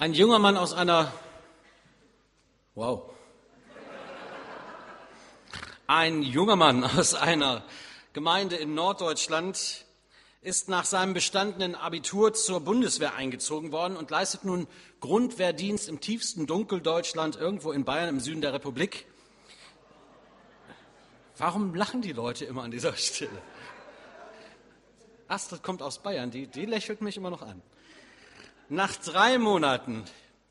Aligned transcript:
Ein 0.00 0.14
junger 0.14 0.38
Mann 0.38 0.56
aus 0.56 0.74
einer, 0.74 1.12
wow, 2.76 3.10
ein 5.88 6.22
junger 6.22 6.54
Mann 6.54 6.84
aus 6.84 7.14
einer 7.14 7.64
Gemeinde 8.12 8.54
in 8.54 8.74
Norddeutschland 8.74 9.86
ist 10.40 10.68
nach 10.68 10.84
seinem 10.84 11.14
bestandenen 11.14 11.74
Abitur 11.74 12.32
zur 12.32 12.60
Bundeswehr 12.60 13.16
eingezogen 13.16 13.72
worden 13.72 13.96
und 13.96 14.08
leistet 14.12 14.44
nun 14.44 14.68
Grundwehrdienst 15.00 15.88
im 15.88 16.00
tiefsten 16.00 16.46
Dunkel 16.46 16.80
Deutschland, 16.80 17.34
irgendwo 17.34 17.72
in 17.72 17.84
Bayern 17.84 18.08
im 18.08 18.20
Süden 18.20 18.40
der 18.40 18.52
Republik. 18.52 19.04
Warum 21.38 21.74
lachen 21.74 22.02
die 22.02 22.12
Leute 22.12 22.44
immer 22.44 22.62
an 22.62 22.70
dieser 22.70 22.94
Stelle? 22.94 23.42
Astrid 25.26 25.64
kommt 25.64 25.82
aus 25.82 25.98
Bayern, 25.98 26.30
die, 26.30 26.46
die 26.46 26.66
lächelt 26.66 27.00
mich 27.00 27.16
immer 27.16 27.30
noch 27.30 27.42
an. 27.42 27.60
Nach 28.70 28.94
drei 28.96 29.38
Monaten 29.38 30.04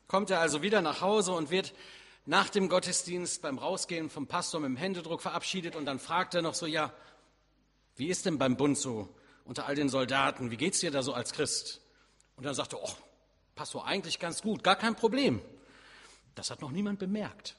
kommt 0.08 0.30
er 0.30 0.40
also 0.40 0.60
wieder 0.60 0.82
nach 0.82 1.00
Hause 1.00 1.32
und 1.32 1.50
wird 1.50 1.72
nach 2.26 2.48
dem 2.48 2.68
Gottesdienst 2.68 3.42
beim 3.42 3.58
Rausgehen 3.58 4.10
vom 4.10 4.26
Pastor 4.26 4.60
mit 4.60 4.68
dem 4.68 4.76
Händedruck 4.76 5.22
verabschiedet 5.22 5.76
und 5.76 5.86
dann 5.86 6.00
fragt 6.00 6.34
er 6.34 6.42
noch 6.42 6.54
so, 6.54 6.66
ja, 6.66 6.92
wie 7.94 8.08
ist 8.08 8.26
denn 8.26 8.36
beim 8.36 8.56
Bund 8.56 8.76
so 8.76 9.08
unter 9.44 9.66
all 9.66 9.76
den 9.76 9.88
Soldaten? 9.88 10.50
Wie 10.50 10.56
geht's 10.56 10.80
dir 10.80 10.90
da 10.90 11.02
so 11.02 11.12
als 11.12 11.32
Christ? 11.32 11.80
Und 12.36 12.44
dann 12.44 12.54
sagt 12.54 12.72
er, 12.72 12.82
oh, 12.82 12.90
Pastor, 13.54 13.86
eigentlich 13.86 14.18
ganz 14.18 14.42
gut, 14.42 14.64
gar 14.64 14.76
kein 14.76 14.96
Problem. 14.96 15.40
Das 16.34 16.50
hat 16.50 16.60
noch 16.60 16.72
niemand 16.72 16.98
bemerkt. 16.98 17.56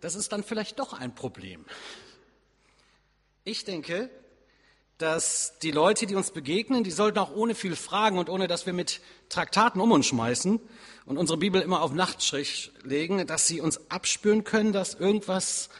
Das 0.00 0.16
ist 0.16 0.32
dann 0.32 0.42
vielleicht 0.42 0.78
doch 0.80 0.92
ein 0.92 1.14
Problem. 1.14 1.64
Ich 3.44 3.64
denke, 3.64 4.10
dass 4.98 5.58
die 5.60 5.70
Leute, 5.70 6.06
die 6.06 6.14
uns 6.14 6.30
begegnen, 6.30 6.84
die 6.84 6.90
sollten 6.90 7.18
auch 7.18 7.34
ohne 7.34 7.54
viel 7.54 7.76
fragen 7.76 8.18
und 8.18 8.28
ohne, 8.28 8.46
dass 8.46 8.66
wir 8.66 8.72
mit 8.72 9.00
Traktaten 9.28 9.80
um 9.80 9.90
uns 9.90 10.06
schmeißen 10.06 10.60
und 11.06 11.18
unsere 11.18 11.38
Bibel 11.38 11.60
immer 11.60 11.82
auf 11.82 11.92
Nachtstrich 11.92 12.72
legen, 12.84 13.26
dass 13.26 13.46
sie 13.46 13.60
uns 13.60 13.90
abspüren 13.90 14.44
können, 14.44 14.72
dass 14.72 14.94
irgendwas 14.94 15.70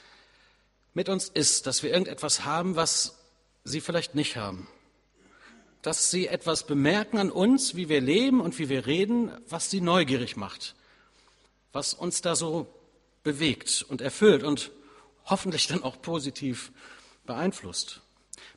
mit 0.95 1.09
uns 1.09 1.29
ist, 1.29 1.67
dass 1.67 1.83
wir 1.83 1.91
irgendetwas 1.91 2.45
haben, 2.45 2.77
was 2.77 3.19
sie 3.65 3.81
vielleicht 3.81 4.15
nicht 4.15 4.37
haben. 4.37 4.69
Dass 5.81 6.11
sie 6.11 6.27
etwas 6.27 6.67
bemerken 6.67 7.19
an 7.19 7.31
uns, 7.31 7.75
wie 7.75 7.89
wir 7.89 8.01
leben 8.01 8.41
und 8.41 8.59
wie 8.59 8.69
wir 8.69 8.87
reden, 8.87 9.33
was 9.49 9.71
sie 9.71 9.81
neugierig 9.81 10.37
macht, 10.37 10.75
was 11.73 11.95
uns 11.95 12.21
da 12.21 12.37
so 12.37 12.67
bewegt 13.23 13.85
und 13.89 14.01
erfüllt 14.01 14.43
und 14.43 14.71
hoffentlich 15.25 15.67
dann 15.69 15.83
auch 15.83 16.01
positiv 16.03 16.73
beeinflusst. 17.25 18.02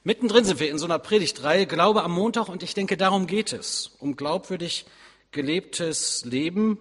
Mittendrin 0.08 0.46
sind 0.46 0.60
wir 0.60 0.70
in 0.70 0.78
so 0.78 0.86
einer 0.86 1.00
Predigtreihe 1.00 1.66
Glaube 1.66 2.04
am 2.04 2.12
Montag 2.12 2.48
und 2.48 2.62
ich 2.62 2.76
denke, 2.76 2.96
darum 2.96 3.26
geht 3.26 3.52
es, 3.52 3.96
um 3.98 4.16
glaubwürdig 4.16 4.86
gelebtes 5.32 6.24
Leben, 6.26 6.78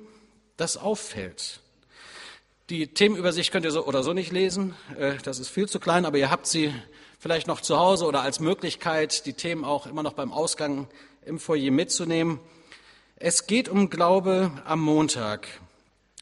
das 0.59 0.77
auffällt. 0.77 1.61
Die 2.69 2.89
Themenübersicht 2.89 3.51
könnt 3.51 3.65
ihr 3.65 3.71
so 3.71 3.87
oder 3.87 4.03
so 4.03 4.13
nicht 4.13 4.31
lesen, 4.31 4.75
äh, 4.99 5.15
das 5.23 5.39
ist 5.39 5.49
viel 5.49 5.67
zu 5.67 5.81
klein, 5.81 6.05
aber 6.05 6.19
ihr 6.19 6.31
habt 6.31 6.47
sie 6.47 6.75
vielleicht 7.19 7.47
noch 7.47 7.63
zu 7.63 7.79
Hause 7.79 8.05
oder 8.05 8.21
als 8.21 8.41
Möglichkeit, 8.41 9.25
die 9.25 9.33
Themen 9.33 9.65
auch 9.65 9.87
immer 9.87 10.03
noch 10.03 10.13
beim 10.13 10.31
Ausgang 10.31 10.87
im 11.25 11.39
Foyer 11.39 11.71
mitzunehmen. 11.71 12.41
Es 13.17 13.47
geht 13.47 13.71
um 13.71 13.89
Glaube 13.89 14.53
am 14.67 14.83
Montag. 14.83 15.49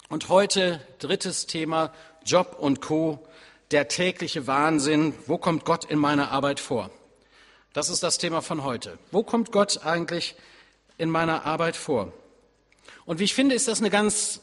Und 0.09 0.29
heute 0.29 0.81
drittes 1.01 1.47
Thema 1.47 1.93
Job 2.25 2.57
und 2.61 2.81
Co 2.81 3.27
der 3.73 3.89
tägliche 3.89 4.47
Wahnsinn, 4.47 5.15
wo 5.27 5.39
kommt 5.39 5.65
Gott 5.65 5.85
in 5.85 5.99
meiner 5.99 6.31
Arbeit 6.31 6.61
vor? 6.61 6.91
Das 7.73 7.89
ist 7.89 8.03
das 8.03 8.19
Thema 8.19 8.43
von 8.43 8.65
heute. 8.65 8.99
Wo 9.11 9.23
kommt 9.23 9.51
Gott 9.51 9.85
eigentlich 9.85 10.35
in 10.99 11.09
meiner 11.09 11.47
Arbeit 11.47 11.75
vor? 11.77 12.13
Und 13.07 13.19
wie 13.19 13.25
ich 13.25 13.35
finde, 13.35 13.55
ist 13.55 13.69
das 13.69 13.81
eine 13.81 13.91
ganz 13.91 14.43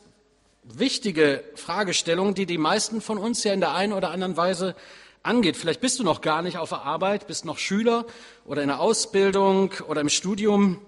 wichtige 0.64 1.44
Fragestellung, 1.56 2.34
die 2.34 2.46
die 2.46 2.58
meisten 2.58 3.02
von 3.02 3.18
uns 3.18 3.44
ja 3.44 3.54
in 3.54 3.60
der 3.60 3.74
einen 3.74 3.94
oder 3.94 4.12
anderen 4.12 4.36
Weise 4.36 4.76
angeht. 5.22 5.58
Vielleicht 5.58 5.82
bist 5.82 6.00
du 6.00 6.04
noch 6.04 6.22
gar 6.22 6.42
nicht 6.42 6.58
auf 6.58 6.70
der 6.70 6.82
Arbeit, 6.82 7.28
bist 7.28 7.46
noch 7.46 7.58
Schüler 7.58 8.06
oder 8.46 8.62
in 8.62 8.68
der 8.68 8.80
Ausbildung 8.80 9.74
oder 9.88 10.02
im 10.02 10.10
Studium 10.10 10.82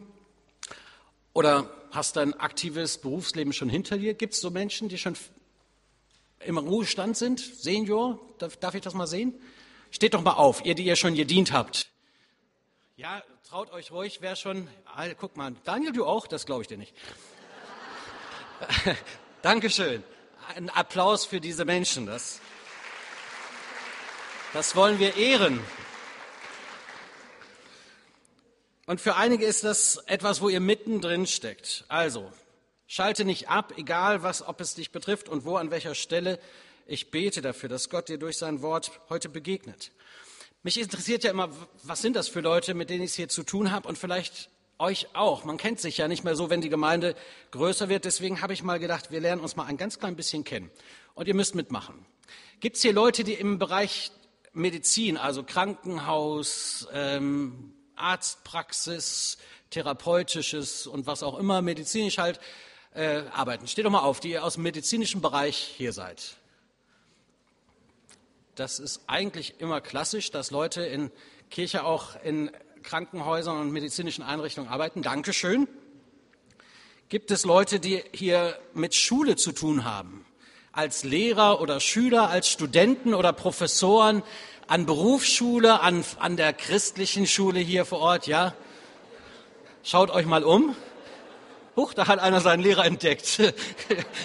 oder 1.34 1.70
hast 1.92 2.16
dein 2.16 2.34
aktives 2.40 2.98
Berufsleben 2.98 3.54
schon 3.54 3.70
hinter 3.70 3.98
dir. 3.98 4.14
Gibt 4.14 4.34
es 4.34 4.42
so 4.42 4.50
Menschen, 4.50 4.90
die 4.90 4.98
schon 4.98 5.16
im 6.46 6.58
Ruhestand 6.58 7.18
sind, 7.18 7.40
Senior, 7.40 8.20
darf, 8.38 8.58
darf 8.58 8.76
ich 8.76 8.82
das 8.82 8.94
mal 8.94 9.08
sehen? 9.08 9.34
Steht 9.92 10.14
doch 10.14 10.22
mal 10.22 10.34
auf, 10.34 10.66
ihr, 10.66 10.76
die 10.76 10.86
ihr 10.86 10.96
schon 10.96 11.16
gedient 11.16 11.52
habt. 11.52 11.90
Ja, 12.96 13.24
traut 13.48 13.72
euch 13.72 13.92
ruhig, 13.92 14.20
wer 14.22 14.36
schon, 14.36 14.68
guck 15.20 15.36
mal, 15.36 15.54
Daniel, 15.64 15.92
du 15.92 16.06
auch, 16.06 16.28
das 16.28 16.46
glaube 16.46 16.62
ich 16.62 16.68
dir 16.68 16.78
nicht. 16.78 16.94
Dankeschön. 19.42 20.04
Ein 20.56 20.70
Applaus 20.70 21.26
für 21.26 21.42
diese 21.42 21.66
Menschen, 21.66 22.06
das, 22.06 22.40
das 24.54 24.76
wollen 24.76 25.00
wir 25.00 25.16
ehren. 25.16 25.60
Und 28.86 29.00
für 29.00 29.16
einige 29.16 29.46
ist 29.46 29.64
das 29.64 29.98
etwas, 30.08 30.42
wo 30.42 30.50
ihr 30.50 30.60
mittendrin 30.60 31.26
steckt. 31.26 31.86
Also, 31.88 32.32
Schalte 32.94 33.24
nicht 33.24 33.48
ab, 33.48 33.72
egal 33.78 34.22
was, 34.22 34.46
ob 34.46 34.60
es 34.60 34.76
dich 34.76 34.92
betrifft 34.92 35.30
und 35.30 35.46
wo, 35.46 35.56
an 35.56 35.72
welcher 35.72 35.96
Stelle. 35.96 36.38
Ich 36.86 37.10
bete 37.10 37.42
dafür, 37.42 37.70
dass 37.70 37.90
Gott 37.90 38.10
dir 38.10 38.18
durch 38.18 38.36
sein 38.38 38.62
Wort 38.62 38.92
heute 39.08 39.30
begegnet. 39.30 39.94
Mich 40.62 40.78
interessiert 40.78 41.24
ja 41.24 41.32
immer, 41.32 41.52
was 41.84 42.02
sind 42.02 42.18
das 42.18 42.28
für 42.28 42.42
Leute, 42.42 42.74
mit 42.74 42.90
denen 42.90 43.04
ich 43.04 43.12
es 43.12 43.16
hier 43.16 43.30
zu 43.30 43.44
tun 43.44 43.72
habe 43.72 43.88
und 43.88 43.98
vielleicht 43.98 44.50
euch 44.78 45.08
auch. 45.14 45.46
Man 45.46 45.56
kennt 45.56 45.80
sich 45.80 46.00
ja 46.00 46.10
nicht 46.10 46.26
mehr 46.26 46.36
so, 46.36 46.50
wenn 46.50 46.60
die 46.60 46.68
Gemeinde 46.68 47.16
größer 47.52 47.88
wird. 47.88 48.04
Deswegen 48.04 48.42
habe 48.42 48.52
ich 48.52 48.62
mal 48.62 48.78
gedacht, 48.78 49.10
wir 49.10 49.22
lernen 49.22 49.42
uns 49.42 49.56
mal 49.56 49.68
ein 49.68 49.78
ganz 49.78 49.98
klein 49.98 50.18
bisschen 50.18 50.44
kennen. 50.44 50.70
Und 51.14 51.30
ihr 51.30 51.34
müsst 51.34 51.56
mitmachen. 51.56 52.06
Gibt 52.60 52.76
es 52.76 52.82
hier 52.82 52.92
Leute, 52.92 53.24
die 53.24 53.36
im 53.36 53.58
Bereich 53.58 54.12
Medizin, 54.52 55.16
also 55.16 55.44
Krankenhaus, 55.44 56.90
ähm, 56.92 57.74
Arztpraxis, 57.96 59.38
therapeutisches 59.70 60.88
und 60.88 61.08
was 61.08 61.24
auch 61.24 61.40
immer, 61.40 61.62
medizinisch 61.62 62.18
halt, 62.18 62.42
äh, 62.94 63.24
arbeiten. 63.34 63.68
Steht 63.68 63.86
doch 63.86 63.92
mal 63.92 64.00
auf, 64.00 64.20
die 64.20 64.32
ihr 64.32 64.44
aus 64.44 64.56
dem 64.56 64.64
medizinischen 64.64 65.22
Bereich 65.22 65.56
hier 65.56 65.94
seid. 65.94 66.36
Das 68.56 68.80
ist 68.80 69.02
eigentlich 69.08 69.60
immer 69.60 69.82
klassisch, 69.82 70.32
dass 70.32 70.52
Leute 70.52 70.84
in 70.84 71.12
Kirche 71.50 71.84
auch 71.86 72.22
in 72.24 72.52
Krankenhäusern 72.84 73.60
und 73.60 73.72
medizinischen 73.72 74.24
Einrichtungen 74.24 74.70
arbeiten. 74.70 75.02
Dankeschön. 75.02 75.68
Gibt 77.10 77.32
es 77.32 77.46
Leute, 77.46 77.80
die 77.80 78.04
hier 78.14 78.58
mit 78.74 78.96
Schule 78.96 79.36
zu 79.36 79.52
tun 79.52 79.84
haben? 79.84 80.26
Als 80.72 81.04
Lehrer 81.04 81.60
oder 81.60 81.80
Schüler, 81.80 82.30
als 82.30 82.48
Studenten 82.48 83.14
oder 83.14 83.34
Professoren 83.34 84.24
an 84.68 84.86
Berufsschule, 84.86 85.82
an, 85.82 86.06
an 86.20 86.38
der 86.38 86.54
christlichen 86.54 87.28
Schule 87.28 87.60
hier 87.60 87.84
vor 87.84 88.00
Ort, 88.00 88.28
ja? 88.28 88.54
Schaut 89.84 90.12
euch 90.12 90.26
mal 90.26 90.44
um. 90.46 90.76
Huch, 91.82 91.96
da 91.96 92.08
hat 92.08 92.20
einer 92.20 92.42
seinen 92.42 92.62
Lehrer 92.62 92.86
entdeckt. 92.86 93.42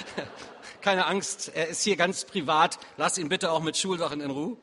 Keine 0.82 1.06
Angst, 1.06 1.50
er 1.54 1.68
ist 1.68 1.82
hier 1.82 1.96
ganz 1.96 2.26
privat. 2.26 2.78
Lass 2.98 3.16
ihn 3.16 3.30
bitte 3.30 3.50
auch 3.50 3.62
mit 3.62 3.78
Schulsachen 3.78 4.20
in 4.20 4.30
Ruhe. 4.30 4.58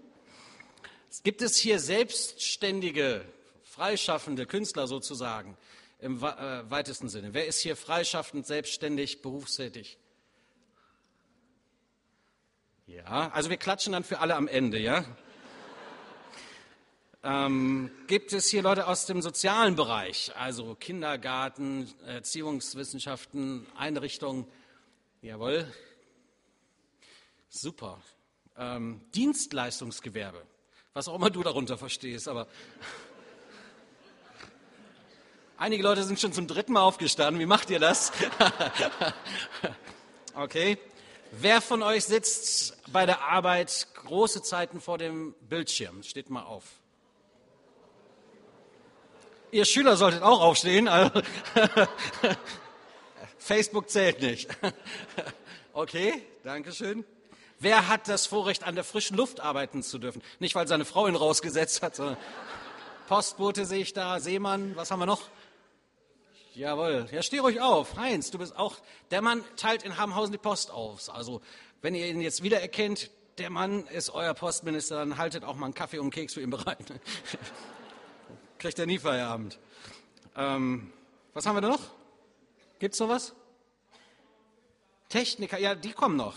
Gibt 1.23 1.41
es 1.41 1.57
hier 1.57 1.79
selbstständige, 1.79 3.25
freischaffende 3.63 4.45
Künstler 4.45 4.85
sozusagen 4.85 5.57
im 5.97 6.17
äh, 6.17 6.69
weitesten 6.69 7.09
Sinne? 7.09 7.33
Wer 7.33 7.47
ist 7.47 7.61
hier 7.61 7.75
freischaffend, 7.75 8.45
selbstständig, 8.45 9.23
berufstätig? 9.23 9.97
Ja, 12.85 13.31
also 13.31 13.49
wir 13.49 13.57
klatschen 13.57 13.93
dann 13.93 14.03
für 14.03 14.19
alle 14.19 14.35
am 14.35 14.47
Ende, 14.47 14.77
ja? 14.77 15.03
Ähm, 17.25 17.89
gibt 18.07 18.33
es 18.33 18.49
hier 18.49 18.61
Leute 18.61 18.85
aus 18.85 19.05
dem 19.05 19.21
sozialen 19.21 19.77
Bereich, 19.77 20.33
also 20.35 20.75
Kindergarten, 20.75 21.89
Erziehungswissenschaften, 22.05 23.65
Einrichtungen? 23.77 24.45
Jawohl. 25.21 25.65
Super. 27.47 28.01
Ähm, 28.57 28.99
Dienstleistungsgewerbe, 29.15 30.45
was 30.93 31.07
auch 31.07 31.15
immer 31.15 31.29
du 31.29 31.41
darunter 31.43 31.77
verstehst, 31.77 32.27
aber 32.27 32.45
einige 35.57 35.81
Leute 35.81 36.03
sind 36.03 36.19
schon 36.19 36.33
zum 36.33 36.45
dritten 36.45 36.73
Mal 36.73 36.81
aufgestanden. 36.81 37.39
Wie 37.39 37.45
macht 37.45 37.69
ihr 37.69 37.79
das? 37.79 38.11
okay. 40.35 40.77
Wer 41.31 41.61
von 41.61 41.81
euch 41.83 42.03
sitzt 42.03 42.77
bei 42.91 43.05
der 43.05 43.21
Arbeit 43.21 43.87
große 43.95 44.43
Zeiten 44.43 44.81
vor 44.81 44.97
dem 44.97 45.33
Bildschirm? 45.47 46.03
Steht 46.03 46.29
mal 46.29 46.43
auf. 46.43 46.82
Ihr 49.53 49.65
Schüler 49.65 49.97
solltet 49.97 50.23
auch 50.23 50.41
aufstehen. 50.41 50.87
Also 50.87 51.21
Facebook 53.37 53.87
zählt 53.87 54.19
nicht. 54.19 54.49
okay, 55.73 56.23
danke 56.43 56.71
schön. 56.71 57.05
Wer 57.59 57.87
hat 57.87 58.07
das 58.07 58.25
Vorrecht, 58.25 58.63
an 58.63 58.73
der 58.73 58.83
frischen 58.83 59.15
Luft 59.15 59.41
arbeiten 59.41 59.83
zu 59.83 59.99
dürfen? 59.99 60.23
Nicht, 60.39 60.55
weil 60.55 60.67
seine 60.67 60.85
Frau 60.85 61.07
ihn 61.07 61.15
rausgesetzt 61.15 61.83
hat, 61.83 61.95
sondern 61.95 62.17
Postbote 63.07 63.67
sehe 63.67 63.83
ich 63.83 63.93
da, 63.93 64.19
Seemann, 64.19 64.75
was 64.75 64.89
haben 64.89 64.99
wir 64.99 65.05
noch? 65.05 65.21
Jawohl. 66.55 67.07
Ja, 67.11 67.21
steh 67.21 67.37
ruhig 67.37 67.61
auf. 67.61 67.95
Heinz, 67.95 68.31
du 68.31 68.39
bist 68.39 68.55
auch, 68.55 68.77
der 69.11 69.21
Mann 69.21 69.43
teilt 69.55 69.83
in 69.83 69.97
Hamhausen 69.97 70.31
die 70.31 70.39
Post 70.39 70.71
auf. 70.71 71.13
Also, 71.13 71.41
wenn 71.83 71.93
ihr 71.93 72.07
ihn 72.07 72.21
jetzt 72.21 72.41
wiedererkennt, 72.41 73.11
der 73.37 73.51
Mann 73.51 73.85
ist 73.85 74.09
euer 74.09 74.33
Postminister, 74.33 74.97
dann 74.97 75.19
haltet 75.19 75.43
auch 75.43 75.55
mal 75.55 75.65
einen 75.65 75.75
Kaffee 75.75 75.99
und 75.99 76.05
einen 76.05 76.11
Keks 76.11 76.33
für 76.33 76.41
ihn 76.41 76.49
bereit. 76.49 76.79
Kriegt 78.57 78.79
er 78.79 78.85
nie 78.85 78.99
Feierabend. 78.99 79.59
Ähm, 80.35 80.91
was 81.33 81.45
haben 81.45 81.55
wir 81.55 81.61
da 81.61 81.69
noch? 81.69 81.81
Gibt's 82.79 82.99
noch 82.99 83.09
was? 83.09 83.33
Techniker, 85.09 85.59
ja, 85.59 85.75
die 85.75 85.93
kommen 85.93 86.15
noch. 86.15 86.35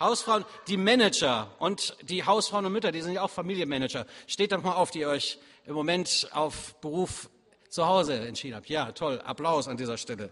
Hausfrauen, 0.00 0.44
die 0.66 0.76
Manager 0.76 1.54
und 1.58 1.96
die 2.02 2.24
Hausfrauen 2.24 2.66
und 2.66 2.72
Mütter, 2.72 2.90
die 2.90 3.00
sind 3.00 3.12
ja 3.12 3.22
auch 3.22 3.30
Familienmanager. 3.30 4.06
Steht 4.26 4.52
doch 4.52 4.62
mal 4.62 4.74
auf, 4.74 4.90
die 4.90 5.06
euch 5.06 5.38
im 5.66 5.74
Moment 5.74 6.28
auf 6.32 6.74
Beruf 6.80 7.30
zu 7.68 7.86
Hause 7.86 8.14
entschieden 8.14 8.56
habt. 8.56 8.68
Ja, 8.68 8.92
toll. 8.92 9.20
Applaus 9.24 9.68
an 9.68 9.76
dieser 9.76 9.96
Stelle. 9.96 10.30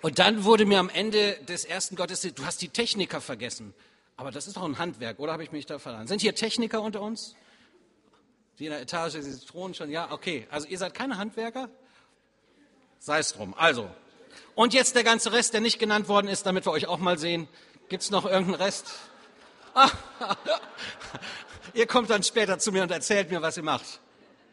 Und 0.00 0.18
dann 0.18 0.44
wurde 0.44 0.64
mir 0.64 0.78
am 0.78 0.90
Ende 0.90 1.34
des 1.44 1.64
ersten 1.64 1.96
Gottesdienstes, 1.96 2.42
du 2.42 2.46
hast 2.46 2.62
die 2.62 2.68
Techniker 2.68 3.20
vergessen. 3.20 3.74
Aber 4.18 4.32
das 4.32 4.48
ist 4.48 4.56
doch 4.56 4.64
ein 4.64 4.78
Handwerk, 4.78 5.20
oder 5.20 5.32
habe 5.32 5.44
ich 5.44 5.52
mich 5.52 5.64
da 5.64 5.78
verraten? 5.78 6.08
Sind 6.08 6.20
hier 6.20 6.34
Techniker 6.34 6.82
unter 6.82 7.00
uns? 7.00 7.36
Die 8.58 8.64
in 8.66 8.72
der 8.72 8.82
Etage, 8.82 9.12
die 9.12 9.46
Thronen 9.46 9.74
schon, 9.74 9.90
ja, 9.90 10.10
okay. 10.10 10.48
Also 10.50 10.66
ihr 10.66 10.76
seid 10.76 10.92
keine 10.92 11.18
Handwerker? 11.18 11.70
Sei 12.98 13.20
es 13.20 13.32
drum. 13.32 13.54
Also. 13.56 13.88
Und 14.56 14.74
jetzt 14.74 14.96
der 14.96 15.04
ganze 15.04 15.32
Rest, 15.32 15.54
der 15.54 15.60
nicht 15.60 15.78
genannt 15.78 16.08
worden 16.08 16.26
ist, 16.26 16.46
damit 16.46 16.66
wir 16.66 16.72
euch 16.72 16.88
auch 16.88 16.98
mal 16.98 17.16
sehen. 17.16 17.46
Gibt 17.88 18.02
es 18.02 18.10
noch 18.10 18.24
irgendeinen 18.24 18.60
Rest? 18.60 18.92
ihr 21.74 21.86
kommt 21.86 22.10
dann 22.10 22.24
später 22.24 22.58
zu 22.58 22.72
mir 22.72 22.82
und 22.82 22.90
erzählt 22.90 23.30
mir, 23.30 23.40
was 23.40 23.56
ihr 23.56 23.62
macht. 23.62 24.00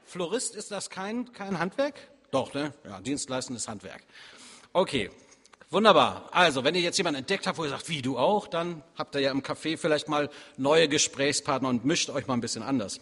Florist, 0.05 0.55
ist 0.55 0.69
das 0.69 0.91
kein, 0.91 1.33
kein 1.33 1.57
Handwerk? 1.57 1.95
Doch, 2.29 2.53
ne? 2.53 2.71
Ja, 2.83 3.01
dienstleistendes 3.01 3.67
Handwerk. 3.67 4.03
Okay, 4.73 5.09
wunderbar. 5.75 6.29
Also, 6.31 6.63
wenn 6.63 6.73
ihr 6.73 6.79
jetzt 6.79 6.97
jemanden 6.97 7.19
entdeckt 7.19 7.45
habt, 7.45 7.57
wo 7.57 7.65
ihr 7.65 7.69
sagt, 7.69 7.89
wie 7.89 8.01
du 8.01 8.17
auch, 8.17 8.47
dann 8.47 8.81
habt 8.97 9.13
ihr 9.15 9.21
ja 9.21 9.31
im 9.31 9.43
Café 9.43 9.77
vielleicht 9.77 10.07
mal 10.07 10.29
neue 10.55 10.87
Gesprächspartner 10.87 11.67
und 11.67 11.83
mischt 11.83 12.09
euch 12.09 12.27
mal 12.27 12.33
ein 12.33 12.39
bisschen 12.39 12.63
anders. 12.63 13.01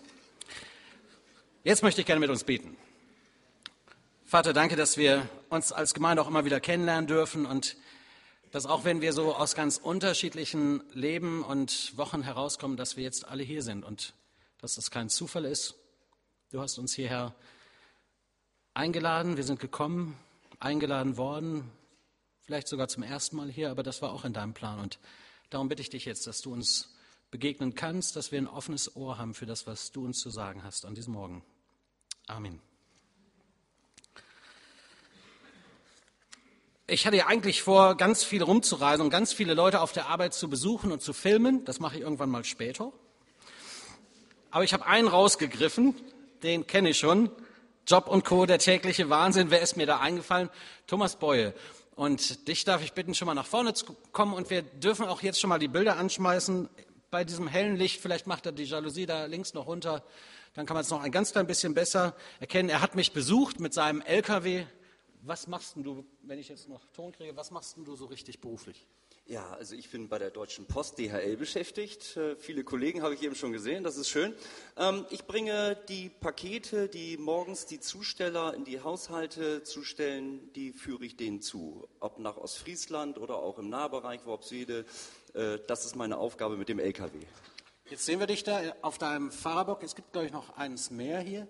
Jetzt 1.64 1.84
möchte 1.84 2.02
ich 2.02 2.08
gerne 2.08 2.20
mit 2.20 2.31
uns 2.31 2.44
beten. 2.44 2.75
Vater, 4.25 4.54
danke, 4.54 4.75
dass 4.75 4.98
wir 4.98 5.30
uns 5.50 5.72
als 5.72 5.94
Gemeinde 5.94 6.24
auch 6.24 6.28
immer 6.28 6.46
wieder 6.46 6.60
kennenlernen 6.60 7.06
dürfen 7.06 7.46
und 7.46 7.78
dass 8.50 8.66
auch 8.66 8.86
wenn 8.86 9.02
wir 9.02 9.14
so 9.14 9.36
aus 9.36 9.54
ganz 9.54 9.78
unterschiedlichen 9.78 10.81
Leben 10.94 11.44
und 11.44 11.96
Wochen 11.96 12.24
herauskommen, 12.24 12.75
dass 12.75 12.98
wir 12.98 13.04
jetzt 13.04 13.28
alle 13.28 13.44
hier 13.44 13.62
sind 13.62 13.86
und 13.86 14.16
dass 14.62 14.75
das 14.75 14.90
kein 14.90 15.10
Zufall 15.10 15.46
ist. 15.46 15.75
Du 16.52 16.60
hast 16.60 16.80
uns 16.80 16.96
hierher 16.96 17.36
eingeladen, 18.74 19.38
wir 19.38 19.44
sind 19.44 19.60
gekommen, 19.60 20.18
eingeladen 20.60 21.18
worden, 21.18 21.70
vielleicht 22.45 22.68
sogar 22.68 22.88
zum 22.88 23.04
ersten 23.04 23.36
Mal 23.36 23.50
hier, 23.50 23.72
aber 23.72 23.84
das 23.84 24.01
war 24.01 24.12
auch 24.12 24.25
in 24.25 24.34
deinem 24.34 24.54
Plan. 24.54 24.80
Und 24.80 25.00
darum 25.50 25.69
bitte 25.69 25.81
ich 25.81 25.90
dich 25.90 26.06
jetzt, 26.06 26.28
dass 26.28 26.42
du 26.42 26.54
uns 26.54 26.94
begegnen 27.31 27.74
kannst, 27.74 28.16
dass 28.16 28.31
wir 28.31 28.40
ein 28.40 28.48
offenes 28.48 28.95
Ohr 28.95 29.18
haben 29.18 29.34
für 29.34 29.45
das, 29.45 29.66
was 29.66 29.92
du 29.92 30.06
uns 30.06 30.19
zu 30.19 30.30
sagen 30.30 30.63
hast 30.63 30.86
an 30.86 30.95
diesem 30.95 31.13
Morgen. 31.13 31.44
Amen. 32.28 32.62
Ich 36.86 37.07
hatte 37.07 37.18
ja 37.18 37.28
eigentlich 37.28 37.63
vor, 37.63 37.95
ganz 37.95 38.24
viel 38.24 38.44
rumzureisen 38.44 39.06
und 39.06 39.10
ganz 39.10 39.31
viele 39.31 39.54
Leute 39.54 39.80
auf 39.80 39.94
der 39.94 40.10
Arbeit 40.10 40.34
zu 40.34 40.50
besuchen 40.50 40.92
und 40.92 41.01
zu 41.01 41.13
filmen. 41.13 41.63
Das 41.66 41.80
mache 41.80 41.96
ich 41.96 42.01
irgendwann 42.01 42.30
mal 42.30 42.44
später. 42.44 42.92
Aber 44.51 44.63
ich 44.63 44.74
habe 44.74 44.86
einen 44.86 45.07
rausgegriffen, 45.07 45.96
den 46.44 46.68
kenne 46.68 46.89
ich 46.89 47.00
schon. 47.00 47.31
Job 47.88 48.07
und 48.07 48.25
Co., 48.25 48.46
der 48.46 48.60
tägliche 48.60 49.10
Wahnsinn. 49.10 49.50
Wer 49.50 49.62
ist 49.62 49.78
mir 49.78 49.88
da 49.88 50.00
eingefallen? 50.00 50.50
Thomas 50.86 51.16
Beue. 51.16 51.54
Und 51.95 52.48
dich 52.48 52.63
darf 52.63 52.84
ich 52.84 52.94
bitten, 52.94 53.13
schon 53.13 53.25
mal 53.28 53.36
nach 53.36 53.45
vorne 53.45 53.74
zu 53.74 53.95
kommen. 54.12 54.34
Und 54.34 54.50
wir 54.50 54.62
dürfen 54.62 55.06
auch 55.06 55.22
jetzt 55.22 55.40
schon 55.40 55.50
mal 55.50 55.60
die 55.60 55.68
Bilder 55.68 55.98
anschmeißen. 55.98 56.69
Bei 57.12 57.24
diesem 57.24 57.48
hellen 57.48 57.75
Licht, 57.75 58.01
vielleicht 58.01 58.25
macht 58.25 58.45
er 58.45 58.51
die 58.51 58.63
Jalousie 58.63 59.06
da 59.06 59.25
links 59.25 59.54
noch 59.54 59.68
runter. 59.68 60.04
Dann 60.56 60.66
kann 60.66 60.75
man 60.75 60.81
es 60.81 60.90
noch 60.90 61.01
ein 61.01 61.12
ganz 61.12 61.31
klein 61.31 61.48
bisschen 61.48 61.74
besser 61.74 62.16
erkennen. 62.40 62.69
Er 62.69 62.81
hat 62.81 62.95
mich 62.95 63.12
besucht 63.12 63.60
mit 63.60 63.74
seinem 63.74 64.01
LKW 64.01 64.66
was 65.25 65.48
machst 65.48 65.75
du, 65.78 66.06
wenn 66.24 66.38
ich 66.38 66.50
jetzt 66.50 66.68
noch 66.68 66.86
Ton 66.94 67.12
kriege, 67.12 67.36
was 67.36 67.50
machst 67.51 67.78
du 67.78 67.96
so 67.96 68.06
richtig 68.06 68.42
beruflich? 68.42 68.86
Ja, 69.25 69.54
also 69.54 69.74
ich 69.75 69.90
bin 69.90 70.10
bei 70.10 70.20
der 70.20 70.31
Deutschen 70.31 70.66
Post 70.66 71.00
DHL 71.00 71.38
beschäftigt. 71.38 72.18
Äh, 72.18 72.36
viele 72.36 72.66
Kollegen 72.66 73.02
habe 73.04 73.14
ich 73.14 73.24
eben 73.24 73.36
schon 73.36 73.54
gesehen, 73.54 73.86
das 73.86 73.96
ist 73.96 74.10
schön. 74.10 74.36
Ähm, 74.75 75.06
ich 75.12 75.24
bringe 75.24 75.78
die 75.88 76.10
Pakete, 76.10 76.90
die 76.90 77.16
morgens 77.16 77.66
die 77.66 77.80
Zusteller 77.80 78.54
in 78.54 78.66
die 78.66 78.81
Haushalte 78.81 79.64
zustellen, 79.64 80.52
die 80.54 80.74
führe 80.74 81.06
ich 81.06 81.16
denen 81.16 81.42
zu. 81.42 81.88
Ob 82.02 82.20
nach 82.20 82.36
Ostfriesland 82.36 83.18
oder 83.18 83.38
auch 83.38 83.60
im 83.60 83.70
Nahbereich 83.70 84.25
Worpswede. 84.25 84.86
Äh, 85.34 85.60
das 85.68 85.86
ist 85.86 85.96
meine 85.96 86.18
Aufgabe 86.18 86.58
mit 86.58 86.68
dem 86.68 86.80
LKW. 86.80 87.20
Jetzt 87.90 88.06
sehen 88.06 88.20
wir 88.20 88.28
dich 88.28 88.44
da 88.44 88.60
auf 88.81 88.98
deinem 88.98 89.31
Fahrerbock. 89.31 89.84
Es 89.84 89.96
gibt, 89.96 90.12
glaube 90.12 90.28
ich, 90.28 90.34
noch 90.34 90.58
eins 90.58 90.92
mehr 90.92 91.22
hier. 91.22 91.48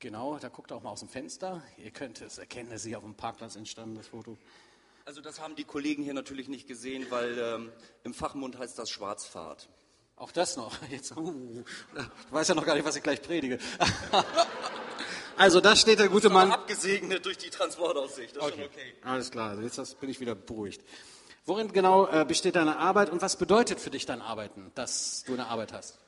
Genau, 0.00 0.38
da 0.38 0.48
guckt 0.48 0.70
auch 0.72 0.82
mal 0.82 0.90
aus 0.90 1.00
dem 1.00 1.08
Fenster. 1.08 1.62
Ihr 1.78 1.92
könnt 1.92 2.20
es 2.20 2.36
erkennen, 2.36 2.72
ist 2.72 2.84
hier 2.84 2.98
auf 2.98 3.04
dem 3.04 3.14
Parkplatz 3.14 3.56
entstanden, 3.56 3.94
das 3.96 4.08
Foto. 4.08 4.36
Also 5.08 5.22
das 5.22 5.40
haben 5.40 5.56
die 5.56 5.64
Kollegen 5.64 6.02
hier 6.02 6.12
natürlich 6.12 6.48
nicht 6.48 6.68
gesehen, 6.68 7.06
weil 7.08 7.38
ähm, 7.38 7.72
im 8.04 8.12
Fachmund 8.12 8.58
heißt 8.58 8.78
das 8.78 8.90
Schwarzfahrt. 8.90 9.66
Auch 10.16 10.32
das 10.32 10.58
noch. 10.58 10.76
Jetzt, 10.90 11.16
uh, 11.16 11.32
du 11.32 11.64
weißt 12.30 12.50
ja 12.50 12.54
noch 12.54 12.66
gar 12.66 12.74
nicht, 12.74 12.84
was 12.84 12.94
ich 12.94 13.02
gleich 13.02 13.22
predige. 13.22 13.56
also 15.38 15.62
da 15.62 15.76
steht 15.76 15.98
der 15.98 16.10
gute 16.10 16.28
Mann. 16.28 16.52
Abgesegnet 16.52 17.24
durch 17.24 17.38
die 17.38 17.48
Transportaussicht. 17.48 18.36
Das 18.36 18.42
okay. 18.44 18.66
okay. 18.66 18.94
Alles 19.02 19.30
klar, 19.30 19.48
also 19.48 19.62
jetzt 19.62 19.98
bin 19.98 20.10
ich 20.10 20.20
wieder 20.20 20.34
beruhigt. 20.34 20.82
Worin 21.46 21.72
genau 21.72 22.06
äh, 22.08 22.26
besteht 22.26 22.56
deine 22.56 22.76
Arbeit 22.76 23.08
und 23.08 23.22
was 23.22 23.36
bedeutet 23.36 23.80
für 23.80 23.88
dich 23.88 24.04
dein 24.04 24.20
Arbeiten, 24.20 24.72
dass 24.74 25.24
du 25.26 25.32
eine 25.32 25.46
Arbeit 25.46 25.72
hast? 25.72 25.98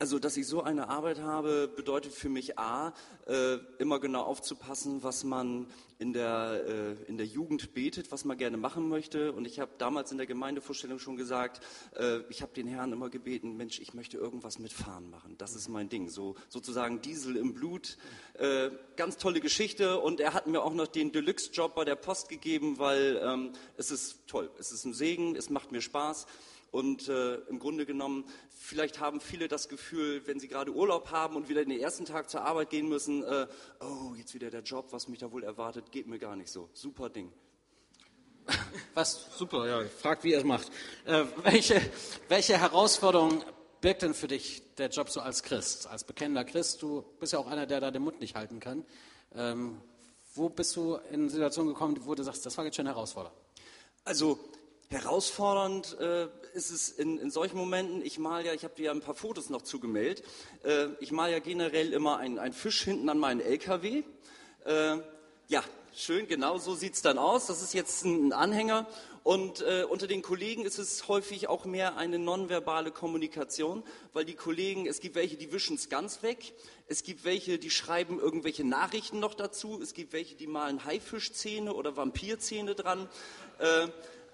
Also, 0.00 0.18
dass 0.18 0.36
ich 0.36 0.48
so 0.48 0.60
eine 0.60 0.88
Arbeit 0.88 1.20
habe, 1.20 1.68
bedeutet 1.68 2.12
für 2.12 2.28
mich 2.28 2.58
A, 2.58 2.92
äh, 3.26 3.58
immer 3.78 4.00
genau 4.00 4.22
aufzupassen, 4.22 5.04
was 5.04 5.22
man 5.22 5.68
in 6.00 6.12
der, 6.12 6.64
äh, 6.66 7.08
in 7.08 7.16
der 7.16 7.26
Jugend 7.26 7.74
betet, 7.74 8.10
was 8.10 8.24
man 8.24 8.36
gerne 8.36 8.56
machen 8.56 8.88
möchte. 8.88 9.32
Und 9.32 9.46
ich 9.46 9.60
habe 9.60 9.70
damals 9.78 10.10
in 10.10 10.18
der 10.18 10.26
Gemeindevorstellung 10.26 10.98
schon 10.98 11.16
gesagt, 11.16 11.64
äh, 11.94 12.18
ich 12.28 12.42
habe 12.42 12.52
den 12.52 12.66
Herrn 12.66 12.92
immer 12.92 13.08
gebeten, 13.08 13.56
Mensch, 13.56 13.78
ich 13.78 13.94
möchte 13.94 14.16
irgendwas 14.16 14.58
mit 14.58 14.72
Fahren 14.72 15.08
machen. 15.10 15.36
Das 15.38 15.54
ist 15.54 15.68
mein 15.68 15.88
Ding. 15.88 16.08
So 16.08 16.34
sozusagen 16.48 17.00
Diesel 17.00 17.36
im 17.36 17.54
Blut. 17.54 17.96
Äh, 18.34 18.70
ganz 18.96 19.16
tolle 19.16 19.40
Geschichte. 19.40 20.00
Und 20.00 20.18
er 20.18 20.34
hat 20.34 20.48
mir 20.48 20.62
auch 20.62 20.74
noch 20.74 20.88
den 20.88 21.12
Deluxe-Job 21.12 21.76
bei 21.76 21.84
der 21.84 21.94
Post 21.94 22.28
gegeben, 22.28 22.78
weil 22.80 23.20
ähm, 23.22 23.52
es 23.76 23.92
ist 23.92 24.26
toll. 24.26 24.50
Es 24.58 24.72
ist 24.72 24.84
ein 24.84 24.92
Segen, 24.92 25.36
es 25.36 25.50
macht 25.50 25.70
mir 25.70 25.80
Spaß. 25.80 26.26
Und 26.74 27.08
äh, 27.08 27.36
im 27.48 27.60
Grunde 27.60 27.86
genommen, 27.86 28.24
vielleicht 28.50 28.98
haben 28.98 29.20
viele 29.20 29.46
das 29.46 29.68
Gefühl, 29.68 30.26
wenn 30.26 30.40
sie 30.40 30.48
gerade 30.48 30.74
Urlaub 30.74 31.12
haben 31.12 31.36
und 31.36 31.48
wieder 31.48 31.64
den 31.64 31.78
ersten 31.78 32.04
Tag 32.04 32.28
zur 32.28 32.42
Arbeit 32.42 32.70
gehen 32.70 32.88
müssen, 32.88 33.22
äh, 33.22 33.46
oh, 33.78 34.16
jetzt 34.16 34.34
wieder 34.34 34.50
der 34.50 34.62
Job, 34.62 34.88
was 34.90 35.06
mich 35.06 35.20
da 35.20 35.30
wohl 35.30 35.44
erwartet, 35.44 35.92
geht 35.92 36.08
mir 36.08 36.18
gar 36.18 36.34
nicht 36.34 36.50
so. 36.50 36.68
Super 36.72 37.10
Ding. 37.10 37.32
Was 38.94 39.38
super, 39.38 39.68
ja, 39.68 39.88
fragt, 39.88 40.24
wie 40.24 40.32
er 40.32 40.40
es 40.40 40.44
macht. 40.44 40.70
Äh, 41.04 41.24
welche, 41.44 41.80
welche 42.28 42.58
Herausforderung 42.58 43.44
birgt 43.80 44.02
denn 44.02 44.12
für 44.12 44.26
dich 44.26 44.74
der 44.74 44.88
Job 44.88 45.10
so 45.10 45.20
als 45.20 45.44
Christ, 45.44 45.86
als 45.86 46.02
bekennender 46.02 46.44
Christ? 46.44 46.82
Du 46.82 47.04
bist 47.20 47.32
ja 47.34 47.38
auch 47.38 47.46
einer, 47.46 47.66
der 47.66 47.80
da 47.80 47.92
den 47.92 48.02
Mund 48.02 48.18
nicht 48.18 48.34
halten 48.34 48.58
kann. 48.58 48.84
Ähm, 49.32 49.80
wo 50.34 50.48
bist 50.48 50.74
du 50.74 50.96
in 50.96 51.20
eine 51.20 51.30
Situation 51.30 51.68
gekommen, 51.68 51.96
wo 52.00 52.16
du 52.16 52.24
sagst, 52.24 52.44
das 52.44 52.58
war 52.58 52.64
jetzt 52.64 52.74
schon 52.74 52.86
herausfordernd? 52.86 53.36
Also 54.04 54.38
Herausfordernd 54.90 55.98
äh, 55.98 56.28
ist 56.52 56.70
es 56.70 56.90
in, 56.90 57.18
in, 57.18 57.30
solchen 57.30 57.56
Momenten, 57.56 58.02
ich 58.02 58.18
mal 58.18 58.44
ja, 58.44 58.52
ich 58.52 58.64
habe 58.64 58.74
dir 58.74 58.84
ja 58.84 58.90
ein 58.92 59.00
paar 59.00 59.14
Fotos 59.14 59.50
noch 59.50 59.62
zugemeldet, 59.62 60.24
äh, 60.62 60.88
ich 61.00 61.10
mal 61.10 61.30
ja 61.30 61.38
generell 61.38 61.92
immer 61.92 62.18
einen 62.18 62.52
Fisch 62.52 62.82
hinten 62.84 63.08
an 63.08 63.18
meinen 63.18 63.40
LKW. 63.40 64.04
Äh, 64.64 64.96
ja, 65.48 65.62
schön, 65.94 66.28
genau 66.28 66.58
so 66.58 66.74
sieht 66.74 66.94
es 66.94 67.02
dann 67.02 67.18
aus. 67.18 67.46
Das 67.46 67.62
ist 67.62 67.74
jetzt 67.74 68.04
ein 68.04 68.32
Anhänger 68.32 68.86
und 69.24 69.62
äh, 69.62 69.86
unter 69.88 70.06
den 70.06 70.20
Kollegen 70.20 70.66
ist 70.66 70.78
es 70.78 71.08
häufig 71.08 71.48
auch 71.48 71.64
mehr 71.64 71.96
eine 71.96 72.18
nonverbale 72.18 72.90
Kommunikation, 72.90 73.82
weil 74.12 74.26
die 74.26 74.34
Kollegen, 74.34 74.86
es 74.86 75.00
gibt 75.00 75.14
welche, 75.14 75.38
die 75.38 75.50
wischen 75.50 75.76
es 75.76 75.88
ganz 75.88 76.22
weg, 76.22 76.52
es 76.88 77.02
gibt 77.02 77.24
welche, 77.24 77.58
die 77.58 77.70
schreiben 77.70 78.20
irgendwelche 78.20 78.64
Nachrichten 78.64 79.20
noch 79.20 79.32
dazu, 79.32 79.80
es 79.82 79.94
gibt 79.94 80.12
welche, 80.12 80.34
die 80.34 80.46
malen 80.46 80.84
Haifischzähne 80.84 81.72
oder 81.72 81.96
Vampirzähne 81.96 82.74
dran. 82.74 83.08
Äh, 83.58 83.88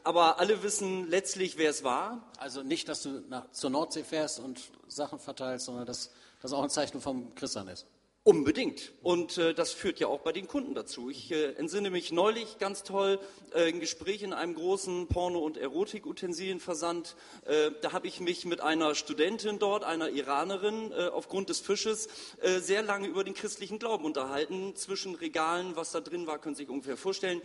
aber 0.04 0.38
alle 0.38 0.62
wissen 0.62 1.08
letztlich, 1.08 1.58
wer 1.58 1.70
es 1.70 1.84
war. 1.84 2.30
Also 2.38 2.62
nicht, 2.62 2.88
dass 2.88 3.02
du 3.02 3.22
nach, 3.28 3.50
zur 3.52 3.70
Nordsee 3.70 4.04
fährst 4.04 4.40
und 4.40 4.60
Sachen 4.88 5.18
verteilst, 5.18 5.66
sondern 5.66 5.86
dass 5.86 6.10
das 6.40 6.52
auch 6.52 6.62
ein 6.62 6.70
Zeichen 6.70 7.00
vom 7.00 7.34
Christian 7.34 7.68
ist. 7.68 7.86
Unbedingt. 8.22 8.92
Und 9.02 9.38
äh, 9.38 9.54
das 9.54 9.72
führt 9.72 9.98
ja 9.98 10.06
auch 10.06 10.20
bei 10.20 10.32
den 10.32 10.46
Kunden 10.46 10.74
dazu. 10.74 11.08
Ich 11.08 11.32
äh, 11.32 11.52
entsinne 11.54 11.88
mich 11.88 12.12
neulich 12.12 12.58
ganz 12.58 12.82
toll 12.82 13.18
äh, 13.54 13.68
ein 13.68 13.80
Gespräch 13.80 14.22
in 14.22 14.34
einem 14.34 14.54
großen 14.54 15.06
Porno- 15.06 15.38
und 15.38 15.56
Erotik-Utensilienversand. 15.56 17.16
Äh, 17.46 17.70
da 17.80 17.92
habe 17.92 18.06
ich 18.06 18.20
mich 18.20 18.44
mit 18.44 18.60
einer 18.60 18.94
Studentin 18.94 19.58
dort, 19.58 19.84
einer 19.84 20.10
Iranerin, 20.10 20.92
äh, 20.92 21.08
aufgrund 21.08 21.48
des 21.48 21.60
Fisches 21.60 22.08
äh, 22.42 22.58
sehr 22.58 22.82
lange 22.82 23.08
über 23.08 23.24
den 23.24 23.32
christlichen 23.32 23.78
Glauben 23.78 24.04
unterhalten. 24.04 24.76
Zwischen 24.76 25.14
Regalen, 25.14 25.74
was 25.74 25.92
da 25.92 26.00
drin 26.00 26.26
war, 26.26 26.38
können 26.38 26.54
Sie 26.54 26.64
sich 26.64 26.70
ungefähr 26.70 26.98
vorstellen. 26.98 27.40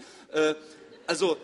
Also 1.08 1.38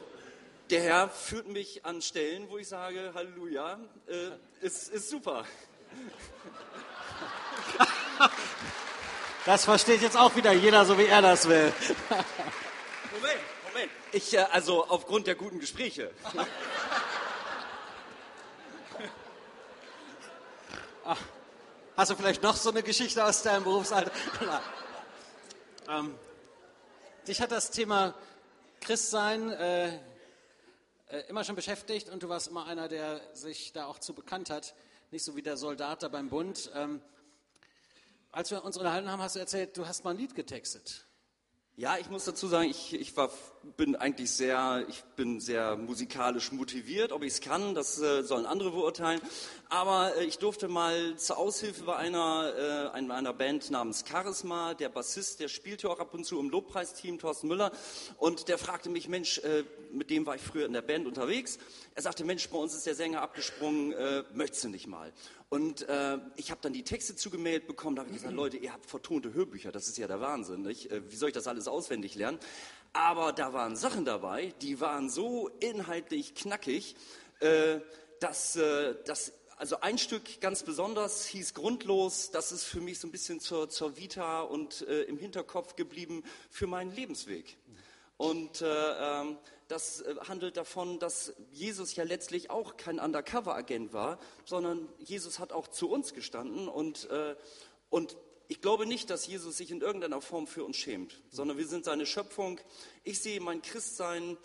der 0.72 0.82
Herr 0.82 1.10
führt 1.10 1.48
mich 1.48 1.86
an 1.86 2.02
Stellen, 2.02 2.50
wo 2.50 2.58
ich 2.58 2.70
sage, 2.70 3.12
Halleluja, 3.14 3.78
äh, 4.08 4.30
ist, 4.66 4.90
ist 4.90 5.10
super. 5.10 5.46
Das 9.44 9.66
versteht 9.66 10.04
jetzt 10.04 10.16
auch 10.16 10.36
wieder 10.36 10.52
jeder, 10.52 10.86
so 10.86 11.00
wie 11.00 11.08
er 11.08 11.24
das 11.24 11.50
will. 11.50 11.74
Moment, 13.12 13.40
Moment. 13.68 13.92
Ich, 14.12 14.36
äh, 14.36 14.46
also 14.52 14.86
aufgrund 14.88 15.26
der 15.26 15.34
guten 15.34 15.60
Gespräche. 15.60 16.12
Hast 21.98 22.12
du 22.12 22.16
vielleicht 22.16 22.44
noch 22.44 22.56
so 22.56 22.70
eine 22.70 22.84
Geschichte 22.84 23.26
aus 23.26 23.42
deinem 23.42 23.64
Berufsalter? 23.64 24.12
ähm, 25.90 26.14
dich 27.28 27.42
hat 27.42 27.52
das 27.52 27.72
Thema 27.72 28.14
Christsein 28.80 29.50
äh, 29.50 30.00
äh, 31.12 31.26
immer 31.28 31.44
schon 31.44 31.56
beschäftigt 31.56 32.10
und 32.10 32.24
du 32.24 32.30
warst 32.30 32.48
immer 32.48 32.66
einer, 32.66 32.88
der 32.88 33.22
sich 33.34 33.74
da 33.74 33.86
auch 33.86 34.00
zu 34.00 34.14
bekannt 34.14 34.50
hat. 34.50 34.74
Nicht 35.12 35.26
so 35.26 35.36
wie 35.36 35.42
der 35.42 35.58
Soldat 35.58 36.04
da 36.04 36.08
beim 36.08 36.30
Bund. 36.30 36.72
Ähm, 36.74 37.02
als 38.32 38.50
wir 38.50 38.64
uns 38.64 38.78
unterhalten 38.78 39.12
haben, 39.12 39.22
hast 39.22 39.36
du 39.36 39.40
erzählt, 39.40 39.76
du 39.76 39.86
hast 39.86 40.06
mal 40.06 40.12
ein 40.12 40.18
Lied 40.18 40.36
getextet. 40.36 41.06
Ja, 41.76 41.98
ich 41.98 42.10
muss 42.10 42.24
dazu 42.24 42.48
sagen, 42.48 42.70
ich, 42.70 42.94
ich 42.94 43.16
war, 43.18 43.30
bin 43.78 43.96
eigentlich 43.96 44.32
sehr, 44.32 44.86
ich 44.90 45.04
bin 45.16 45.40
sehr 45.40 45.76
musikalisch 45.76 46.52
motiviert. 46.52 47.12
Ob 47.12 47.24
ich 47.24 47.34
es 47.34 47.42
kann, 47.42 47.76
das 47.76 48.02
äh, 48.02 48.24
sollen 48.24 48.46
andere 48.46 48.72
beurteilen. 48.72 49.22
Aber 49.70 50.16
äh, 50.18 50.26
ich 50.26 50.40
durfte 50.40 50.68
mal 50.68 51.16
zur 51.18 51.38
Aushilfe 51.38 51.84
bei 51.84 51.96
einer, 51.96 52.92
äh, 52.94 52.98
einer 52.98 53.34
Band 53.34 53.70
namens 53.72 54.04
Charisma. 54.08 54.74
Der 54.74 54.90
Bassist, 54.90 55.40
der 55.40 55.48
spielte 55.48 55.90
auch 55.90 56.00
ab 56.00 56.14
und 56.14 56.26
zu 56.26 56.40
im 56.40 56.50
Lobpreisteam, 56.50 57.20
Thorsten 57.20 57.48
Müller. 57.48 57.72
Und 58.18 58.48
der 58.48 58.58
fragte 58.58 58.90
mich, 58.90 59.08
Mensch, 59.08 59.40
äh, 59.40 59.64
mit 59.92 60.10
dem 60.10 60.26
war 60.26 60.36
ich 60.36 60.42
früher 60.42 60.66
in 60.66 60.74
der 60.74 60.82
Band 60.82 61.06
unterwegs. 61.06 61.60
Er 61.96 62.02
sagte, 62.02 62.26
Mensch, 62.26 62.48
bei 62.50 62.58
uns 62.58 62.74
ist 62.74 62.86
der 62.86 62.96
Sänger 62.96 63.22
abgesprungen, 63.22 63.94
äh, 63.94 64.24
möchtest 64.34 64.64
du 64.64 64.70
nicht 64.70 64.88
mal? 64.88 65.12
Und 65.50 65.88
äh, 65.90 66.18
ich 66.38 66.50
habe 66.50 66.62
dann 66.62 66.72
die 66.72 66.84
Texte 66.84 67.16
zugemailt 67.16 67.68
bekommen. 67.68 67.98
Da 67.98 68.04
habe 68.04 68.12
ich 68.12 68.18
gesagt, 68.18 68.34
Leute, 68.34 68.56
ihr 68.56 68.72
habt 68.72 68.86
vertonte 68.86 69.34
Hörbücher, 69.34 69.74
das 69.74 69.88
ist 69.90 69.98
ja 69.98 70.08
der 70.08 70.22
Wahnsinn. 70.22 70.62
Nicht? 70.62 70.90
Wie 71.10 71.16
soll 71.18 71.28
ich 71.28 71.36
das 71.36 71.46
alles 71.48 71.68
auswendig 71.68 72.16
lernen? 72.16 72.40
Aber 72.94 73.32
da 73.32 73.54
waren 73.54 73.76
Sachen 73.76 74.04
dabei, 74.04 74.54
die 74.62 74.82
waren 74.82 75.10
so 75.10 75.50
inhaltlich 75.60 76.36
knackig, 76.36 76.96
äh, 77.40 77.80
dass, 78.20 78.56
äh, 78.58 78.96
dass 79.06 79.34
also 79.56 79.80
ein 79.80 79.98
Stück 79.98 80.42
ganz 80.42 80.64
besonders 80.64 81.26
hieß 81.26 81.54
Grundlos. 81.54 82.32
Das 82.32 82.52
ist 82.52 82.64
für 82.64 82.82
mich 82.82 83.00
so 83.00 83.08
ein 83.08 83.12
bisschen 83.12 83.40
zur, 83.40 83.70
zur 83.70 83.96
Vita 83.96 84.42
und 84.42 84.82
äh, 84.88 85.04
im 85.04 85.18
Hinterkopf 85.18 85.76
geblieben 85.76 86.24
für 86.50 86.68
meinen 86.68 86.92
Lebensweg. 86.92 87.58
Und 88.18 88.62
äh, 88.62 88.66
ähm, 88.68 89.38
das 89.68 90.02
äh, 90.02 90.16
handelt 90.28 90.58
davon, 90.58 91.00
dass 91.00 91.34
Jesus 91.52 91.96
ja 91.96 92.04
letztlich 92.04 92.50
auch 92.50 92.76
kein 92.76 93.00
Undercover-Agent 93.00 93.94
war, 93.94 94.20
sondern 94.46 94.90
Jesus 95.00 95.40
hat 95.40 95.54
auch 95.54 95.68
zu 95.68 95.90
uns 95.90 96.14
gestanden. 96.14 96.68
Und, 96.68 97.10
äh, 97.10 97.36
und 97.90 98.18
ich 98.52 98.60
glaube 98.60 98.86
nicht, 98.86 99.10
dass 99.10 99.28
Jesus 99.28 99.56
sich 99.56 99.72
in 99.72 99.80
irgendeiner 99.80 100.20
Form 100.20 100.46
für 100.46 100.66
uns 100.66 100.76
schämt, 100.76 101.22
sondern 101.30 101.58
wir 101.58 101.66
sind 101.66 101.86
seine 101.86 102.06
Schöpfung. 102.06 102.60
Ich 103.06 103.22
sehe 103.22 103.40
mein 103.40 103.62
Christsein, 103.62 104.38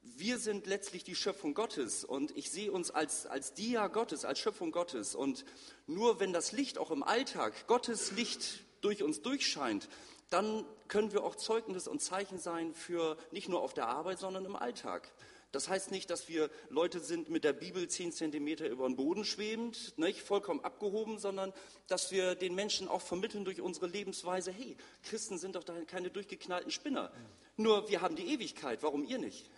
wir 0.00 0.38
sind 0.38 0.66
letztlich 0.66 1.04
die 1.04 1.14
Schöpfung 1.14 1.52
Gottes 1.52 2.02
und 2.02 2.34
ich 2.38 2.50
sehe 2.50 2.72
uns 2.72 2.90
als, 2.90 3.26
als 3.26 3.52
Dia 3.52 3.88
Gottes, 3.88 4.24
als 4.24 4.38
Schöpfung 4.38 4.72
Gottes. 4.72 5.14
Und 5.14 5.44
nur 5.86 6.20
wenn 6.20 6.32
das 6.32 6.52
Licht 6.52 6.78
auch 6.78 6.90
im 6.90 7.02
Alltag, 7.02 7.66
Gottes 7.66 8.12
Licht 8.12 8.64
durch 8.80 9.02
uns 9.02 9.20
durchscheint, 9.20 9.90
dann 10.30 10.64
können 10.88 11.12
wir 11.12 11.22
auch 11.22 11.36
Zeugnis 11.36 11.86
und 11.86 12.00
Zeichen 12.00 12.38
sein 12.38 12.72
für 12.72 13.18
nicht 13.30 13.50
nur 13.50 13.60
auf 13.60 13.74
der 13.74 13.88
Arbeit, 13.88 14.20
sondern 14.20 14.46
im 14.46 14.56
Alltag. 14.56 15.12
Das 15.52 15.68
heißt 15.68 15.90
nicht, 15.90 16.10
dass 16.10 16.28
wir 16.28 16.48
Leute 16.68 17.00
sind 17.00 17.28
mit 17.28 17.42
der 17.42 17.52
Bibel 17.52 17.88
zehn 17.88 18.12
Zentimeter 18.12 18.68
über 18.68 18.86
den 18.86 18.94
Boden 18.94 19.24
schwebend, 19.24 19.98
nicht 19.98 20.22
vollkommen 20.22 20.60
abgehoben, 20.60 21.18
sondern 21.18 21.52
dass 21.88 22.12
wir 22.12 22.36
den 22.36 22.54
Menschen 22.54 22.86
auch 22.86 23.02
vermitteln 23.02 23.44
durch 23.44 23.60
unsere 23.60 23.88
Lebensweise, 23.88 24.52
hey, 24.52 24.76
Christen 25.02 25.38
sind 25.38 25.56
doch 25.56 25.64
keine 25.88 26.10
durchgeknallten 26.10 26.70
Spinner. 26.70 27.10
Nur 27.56 27.88
wir 27.88 28.00
haben 28.00 28.14
die 28.14 28.32
Ewigkeit, 28.32 28.82
warum 28.82 29.04
ihr 29.04 29.18
nicht? 29.18 29.50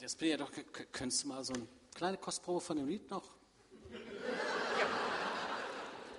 Das 0.00 0.16
bin 0.16 0.30
ja 0.30 0.36
doch, 0.36 0.50
könntest 0.92 1.24
du 1.24 1.28
mal 1.28 1.44
so 1.44 1.52
eine 1.52 1.68
kleine 1.94 2.16
Kostprobe 2.16 2.60
von 2.60 2.76
dem 2.76 2.88
Lied 2.88 3.10
noch? 3.10 3.24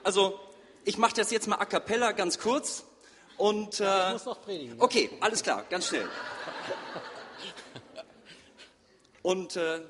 Also, 0.04 0.40
ich 0.86 0.98
mache 0.98 1.16
das 1.16 1.30
jetzt 1.32 1.48
mal 1.48 1.58
a 1.58 1.66
cappella 1.66 2.12
ganz 2.14 2.40
kurz. 2.40 2.86
Und, 3.38 3.80
äh, 3.80 4.08
ich 4.08 4.14
muss 4.14 4.26
noch 4.26 4.42
predigen. 4.42 4.78
Ja? 4.78 4.84
Okay, 4.84 5.10
alles 5.20 5.44
klar, 5.44 5.66
ganz 5.70 5.88
schnell. 5.88 6.08
Und 9.22 9.56
äh, 9.56 9.82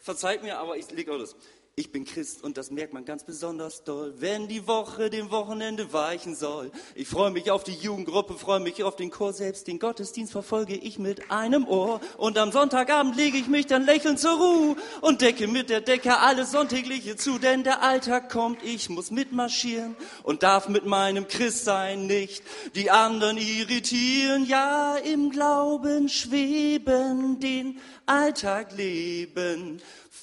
verzeiht 0.00 0.42
mir, 0.42 0.58
aber 0.58 0.76
ich 0.76 0.90
lege 0.90 1.12
auch 1.12 1.18
das. 1.18 1.36
Ich 1.80 1.92
bin 1.92 2.04
Christ 2.04 2.44
und 2.44 2.58
das 2.58 2.70
merkt 2.70 2.92
man 2.92 3.06
ganz 3.06 3.24
besonders 3.24 3.84
doll, 3.84 4.12
wenn 4.18 4.48
die 4.48 4.66
Woche 4.66 5.08
dem 5.08 5.30
Wochenende 5.30 5.94
weichen 5.94 6.34
soll. 6.34 6.70
Ich 6.94 7.08
freue 7.08 7.30
mich 7.30 7.50
auf 7.50 7.64
die 7.64 7.72
Jugendgruppe, 7.72 8.34
freue 8.34 8.60
mich 8.60 8.84
auf 8.84 8.96
den 8.96 9.10
Chor, 9.10 9.32
selbst 9.32 9.66
den 9.66 9.78
Gottesdienst 9.78 10.30
verfolge 10.30 10.74
ich 10.74 10.98
mit 10.98 11.30
einem 11.30 11.66
Ohr. 11.66 12.02
Und 12.18 12.36
am 12.36 12.52
Sonntagabend 12.52 13.16
lege 13.16 13.38
ich 13.38 13.46
mich 13.46 13.64
dann 13.64 13.86
lächelnd 13.86 14.18
zur 14.18 14.36
Ruhe 14.36 14.76
und 15.00 15.22
decke 15.22 15.48
mit 15.48 15.70
der 15.70 15.80
Decke 15.80 16.18
alles 16.18 16.52
Sonntägliche 16.52 17.16
zu, 17.16 17.38
denn 17.38 17.64
der 17.64 17.82
Alltag 17.82 18.28
kommt, 18.28 18.62
ich 18.62 18.90
muss 18.90 19.10
mitmarschieren 19.10 19.96
und 20.22 20.42
darf 20.42 20.68
mit 20.68 20.84
meinem 20.84 21.28
Christsein 21.28 22.06
nicht 22.06 22.42
die 22.74 22.90
anderen 22.90 23.38
irritieren. 23.38 24.44
Ja, 24.44 24.96
im 24.96 25.30
Glauben 25.30 26.10
schweben, 26.10 27.40
den 27.40 27.80
Alltag 28.04 28.76
leben 28.76 29.80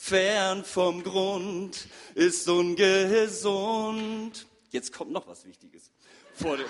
fern 0.08 0.64
vom 0.64 1.04
Grund, 1.04 1.88
ist 2.16 2.48
ungesund. 2.48 4.48
Jetzt 4.70 4.94
kommt 4.94 5.12
noch 5.12 5.28
was 5.28 5.46
Wichtiges. 5.46 5.92
Vor 6.34 6.56
dem, 6.58 6.66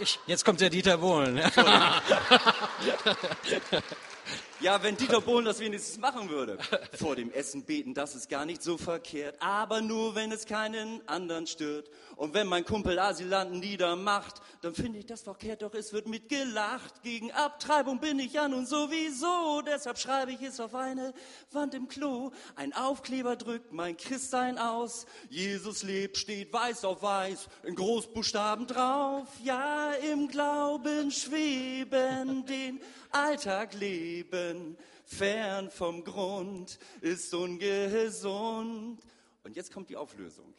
ich, 0.00 0.18
jetzt 0.26 0.44
kommt 0.44 0.60
der 0.60 0.70
Dieter 0.70 0.98
Bohlen. 0.98 1.36
Ja, 4.62 4.82
wenn 4.82 4.94
Dieter 4.94 5.22
Bohlen 5.22 5.46
das 5.46 5.58
wenigstens 5.58 5.96
machen 5.98 6.28
würde. 6.28 6.58
Vor 6.92 7.16
dem 7.16 7.32
Essen 7.32 7.64
beten, 7.64 7.94
das 7.94 8.14
ist 8.14 8.28
gar 8.28 8.44
nicht 8.44 8.62
so 8.62 8.76
verkehrt. 8.76 9.36
Aber 9.40 9.80
nur, 9.80 10.14
wenn 10.14 10.30
es 10.32 10.44
keinen 10.44 11.00
anderen 11.08 11.46
stört. 11.46 11.90
Und 12.16 12.34
wenn 12.34 12.46
mein 12.46 12.66
Kumpel 12.66 12.98
Asylanten 12.98 13.60
niedermacht, 13.60 14.42
dann 14.60 14.74
finde 14.74 14.98
ich 14.98 15.06
das 15.06 15.22
verkehrt, 15.22 15.62
doch 15.62 15.72
es 15.72 15.94
wird 15.94 16.06
mitgelacht. 16.08 17.02
Gegen 17.02 17.32
Abtreibung 17.32 18.00
bin 18.00 18.18
ich 18.18 18.34
ja 18.34 18.48
nun 18.48 18.66
sowieso. 18.66 19.62
Deshalb 19.62 19.98
schreibe 19.98 20.32
ich 20.32 20.42
es 20.42 20.60
auf 20.60 20.74
eine 20.74 21.14
Wand 21.52 21.72
im 21.72 21.88
Klo. 21.88 22.30
Ein 22.54 22.74
Aufkleber 22.74 23.36
drückt 23.36 23.72
mein 23.72 23.96
Christsein 23.96 24.58
aus. 24.58 25.06
Jesus 25.30 25.82
lebt, 25.82 26.18
steht 26.18 26.52
weiß 26.52 26.84
auf 26.84 27.00
weiß, 27.00 27.48
in 27.62 27.76
Großbuchstaben 27.76 28.66
drauf. 28.66 29.26
Ja, 29.42 29.92
im 29.92 30.28
Glauben 30.28 31.10
schweben, 31.10 32.44
den 32.44 32.78
Alltag 33.12 33.74
leben, 33.74 34.76
fern 35.04 35.70
vom 35.70 36.04
Grund, 36.04 36.78
ist 37.00 37.32
ungesund. 37.34 39.00
Und 39.42 39.56
jetzt 39.56 39.72
kommt 39.72 39.88
die 39.88 39.96
Auflösung. 39.96 40.52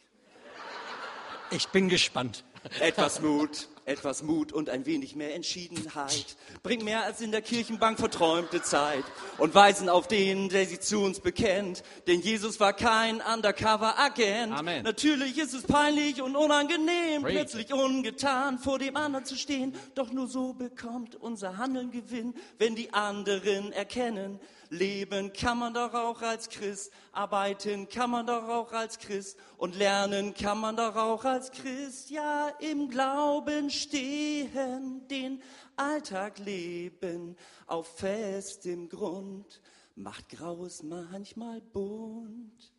Ich 1.54 1.68
bin 1.68 1.88
gespannt. 1.88 2.44
Etwas 2.80 3.20
Mut, 3.20 3.68
etwas 3.84 4.22
Mut 4.22 4.52
und 4.52 4.70
ein 4.70 4.86
wenig 4.86 5.16
mehr 5.16 5.34
Entschiedenheit 5.34 6.36
bringt 6.62 6.84
mehr 6.84 7.02
als 7.02 7.20
in 7.20 7.32
der 7.32 7.42
Kirchenbank 7.42 7.98
verträumte 7.98 8.62
Zeit 8.62 9.04
und 9.36 9.54
weisen 9.54 9.88
auf 9.88 10.06
den, 10.06 10.48
der 10.48 10.66
sich 10.66 10.80
zu 10.80 11.00
uns 11.00 11.18
bekennt. 11.20 11.82
Denn 12.06 12.20
Jesus 12.20 12.60
war 12.60 12.72
kein 12.72 13.20
Undercover-Agent. 13.20 14.52
Amen. 14.52 14.84
Natürlich 14.84 15.38
ist 15.38 15.54
es 15.54 15.64
peinlich 15.64 16.22
und 16.22 16.36
unangenehm, 16.36 17.22
Preach. 17.22 17.34
plötzlich 17.34 17.74
ungetan 17.74 18.58
vor 18.58 18.78
dem 18.78 18.96
anderen 18.96 19.24
zu 19.24 19.36
stehen. 19.36 19.74
Doch 19.96 20.12
nur 20.12 20.28
so 20.28 20.54
bekommt 20.54 21.16
unser 21.16 21.56
Handeln 21.56 21.90
Gewinn, 21.90 22.34
wenn 22.58 22.76
die 22.76 22.92
anderen 22.94 23.72
erkennen, 23.72 24.38
Leben 24.72 25.34
kann 25.34 25.58
man 25.58 25.74
doch 25.74 25.92
auch 25.92 26.22
als 26.22 26.48
Christ, 26.48 26.90
arbeiten 27.12 27.90
kann 27.90 28.08
man 28.08 28.26
doch 28.26 28.48
auch 28.48 28.72
als 28.72 28.98
Christ 28.98 29.36
und 29.58 29.76
lernen 29.76 30.32
kann 30.32 30.58
man 30.58 30.76
doch 30.76 30.96
auch 30.96 31.26
als 31.26 31.50
Christ. 31.50 32.08
Ja, 32.08 32.48
im 32.58 32.88
Glauben 32.88 33.68
stehen, 33.68 35.06
den 35.08 35.42
Alltag 35.76 36.38
leben, 36.38 37.36
auf 37.66 37.98
festem 37.98 38.88
Grund, 38.88 39.60
macht 39.94 40.30
Graues 40.30 40.82
manchmal 40.82 41.60
bunt. 41.60 42.72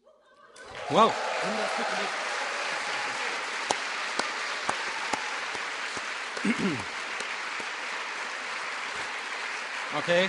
Wow. 0.90 1.14
Okay. 9.96 10.28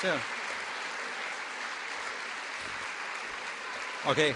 Tja. 0.00 0.18
Okay. 4.06 4.34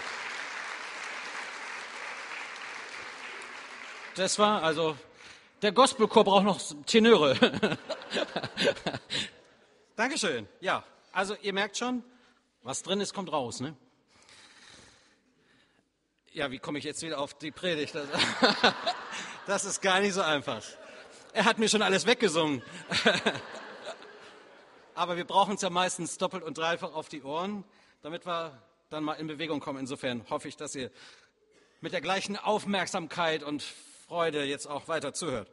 Das 4.14 4.38
war 4.38 4.62
also, 4.62 4.96
der 5.62 5.72
Gospelchor 5.72 6.24
braucht 6.24 6.44
noch 6.44 6.60
Tenöre. 6.84 7.38
Dankeschön. 9.96 10.46
Ja, 10.60 10.84
also 11.12 11.34
ihr 11.40 11.54
merkt 11.54 11.78
schon, 11.78 12.04
was 12.62 12.82
drin 12.82 13.00
ist, 13.00 13.14
kommt 13.14 13.32
raus. 13.32 13.60
Ne? 13.60 13.74
Ja, 16.32 16.50
wie 16.50 16.58
komme 16.58 16.78
ich 16.78 16.84
jetzt 16.84 17.00
wieder 17.00 17.18
auf 17.18 17.32
die 17.32 17.50
Predigt? 17.50 17.94
Das 19.46 19.64
ist 19.66 19.80
gar 19.80 20.00
nicht 20.00 20.12
so 20.12 20.20
einfach. 20.20 20.62
Er 21.32 21.46
hat 21.46 21.58
mir 21.58 21.70
schon 21.70 21.80
alles 21.80 22.04
weggesungen. 22.04 22.62
Aber 24.94 25.16
wir 25.16 25.24
brauchen 25.24 25.56
es 25.56 25.62
ja 25.62 25.70
meistens 25.70 26.18
doppelt 26.18 26.42
und 26.44 26.56
dreifach 26.56 26.94
auf 26.94 27.08
die 27.08 27.22
Ohren, 27.22 27.64
damit 28.02 28.26
wir 28.26 28.62
dann 28.90 29.02
mal 29.02 29.14
in 29.14 29.26
Bewegung 29.26 29.60
kommen. 29.60 29.80
Insofern 29.80 30.24
hoffe 30.30 30.48
ich, 30.48 30.56
dass 30.56 30.74
ihr 30.74 30.90
mit 31.80 31.92
der 31.92 32.00
gleichen 32.00 32.36
Aufmerksamkeit 32.36 33.42
und 33.42 33.62
Freude 34.06 34.44
jetzt 34.44 34.66
auch 34.66 34.86
weiter 34.86 35.12
zuhört. 35.12 35.50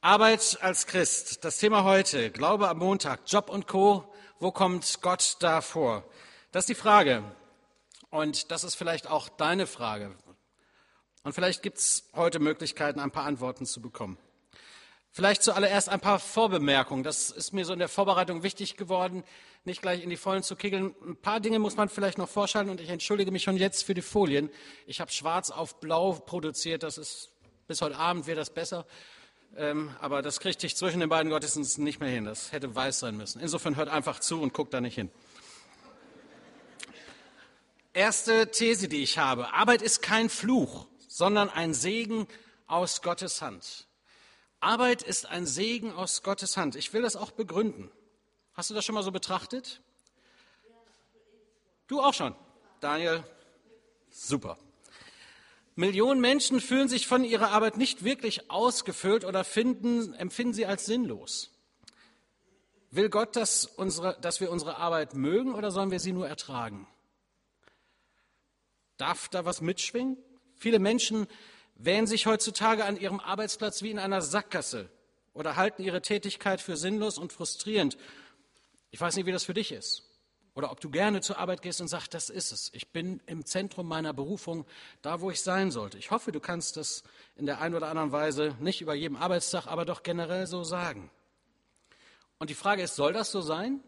Arbeit 0.00 0.58
als 0.60 0.86
Christ, 0.86 1.44
das 1.44 1.58
Thema 1.58 1.84
heute, 1.84 2.30
Glaube 2.30 2.68
am 2.68 2.78
Montag, 2.78 3.20
Job 3.26 3.50
und 3.50 3.66
Co. 3.66 4.12
Wo 4.40 4.52
kommt 4.52 5.00
Gott 5.02 5.36
da 5.40 5.60
vor? 5.60 6.04
Das 6.52 6.62
ist 6.62 6.68
die 6.68 6.74
Frage. 6.74 7.24
Und 8.10 8.50
das 8.50 8.64
ist 8.64 8.74
vielleicht 8.74 9.08
auch 9.08 9.28
deine 9.28 9.66
Frage. 9.66 10.16
Und 11.22 11.32
vielleicht 11.32 11.62
gibt 11.62 11.78
es 11.78 12.08
heute 12.14 12.38
Möglichkeiten, 12.38 13.00
ein 13.00 13.10
paar 13.10 13.24
Antworten 13.24 13.66
zu 13.66 13.82
bekommen. 13.82 14.18
Vielleicht 15.18 15.42
zuallererst 15.42 15.88
ein 15.88 15.98
paar 15.98 16.20
Vorbemerkungen. 16.20 17.02
Das 17.02 17.32
ist 17.32 17.52
mir 17.52 17.64
so 17.64 17.72
in 17.72 17.80
der 17.80 17.88
Vorbereitung 17.88 18.44
wichtig 18.44 18.76
geworden, 18.76 19.24
nicht 19.64 19.82
gleich 19.82 20.04
in 20.04 20.10
die 20.10 20.16
Vollen 20.16 20.44
zu 20.44 20.54
kegeln. 20.54 20.94
Ein 21.04 21.16
paar 21.16 21.40
Dinge 21.40 21.58
muss 21.58 21.76
man 21.76 21.88
vielleicht 21.88 22.18
noch 22.18 22.28
vorschalten 22.28 22.70
und 22.70 22.80
ich 22.80 22.88
entschuldige 22.88 23.32
mich 23.32 23.42
schon 23.42 23.56
jetzt 23.56 23.82
für 23.82 23.94
die 23.94 24.00
Folien. 24.00 24.48
Ich 24.86 25.00
habe 25.00 25.10
schwarz 25.10 25.50
auf 25.50 25.80
blau 25.80 26.12
produziert. 26.12 26.84
Das 26.84 26.98
ist 26.98 27.32
bis 27.66 27.82
heute 27.82 27.96
Abend 27.96 28.28
wäre 28.28 28.36
das 28.36 28.50
besser. 28.50 28.86
Ähm, 29.56 29.92
aber 30.00 30.22
das 30.22 30.38
kriegte 30.38 30.66
ich 30.66 30.76
zwischen 30.76 31.00
den 31.00 31.08
beiden 31.08 31.32
Gottesdiensten 31.32 31.82
nicht 31.82 31.98
mehr 31.98 32.10
hin. 32.10 32.24
Das 32.24 32.52
hätte 32.52 32.72
weiß 32.76 33.00
sein 33.00 33.16
müssen. 33.16 33.40
Insofern 33.40 33.74
hört 33.74 33.88
einfach 33.88 34.20
zu 34.20 34.40
und 34.40 34.54
guckt 34.54 34.72
da 34.72 34.80
nicht 34.80 34.94
hin. 34.94 35.10
Erste 37.92 38.52
These, 38.52 38.86
die 38.86 39.02
ich 39.02 39.18
habe. 39.18 39.52
Arbeit 39.52 39.82
ist 39.82 40.00
kein 40.00 40.28
Fluch, 40.28 40.86
sondern 41.08 41.50
ein 41.50 41.74
Segen 41.74 42.28
aus 42.68 43.02
Gottes 43.02 43.42
Hand. 43.42 43.87
Arbeit 44.60 45.02
ist 45.02 45.26
ein 45.26 45.46
Segen 45.46 45.92
aus 45.92 46.22
Gottes 46.22 46.56
Hand. 46.56 46.74
Ich 46.76 46.92
will 46.92 47.02
das 47.02 47.16
auch 47.16 47.30
begründen. 47.30 47.90
Hast 48.54 48.70
du 48.70 48.74
das 48.74 48.84
schon 48.84 48.94
mal 48.94 49.02
so 49.02 49.12
betrachtet? 49.12 49.80
Du 51.86 52.00
auch 52.00 52.14
schon. 52.14 52.34
Daniel, 52.80 53.24
super. 54.10 54.58
Millionen 55.76 56.20
Menschen 56.20 56.60
fühlen 56.60 56.88
sich 56.88 57.06
von 57.06 57.22
ihrer 57.22 57.52
Arbeit 57.52 57.76
nicht 57.76 58.02
wirklich 58.02 58.50
ausgefüllt 58.50 59.24
oder 59.24 59.44
finden, 59.44 60.12
empfinden 60.14 60.52
sie 60.52 60.66
als 60.66 60.86
sinnlos. 60.86 61.52
Will 62.90 63.08
Gott, 63.10 63.36
dass, 63.36 63.64
unsere, 63.64 64.18
dass 64.20 64.40
wir 64.40 64.50
unsere 64.50 64.78
Arbeit 64.78 65.14
mögen 65.14 65.54
oder 65.54 65.70
sollen 65.70 65.92
wir 65.92 66.00
sie 66.00 66.12
nur 66.12 66.26
ertragen? 66.26 66.88
Darf 68.96 69.28
da 69.28 69.44
was 69.44 69.60
mitschwingen? 69.60 70.16
Viele 70.56 70.80
Menschen 70.80 71.28
wähnen 71.78 72.06
sich 72.06 72.26
heutzutage 72.26 72.84
an 72.84 72.98
ihrem 72.98 73.20
Arbeitsplatz 73.20 73.82
wie 73.82 73.90
in 73.90 73.98
einer 73.98 74.20
Sackgasse 74.20 74.90
oder 75.32 75.56
halten 75.56 75.82
ihre 75.82 76.02
Tätigkeit 76.02 76.60
für 76.60 76.76
sinnlos 76.76 77.16
und 77.16 77.32
frustrierend. 77.32 77.96
Ich 78.90 79.00
weiß 79.00 79.16
nicht, 79.16 79.26
wie 79.26 79.32
das 79.32 79.44
für 79.44 79.54
dich 79.54 79.72
ist. 79.72 80.04
Oder 80.54 80.72
ob 80.72 80.80
du 80.80 80.90
gerne 80.90 81.20
zur 81.20 81.38
Arbeit 81.38 81.62
gehst 81.62 81.80
und 81.80 81.86
sagst, 81.86 82.12
das 82.14 82.30
ist 82.30 82.50
es. 82.50 82.70
Ich 82.74 82.88
bin 82.88 83.20
im 83.26 83.44
Zentrum 83.44 83.86
meiner 83.86 84.12
Berufung, 84.12 84.66
da 85.02 85.20
wo 85.20 85.30
ich 85.30 85.40
sein 85.40 85.70
sollte. 85.70 85.98
Ich 85.98 86.10
hoffe, 86.10 86.32
du 86.32 86.40
kannst 86.40 86.76
das 86.76 87.04
in 87.36 87.46
der 87.46 87.60
einen 87.60 87.76
oder 87.76 87.88
anderen 87.88 88.10
Weise 88.10 88.56
nicht 88.58 88.80
über 88.80 88.94
jedem 88.94 89.16
Arbeitstag, 89.16 89.68
aber 89.68 89.84
doch 89.84 90.02
generell 90.02 90.48
so 90.48 90.64
sagen. 90.64 91.12
Und 92.40 92.50
die 92.50 92.54
Frage 92.54 92.82
ist, 92.82 92.96
soll 92.96 93.12
das 93.12 93.30
so 93.30 93.40
sein? 93.40 93.80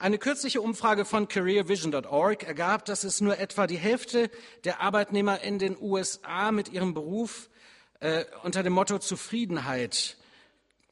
Eine 0.00 0.18
kürzliche 0.18 0.60
Umfrage 0.60 1.04
von 1.04 1.26
careervision.org 1.26 2.44
ergab, 2.44 2.84
dass 2.84 3.02
es 3.02 3.20
nur 3.20 3.38
etwa 3.38 3.66
die 3.66 3.78
Hälfte 3.78 4.30
der 4.62 4.80
Arbeitnehmer 4.80 5.40
in 5.40 5.58
den 5.58 5.76
USA 5.76 6.52
mit 6.52 6.68
ihrem 6.68 6.94
Beruf 6.94 7.50
äh, 7.98 8.24
unter 8.44 8.62
dem 8.62 8.74
Motto 8.74 9.00
Zufriedenheit 9.00 10.16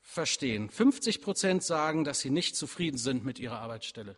verstehen. 0.03 0.71
50 0.71 1.23
Prozent 1.23 1.63
sagen, 1.63 2.03
dass 2.03 2.19
sie 2.19 2.31
nicht 2.31 2.57
zufrieden 2.57 2.99
sind 2.99 3.25
mit 3.25 3.39
ihrer 3.39 3.61
Arbeitsstelle. 3.61 4.17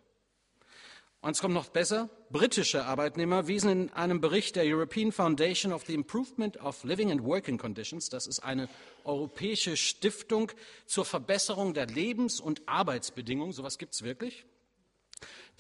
Und 1.21 1.33
es 1.33 1.41
kommt 1.43 1.53
noch 1.53 1.69
besser. 1.69 2.09
Britische 2.31 2.87
Arbeitnehmer 2.87 3.47
wiesen 3.47 3.71
in 3.71 3.91
einem 3.91 4.23
Bericht 4.23 4.57
der 4.57 4.65
European 4.65 5.13
Foundation 5.13 5.75
of 5.75 5.85
the 5.85 5.93
Improvement 5.93 6.57
of 6.63 6.83
Living 6.85 7.11
and 7.11 7.25
Working 7.25 7.59
Conditions, 7.59 8.09
das 8.09 8.27
ist 8.27 8.41
eine 8.41 8.71
europäische 9.05 9.77
Stiftung 9.77 10.51
zur 10.87 11.05
Verbesserung 11.05 11.75
der 11.75 11.89
Lebens- 11.89 12.41
und 12.41 12.67
Arbeitsbedingungen, 12.67 13.53
sowas 13.53 13.77
gibt 13.77 13.93
es 13.93 14.03
wirklich, 14.03 14.47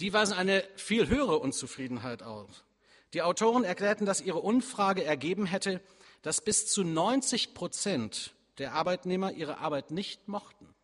die 0.00 0.12
weisen 0.12 0.34
eine 0.34 0.62
viel 0.76 1.08
höhere 1.08 1.38
Unzufriedenheit 1.38 2.22
auf. 2.22 2.64
Die 3.14 3.22
Autoren 3.22 3.64
erklärten, 3.64 4.06
dass 4.06 4.20
ihre 4.20 4.40
Umfrage 4.40 5.04
ergeben 5.04 5.46
hätte, 5.46 5.80
dass 6.22 6.40
bis 6.40 6.66
zu 6.66 6.84
90 6.84 7.54
Prozent 7.54 8.34
der 8.58 8.74
Arbeitnehmer 8.74 9.32
ihre 9.32 9.58
Arbeit 9.58 9.90
nicht 9.90 10.28
mochten. 10.28 10.74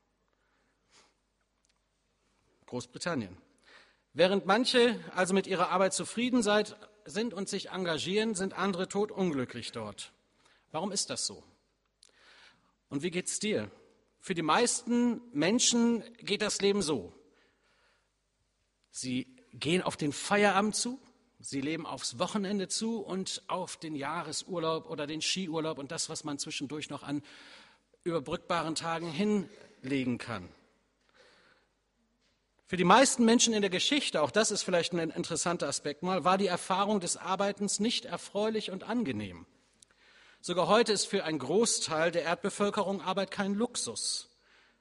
Großbritannien. 2.67 3.37
Während 4.15 4.47
manche 4.47 4.99
also 5.15 5.35
mit 5.35 5.47
ihrer 5.47 5.71
Arbeit 5.71 5.93
zufrieden 5.93 6.43
sind 6.43 7.35
und 7.35 7.49
sich 7.49 7.71
engagieren, 7.71 8.35
sind 8.35 8.55
andere 8.55 8.89
todunglücklich 8.89 9.73
dort. 9.73 10.13
Warum 10.71 10.93
ist 10.93 11.11
das 11.11 11.27
so? 11.27 11.43
Und 12.89 13.03
wie 13.03 13.11
geht's 13.11 13.39
dir? 13.39 13.71
Für 14.21 14.35
die 14.35 14.43
meisten 14.43 15.21
Menschen 15.33 16.03
geht 16.19 16.43
das 16.43 16.61
Leben 16.61 16.81
so. 16.81 17.13
Sie 18.97 19.27
gehen 19.53 19.83
auf 19.83 19.97
den 19.97 20.13
Feierabend 20.13 20.77
zu, 20.77 21.01
sie 21.41 21.61
leben 21.61 21.85
aufs 21.85 22.21
Wochenende 22.21 22.69
zu 22.69 23.01
und 23.01 23.43
auf 23.49 23.77
den 23.77 23.97
Jahresurlaub 23.97 24.89
oder 24.89 25.09
den 25.09 25.21
Skiurlaub 25.21 25.79
und 25.79 25.91
das, 25.91 26.09
was 26.09 26.23
man 26.23 26.39
zwischendurch 26.39 26.91
noch 26.91 27.03
an 27.03 27.21
überbrückbaren 28.05 28.77
Tagen 28.77 29.11
hinlegen 29.11 30.19
kann. 30.19 30.49
Für 32.67 32.77
die 32.77 32.85
meisten 32.85 33.25
Menschen 33.25 33.53
in 33.53 33.63
der 33.63 33.71
Geschichte, 33.71 34.23
auch 34.23 34.31
das 34.31 34.53
ist 34.53 34.63
vielleicht 34.63 34.93
ein 34.93 35.11
interessanter 35.11 35.67
Aspekt 35.67 36.05
mal, 36.05 36.23
war 36.23 36.39
die 36.39 36.47
Erfahrung 36.47 37.01
des 37.01 37.17
Arbeitens 37.17 37.81
nicht 37.81 38.05
erfreulich 38.05 38.71
und 38.71 38.85
angenehm. 38.85 39.45
Sogar 40.41 40.69
heute 40.69 40.93
ist 40.93 41.07
für 41.07 41.25
einen 41.25 41.41
Großteil 41.41 42.13
der 42.13 42.23
Erdbevölkerung 42.23 43.01
Arbeit 43.01 43.33
kein 43.33 43.55
Luxus, 43.55 44.31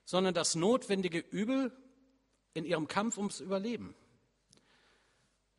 sondern 0.06 0.36
das 0.36 0.54
notwendige 0.54 1.18
Übel 1.18 1.76
in 2.54 2.64
ihrem 2.64 2.88
Kampf 2.88 3.18
ums 3.18 3.40
Überleben, 3.40 3.96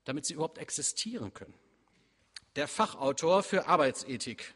damit 0.04 0.26
sie 0.26 0.34
überhaupt 0.34 0.58
existieren 0.58 1.32
können. 1.34 1.54
Der 2.56 2.68
Fachautor 2.68 3.42
für 3.42 3.66
Arbeitsethik, 3.66 4.54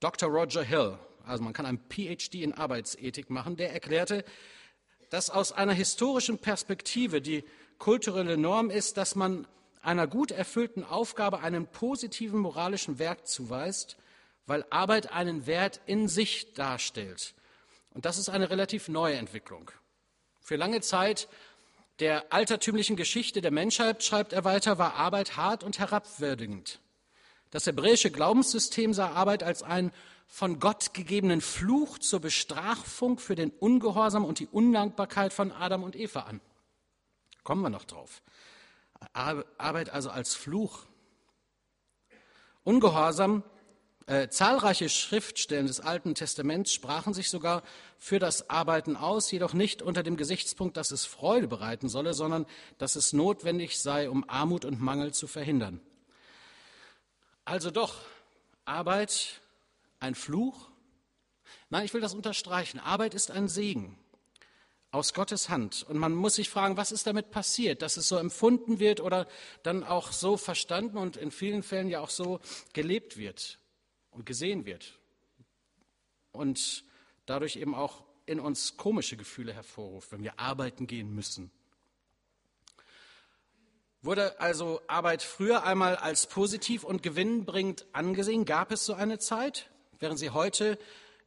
Dr. 0.00 0.28
Roger 0.28 0.62
Hill, 0.62 0.98
also 1.24 1.42
man 1.44 1.52
kann 1.52 1.66
ein 1.66 1.78
PhD 1.88 2.36
in 2.36 2.52
Arbeitsethik 2.52 3.30
machen, 3.30 3.56
der 3.56 3.72
erklärte, 3.72 4.24
dass 5.10 5.30
aus 5.30 5.52
einer 5.52 5.74
historischen 5.74 6.38
Perspektive 6.38 7.20
die 7.20 7.44
kulturelle 7.78 8.38
Norm 8.38 8.70
ist, 8.70 8.96
dass 8.96 9.14
man 9.14 9.46
einer 9.82 10.06
gut 10.06 10.30
erfüllten 10.30 10.84
Aufgabe 10.84 11.40
einen 11.40 11.66
positiven 11.66 12.40
moralischen 12.40 12.98
Wert 12.98 13.28
zuweist, 13.28 13.96
weil 14.46 14.64
Arbeit 14.70 15.12
einen 15.12 15.46
Wert 15.46 15.80
in 15.86 16.08
sich 16.08 16.54
darstellt. 16.54 17.34
Und 17.90 18.04
das 18.04 18.18
ist 18.18 18.28
eine 18.30 18.50
relativ 18.50 18.88
neue 18.88 19.16
Entwicklung. 19.16 19.70
Für 20.40 20.56
lange 20.56 20.80
Zeit 20.80 21.28
der 21.98 22.32
altertümlichen 22.32 22.96
Geschichte 22.96 23.40
der 23.40 23.50
Menschheit, 23.50 24.02
schreibt 24.02 24.32
er 24.32 24.44
weiter, 24.44 24.78
war 24.78 24.94
Arbeit 24.94 25.36
hart 25.36 25.62
und 25.62 25.78
herabwürdigend. 25.78 26.80
Das 27.50 27.66
hebräische 27.66 28.10
Glaubenssystem 28.10 28.94
sah 28.94 29.10
Arbeit 29.10 29.42
als 29.42 29.62
einen 29.62 29.92
von 30.26 30.58
Gott 30.58 30.94
gegebenen 30.94 31.42
Fluch 31.42 31.98
zur 31.98 32.20
Bestrafung 32.20 33.18
für 33.18 33.34
den 33.34 33.50
Ungehorsam 33.50 34.24
und 34.24 34.38
die 34.38 34.46
Undankbarkeit 34.46 35.32
von 35.34 35.52
Adam 35.52 35.82
und 35.82 35.94
Eva 35.94 36.20
an. 36.20 36.40
Kommen 37.44 37.60
wir 37.60 37.68
noch 37.68 37.84
drauf. 37.84 38.22
Arbeit 39.12 39.90
also 39.90 40.10
als 40.10 40.34
Fluch. 40.34 40.86
Ungehorsam, 42.64 43.42
äh, 44.06 44.28
zahlreiche 44.28 44.88
Schriftstellen 44.88 45.66
des 45.66 45.80
Alten 45.80 46.14
Testaments 46.14 46.72
sprachen 46.72 47.14
sich 47.14 47.30
sogar 47.30 47.62
für 47.98 48.18
das 48.18 48.50
Arbeiten 48.50 48.96
aus, 48.96 49.30
jedoch 49.30 49.52
nicht 49.52 49.82
unter 49.82 50.02
dem 50.02 50.16
Gesichtspunkt, 50.16 50.76
dass 50.76 50.90
es 50.90 51.04
Freude 51.04 51.48
bereiten 51.48 51.88
solle, 51.88 52.14
sondern 52.14 52.46
dass 52.78 52.96
es 52.96 53.12
notwendig 53.12 53.78
sei, 53.78 54.10
um 54.10 54.28
Armut 54.28 54.64
und 54.64 54.80
Mangel 54.80 55.12
zu 55.12 55.26
verhindern. 55.26 55.80
Also 57.44 57.70
doch, 57.70 57.96
Arbeit 58.64 59.40
ein 60.00 60.14
Fluch? 60.14 60.68
Nein, 61.70 61.84
ich 61.84 61.94
will 61.94 62.00
das 62.00 62.14
unterstreichen. 62.14 62.80
Arbeit 62.80 63.14
ist 63.14 63.30
ein 63.30 63.48
Segen 63.48 63.98
aus 64.90 65.14
Gottes 65.14 65.48
Hand. 65.48 65.84
Und 65.88 65.96
man 65.96 66.14
muss 66.14 66.34
sich 66.34 66.50
fragen, 66.50 66.76
was 66.76 66.92
ist 66.92 67.06
damit 67.06 67.30
passiert, 67.30 67.82
dass 67.82 67.96
es 67.96 68.08
so 68.08 68.16
empfunden 68.16 68.78
wird 68.78 69.00
oder 69.00 69.26
dann 69.62 69.84
auch 69.84 70.12
so 70.12 70.36
verstanden 70.36 70.98
und 70.98 71.16
in 71.16 71.30
vielen 71.30 71.62
Fällen 71.62 71.88
ja 71.88 72.00
auch 72.00 72.10
so 72.10 72.40
gelebt 72.72 73.16
wird 73.16 73.58
und 74.12 74.24
gesehen 74.24 74.64
wird. 74.64 74.98
Und 76.30 76.84
dadurch 77.26 77.56
eben 77.56 77.74
auch 77.74 78.04
in 78.24 78.40
uns 78.40 78.76
komische 78.76 79.16
Gefühle 79.16 79.52
hervorruft, 79.52 80.12
wenn 80.12 80.22
wir 80.22 80.38
arbeiten 80.38 80.86
gehen 80.86 81.12
müssen. 81.14 81.50
Wurde 84.00 84.40
also 84.40 84.80
Arbeit 84.88 85.22
früher 85.22 85.64
einmal 85.64 85.96
als 85.96 86.26
positiv 86.26 86.82
und 86.82 87.02
gewinnbringend 87.02 87.86
angesehen? 87.92 88.44
Gab 88.44 88.72
es 88.72 88.84
so 88.84 88.94
eine 88.94 89.18
Zeit, 89.18 89.70
während 90.00 90.18
sie 90.18 90.30
heute 90.30 90.78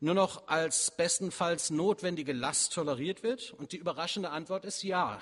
nur 0.02 0.14
noch 0.14 0.48
als 0.48 0.92
bestenfalls 0.92 1.70
notwendige 1.70 2.34
Last 2.34 2.74
toleriert 2.74 3.24
wird? 3.24 3.52
Und 3.52 3.72
die 3.72 3.78
überraschende 3.78 4.30
Antwort 4.30 4.66
ist 4.66 4.84
ja. 4.84 5.22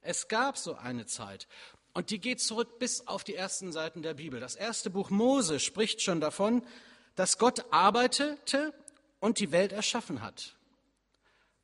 Es 0.00 0.28
gab 0.28 0.56
so 0.56 0.74
eine 0.74 1.06
Zeit. 1.06 1.48
Und 1.94 2.10
die 2.10 2.20
geht 2.20 2.40
zurück 2.40 2.78
bis 2.78 3.06
auf 3.06 3.24
die 3.24 3.34
ersten 3.34 3.72
Seiten 3.72 4.02
der 4.02 4.14
Bibel. 4.14 4.40
Das 4.40 4.54
erste 4.54 4.90
Buch 4.90 5.10
Mose 5.10 5.58
spricht 5.60 6.02
schon 6.02 6.20
davon, 6.20 6.62
dass 7.16 7.38
Gott 7.38 7.64
arbeitete 7.70 8.72
und 9.20 9.40
die 9.40 9.50
Welt 9.50 9.72
erschaffen 9.72 10.22
hat. 10.22 10.54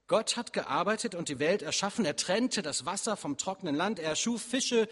Gott 0.07 0.37
hat 0.37 0.53
gearbeitet 0.53 1.15
und 1.15 1.29
die 1.29 1.39
Welt 1.39 1.63
erschaffen. 1.63 2.05
Er 2.05 2.17
trennte 2.17 2.63
das 2.63 2.85
Wasser 2.85 3.17
vom 3.17 3.39
trockenen 3.39 3.75
Land. 3.75 3.99
Er 3.99 4.17
schuf 4.17 4.43
Fische, 4.43 4.89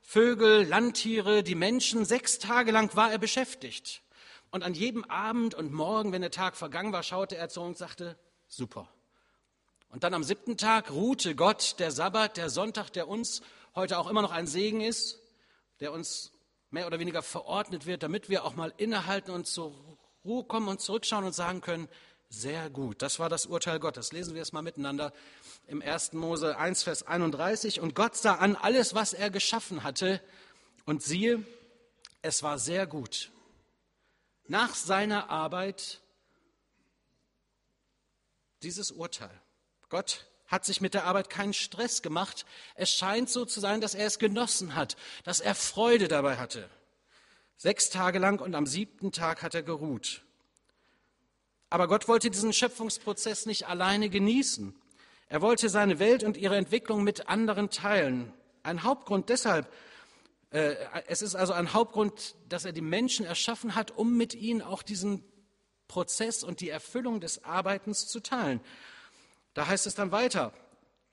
Vögel, 0.00 0.66
Landtiere, 0.66 1.42
die 1.42 1.54
Menschen. 1.54 2.04
Sechs 2.04 2.38
Tage 2.38 2.70
lang 2.70 2.94
war 2.96 3.10
er 3.10 3.18
beschäftigt. 3.18 4.02
Und 4.50 4.62
an 4.62 4.74
jedem 4.74 5.04
Abend 5.04 5.54
und 5.54 5.72
Morgen, 5.72 6.12
wenn 6.12 6.22
der 6.22 6.30
Tag 6.30 6.56
vergangen 6.56 6.92
war, 6.92 7.02
schaute 7.02 7.36
er 7.36 7.48
zu 7.48 7.60
uns 7.60 7.70
und 7.70 7.78
sagte, 7.78 8.16
super. 8.46 8.88
Und 9.88 10.04
dann 10.04 10.14
am 10.14 10.24
siebten 10.24 10.56
Tag 10.56 10.90
ruhte 10.90 11.34
Gott, 11.34 11.76
der 11.78 11.90
Sabbat, 11.90 12.36
der 12.36 12.50
Sonntag, 12.50 12.90
der 12.90 13.08
uns 13.08 13.42
heute 13.74 13.98
auch 13.98 14.08
immer 14.08 14.22
noch 14.22 14.32
ein 14.32 14.46
Segen 14.46 14.80
ist, 14.80 15.18
der 15.80 15.92
uns 15.92 16.32
mehr 16.70 16.86
oder 16.86 16.98
weniger 16.98 17.22
verordnet 17.22 17.86
wird, 17.86 18.02
damit 18.02 18.28
wir 18.28 18.44
auch 18.44 18.54
mal 18.54 18.72
innehalten 18.76 19.30
und 19.30 19.46
zur 19.46 19.74
Ruhe 20.24 20.44
kommen 20.44 20.68
und 20.68 20.80
zurückschauen 20.80 21.24
und 21.24 21.34
sagen 21.34 21.60
können, 21.60 21.88
sehr 22.28 22.68
gut. 22.70 23.00
Das 23.02 23.18
war 23.18 23.28
das 23.28 23.46
Urteil 23.46 23.78
Gottes. 23.78 24.12
Lesen 24.12 24.34
wir 24.34 24.42
es 24.42 24.52
mal 24.52 24.62
miteinander 24.62 25.12
im 25.66 25.82
1. 25.82 26.14
Mose 26.14 26.56
1, 26.56 26.82
Vers 26.82 27.06
31. 27.06 27.80
Und 27.80 27.94
Gott 27.94 28.16
sah 28.16 28.34
an 28.36 28.56
alles, 28.56 28.94
was 28.94 29.12
er 29.12 29.30
geschaffen 29.30 29.84
hatte. 29.84 30.20
Und 30.84 31.02
siehe, 31.02 31.44
es 32.22 32.42
war 32.42 32.58
sehr 32.58 32.86
gut. 32.86 33.30
Nach 34.46 34.74
seiner 34.74 35.30
Arbeit 35.30 36.00
dieses 38.62 38.90
Urteil. 38.90 39.40
Gott 39.88 40.26
hat 40.54 40.64
sich 40.64 40.80
mit 40.80 40.94
der 40.94 41.04
Arbeit 41.04 41.30
keinen 41.30 41.52
Stress 41.52 42.00
gemacht. 42.00 42.46
Es 42.76 42.88
scheint 42.90 43.28
so 43.28 43.44
zu 43.44 43.58
sein, 43.58 43.80
dass 43.80 43.96
er 43.96 44.06
es 44.06 44.20
genossen 44.20 44.76
hat, 44.76 44.96
dass 45.24 45.40
er 45.40 45.56
Freude 45.56 46.06
dabei 46.06 46.36
hatte. 46.36 46.70
Sechs 47.56 47.90
Tage 47.90 48.20
lang 48.20 48.40
und 48.40 48.54
am 48.54 48.64
siebten 48.64 49.10
Tag 49.10 49.42
hat 49.42 49.56
er 49.56 49.64
geruht. 49.64 50.22
Aber 51.70 51.88
Gott 51.88 52.06
wollte 52.06 52.30
diesen 52.30 52.52
Schöpfungsprozess 52.52 53.46
nicht 53.46 53.66
alleine 53.66 54.08
genießen. 54.08 54.80
Er 55.28 55.42
wollte 55.42 55.68
seine 55.68 55.98
Welt 55.98 56.22
und 56.22 56.36
ihre 56.36 56.56
Entwicklung 56.56 57.02
mit 57.02 57.28
anderen 57.28 57.68
teilen. 57.68 58.32
Ein 58.62 58.84
Hauptgrund 58.84 59.30
deshalb, 59.30 59.66
äh, 60.50 60.76
es 61.08 61.20
ist 61.20 61.34
also 61.34 61.52
ein 61.52 61.72
Hauptgrund, 61.72 62.36
dass 62.48 62.64
er 62.64 62.72
die 62.72 62.80
Menschen 62.80 63.26
erschaffen 63.26 63.74
hat, 63.74 63.90
um 63.90 64.16
mit 64.16 64.34
ihnen 64.34 64.62
auch 64.62 64.84
diesen 64.84 65.24
Prozess 65.88 66.44
und 66.44 66.60
die 66.60 66.68
Erfüllung 66.68 67.20
des 67.20 67.42
Arbeitens 67.42 68.06
zu 68.06 68.20
teilen. 68.20 68.60
Da 69.54 69.66
heißt 69.68 69.86
es 69.86 69.94
dann 69.94 70.12
weiter, 70.12 70.52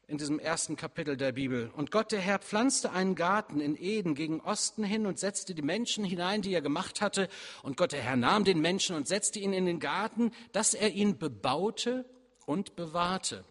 in 0.08 0.18
diesem 0.18 0.40
ersten 0.40 0.76
Kapitel 0.76 1.16
der 1.16 1.32
Bibel. 1.32 1.72
Und 1.76 1.90
Gott, 1.90 2.12
der 2.12 2.20
Herr, 2.20 2.40
pflanzte 2.40 2.92
einen 2.92 3.16
Garten 3.16 3.62
in 3.62 3.78
Eden 3.78 4.14
gegen 4.14 4.42
Osten 4.42 4.84
hin 4.84 5.06
und 5.06 5.18
setzte 5.20 5.56
die 5.56 5.62
Menschen 5.62 6.04
hinein, 6.04 6.42
die 6.42 6.54
er 6.54 6.62
gemacht 6.62 7.00
hatte. 7.00 7.30
Und 7.64 7.78
Gott, 7.78 7.94
der 7.94 8.02
Herr, 8.02 8.18
nahm 8.18 8.44
den 8.44 8.60
Menschen 8.60 8.96
und 8.96 9.08
setzte 9.08 9.40
ihn 9.40 9.54
in 9.54 9.66
den 9.66 9.80
Garten, 9.80 10.32
dass 10.52 10.74
er 10.74 10.90
ihn 10.90 11.18
bebaute 11.18 12.06
und 12.46 12.76
bewahrte. 12.76 13.46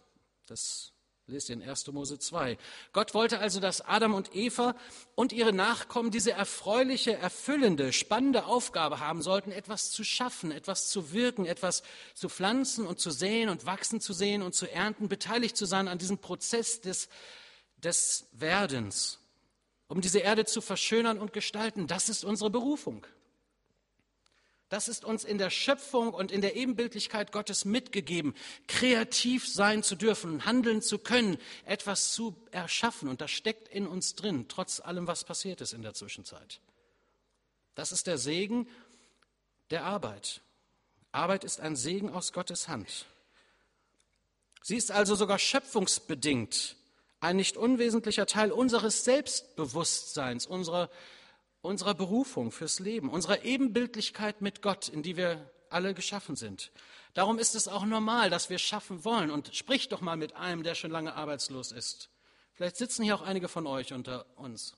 Das 0.46 0.89
Lest 1.30 1.50
in 1.50 1.62
1. 1.62 1.86
Mose 1.92 2.18
2. 2.18 2.58
Gott 2.92 3.14
wollte 3.14 3.38
also, 3.38 3.60
dass 3.60 3.80
Adam 3.80 4.14
und 4.14 4.34
Eva 4.34 4.74
und 5.14 5.32
ihre 5.32 5.52
Nachkommen 5.52 6.10
diese 6.10 6.32
erfreuliche, 6.32 7.16
erfüllende, 7.16 7.92
spannende 7.92 8.46
Aufgabe 8.46 8.98
haben 8.98 9.22
sollten, 9.22 9.52
etwas 9.52 9.90
zu 9.92 10.02
schaffen, 10.02 10.50
etwas 10.50 10.88
zu 10.88 11.12
wirken, 11.12 11.46
etwas 11.46 11.82
zu 12.14 12.28
pflanzen 12.28 12.86
und 12.86 12.98
zu 12.98 13.10
säen 13.10 13.48
und 13.48 13.64
wachsen 13.64 14.00
zu 14.00 14.12
sehen 14.12 14.42
und 14.42 14.54
zu 14.54 14.70
ernten, 14.70 15.08
beteiligt 15.08 15.56
zu 15.56 15.66
sein 15.66 15.86
an 15.86 15.98
diesem 15.98 16.18
Prozess 16.18 16.80
des, 16.80 17.08
des 17.76 18.26
Werdens, 18.32 19.20
um 19.86 20.00
diese 20.00 20.18
Erde 20.18 20.44
zu 20.44 20.60
verschönern 20.60 21.18
und 21.18 21.32
gestalten. 21.32 21.86
Das 21.86 22.08
ist 22.08 22.24
unsere 22.24 22.50
Berufung. 22.50 23.06
Das 24.70 24.86
ist 24.86 25.04
uns 25.04 25.24
in 25.24 25.36
der 25.36 25.50
Schöpfung 25.50 26.14
und 26.14 26.30
in 26.30 26.40
der 26.40 26.54
Ebenbildlichkeit 26.54 27.32
Gottes 27.32 27.64
mitgegeben, 27.64 28.34
kreativ 28.68 29.46
sein 29.48 29.82
zu 29.82 29.96
dürfen, 29.96 30.46
handeln 30.46 30.80
zu 30.80 30.98
können, 30.98 31.38
etwas 31.66 32.12
zu 32.12 32.36
erschaffen. 32.52 33.08
Und 33.08 33.20
das 33.20 33.32
steckt 33.32 33.66
in 33.66 33.88
uns 33.88 34.14
drin, 34.14 34.46
trotz 34.48 34.78
allem, 34.78 35.08
was 35.08 35.24
passiert 35.24 35.60
ist 35.60 35.72
in 35.72 35.82
der 35.82 35.92
Zwischenzeit. 35.94 36.60
Das 37.74 37.90
ist 37.90 38.06
der 38.06 38.16
Segen 38.16 38.68
der 39.70 39.84
Arbeit. 39.84 40.40
Arbeit 41.10 41.42
ist 41.42 41.58
ein 41.58 41.74
Segen 41.74 42.08
aus 42.08 42.32
Gottes 42.32 42.68
Hand. 42.68 43.06
Sie 44.62 44.76
ist 44.76 44.92
also 44.92 45.16
sogar 45.16 45.40
schöpfungsbedingt 45.40 46.76
ein 47.18 47.36
nicht 47.36 47.56
unwesentlicher 47.56 48.26
Teil 48.26 48.52
unseres 48.52 49.04
Selbstbewusstseins, 49.04 50.46
unserer 50.46 50.88
unserer 51.62 51.94
Berufung 51.94 52.50
fürs 52.50 52.78
Leben, 52.78 53.10
unserer 53.10 53.44
Ebenbildlichkeit 53.44 54.40
mit 54.40 54.62
Gott, 54.62 54.88
in 54.88 55.02
die 55.02 55.16
wir 55.16 55.50
alle 55.68 55.94
geschaffen 55.94 56.36
sind. 56.36 56.72
Darum 57.14 57.38
ist 57.38 57.54
es 57.54 57.68
auch 57.68 57.84
normal, 57.84 58.30
dass 58.30 58.50
wir 58.50 58.58
schaffen 58.58 59.04
wollen. 59.04 59.30
Und 59.30 59.54
sprich 59.54 59.88
doch 59.88 60.00
mal 60.00 60.16
mit 60.16 60.36
einem, 60.36 60.62
der 60.62 60.74
schon 60.74 60.90
lange 60.90 61.14
arbeitslos 61.14 61.72
ist. 61.72 62.08
Vielleicht 62.52 62.76
sitzen 62.76 63.02
hier 63.02 63.14
auch 63.14 63.22
einige 63.22 63.48
von 63.48 63.66
euch 63.66 63.92
unter 63.92 64.26
uns. 64.36 64.76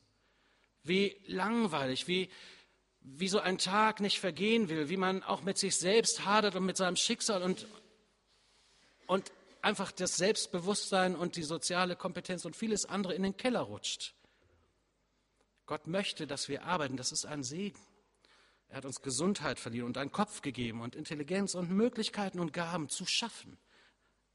Wie 0.83 1.17
langweilig, 1.27 2.09
wie, 2.09 2.31
wie 3.01 3.29
so 3.29 3.39
ein 3.39 3.59
Tag 3.59 4.01
nicht 4.01 4.21
vergehen 4.21 4.69
will, 4.69 4.89
wie 4.89 4.97
man 4.97 5.23
auch 5.23 5.43
mit 5.43 5.59
sich 5.59 5.77
selbst 5.77 6.25
hadert 6.25 6.57
und 6.57 6.65
mit 6.65 6.77
seinem 6.77 6.97
Schicksal 6.97 7.43
und, 7.43 7.67
und 9.07 9.33
einfach 9.61 9.93
das 9.93 10.17
Selbstbewusstsein 10.17 11.15
und 11.15 11.37
die 11.37 11.43
soziale 11.43 11.97
Kompetenz 11.97 12.45
und 12.45 12.57
vieles 12.57 12.85
andere 12.87 13.15
in 13.15 13.23
den 13.23 13.37
Keller 13.37 13.61
rutscht. 13.61 14.15
Gott 15.67 15.87
möchte, 15.87 16.27
dass 16.27 16.49
wir 16.49 16.65
arbeiten. 16.65 16.97
Das 16.97 17.13
ist 17.13 17.25
ein 17.25 17.43
Segen. 17.43 17.79
Er 18.69 18.79
hat 18.79 18.85
uns 18.85 19.03
Gesundheit 19.03 19.59
verliehen 19.59 19.85
und 19.85 19.99
einen 19.99 20.13
Kopf 20.13 20.41
gegeben 20.41 20.81
und 20.81 20.97
Intelligenz 20.97 21.55
und 21.55 21.71
Möglichkeiten 21.71 22.41
und 22.41 22.53
Gaben 22.53 22.89
zu 22.89 23.05
schaffen. 23.05 23.59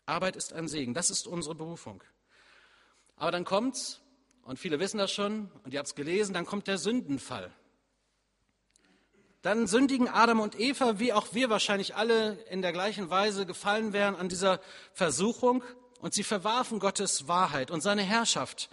Arbeit 0.05 0.35
ist 0.35 0.53
ein 0.53 0.67
Segen. 0.67 0.93
Das 0.93 1.09
ist 1.09 1.27
unsere 1.27 1.55
Berufung. 1.55 2.03
Aber 3.15 3.31
dann 3.31 3.45
kommt's, 3.45 3.99
und 4.43 4.59
viele 4.59 4.79
wissen 4.79 4.99
das 4.99 5.11
schon, 5.11 5.51
und 5.63 5.73
ihr 5.73 5.79
habt 5.79 5.89
es 5.89 5.95
gelesen, 5.95 6.33
dann 6.33 6.45
kommt 6.45 6.67
der 6.67 6.77
Sündenfall. 6.77 7.51
Dann 9.41 9.67
sündigen 9.67 10.07
Adam 10.07 10.39
und 10.39 10.59
Eva, 10.59 10.99
wie 10.99 11.13
auch 11.13 11.33
wir 11.33 11.49
wahrscheinlich 11.49 11.95
alle 11.95 12.33
in 12.49 12.61
der 12.61 12.73
gleichen 12.73 13.09
Weise 13.09 13.45
gefallen 13.45 13.91
wären 13.91 14.15
an 14.15 14.29
dieser 14.29 14.61
Versuchung, 14.93 15.63
und 15.99 16.13
sie 16.13 16.23
verwarfen 16.23 16.79
Gottes 16.79 17.27
Wahrheit 17.27 17.71
und 17.71 17.81
seine 17.81 18.03
Herrschaft 18.03 18.69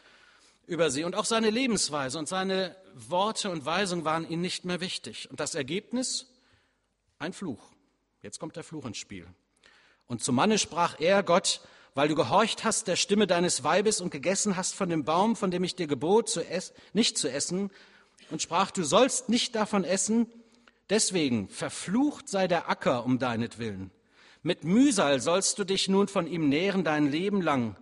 über 0.67 0.91
sie 0.91 1.05
und 1.05 1.15
auch 1.15 1.25
seine 1.25 1.51
Lebensweise 1.51 2.19
und 2.19 2.29
seine 2.29 2.77
Worte 2.95 3.51
und 3.51 3.65
Weisungen 3.65 4.05
waren 4.05 4.29
ihnen 4.29 4.43
nicht 4.43 4.65
mehr 4.65 4.81
wichtig. 4.81 5.31
Und 5.31 5.41
das 5.41 5.55
Ergebnis? 5.55 6.27
Ein 7.19 7.33
Fluch. 7.33 7.73
Jetzt 8.23 8.39
kommt 8.39 8.57
der 8.57 8.65
Fluch 8.65 8.87
ins 8.87 8.99
Spiel. 8.99 9.27
Und 10.07 10.23
zum 10.23 10.35
Manne 10.35 10.59
sprach 10.59 10.99
er, 11.01 11.23
Gott, 11.23 11.61
weil 11.95 12.09
du 12.09 12.15
gehorcht 12.15 12.65
hast 12.65 12.89
der 12.89 12.97
Stimme 12.97 13.27
deines 13.27 13.65
Weibes 13.65 14.01
und 14.01 14.11
gegessen 14.11 14.57
hast 14.57 14.75
von 14.75 14.89
dem 14.89 15.05
Baum, 15.05 15.37
von 15.37 15.51
dem 15.51 15.65
ich 15.65 15.77
dir 15.77 15.87
gebot, 15.87 16.29
zu 16.29 16.45
nicht 16.93 17.19
zu 17.19 17.31
essen, 17.31 17.71
und 18.31 18.43
sprach, 18.43 18.71
du 18.71 18.83
sollst 18.83 19.29
nicht 19.29 19.55
davon 19.55 19.85
essen, 19.85 20.27
deswegen 20.91 21.49
verflucht 21.49 22.29
sei 22.29 22.49
der 22.49 22.69
Acker 22.69 23.05
um 23.05 23.19
deinetwillen. 23.19 23.91
Mit 24.43 24.65
Mühsal 24.65 25.21
sollst 25.21 25.59
du 25.59 25.65
dich 25.65 25.89
nun 25.89 26.09
von 26.09 26.27
ihm 26.27 26.49
nähren 26.49 26.85
dein 26.85 27.11
Leben 27.11 27.41
lang. 27.41 27.77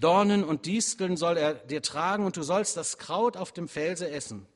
Dornen 0.00 0.44
und 0.44 0.66
Disteln 0.66 1.16
soll 1.16 1.38
er 1.38 1.54
dir 1.54 1.82
tragen 1.82 2.26
und 2.26 2.36
du 2.36 2.42
sollst 2.42 2.76
das 2.76 2.98
Kraut 2.98 3.36
auf 3.36 3.52
dem 3.52 3.68
Felse 3.68 4.10
essen. 4.10 4.46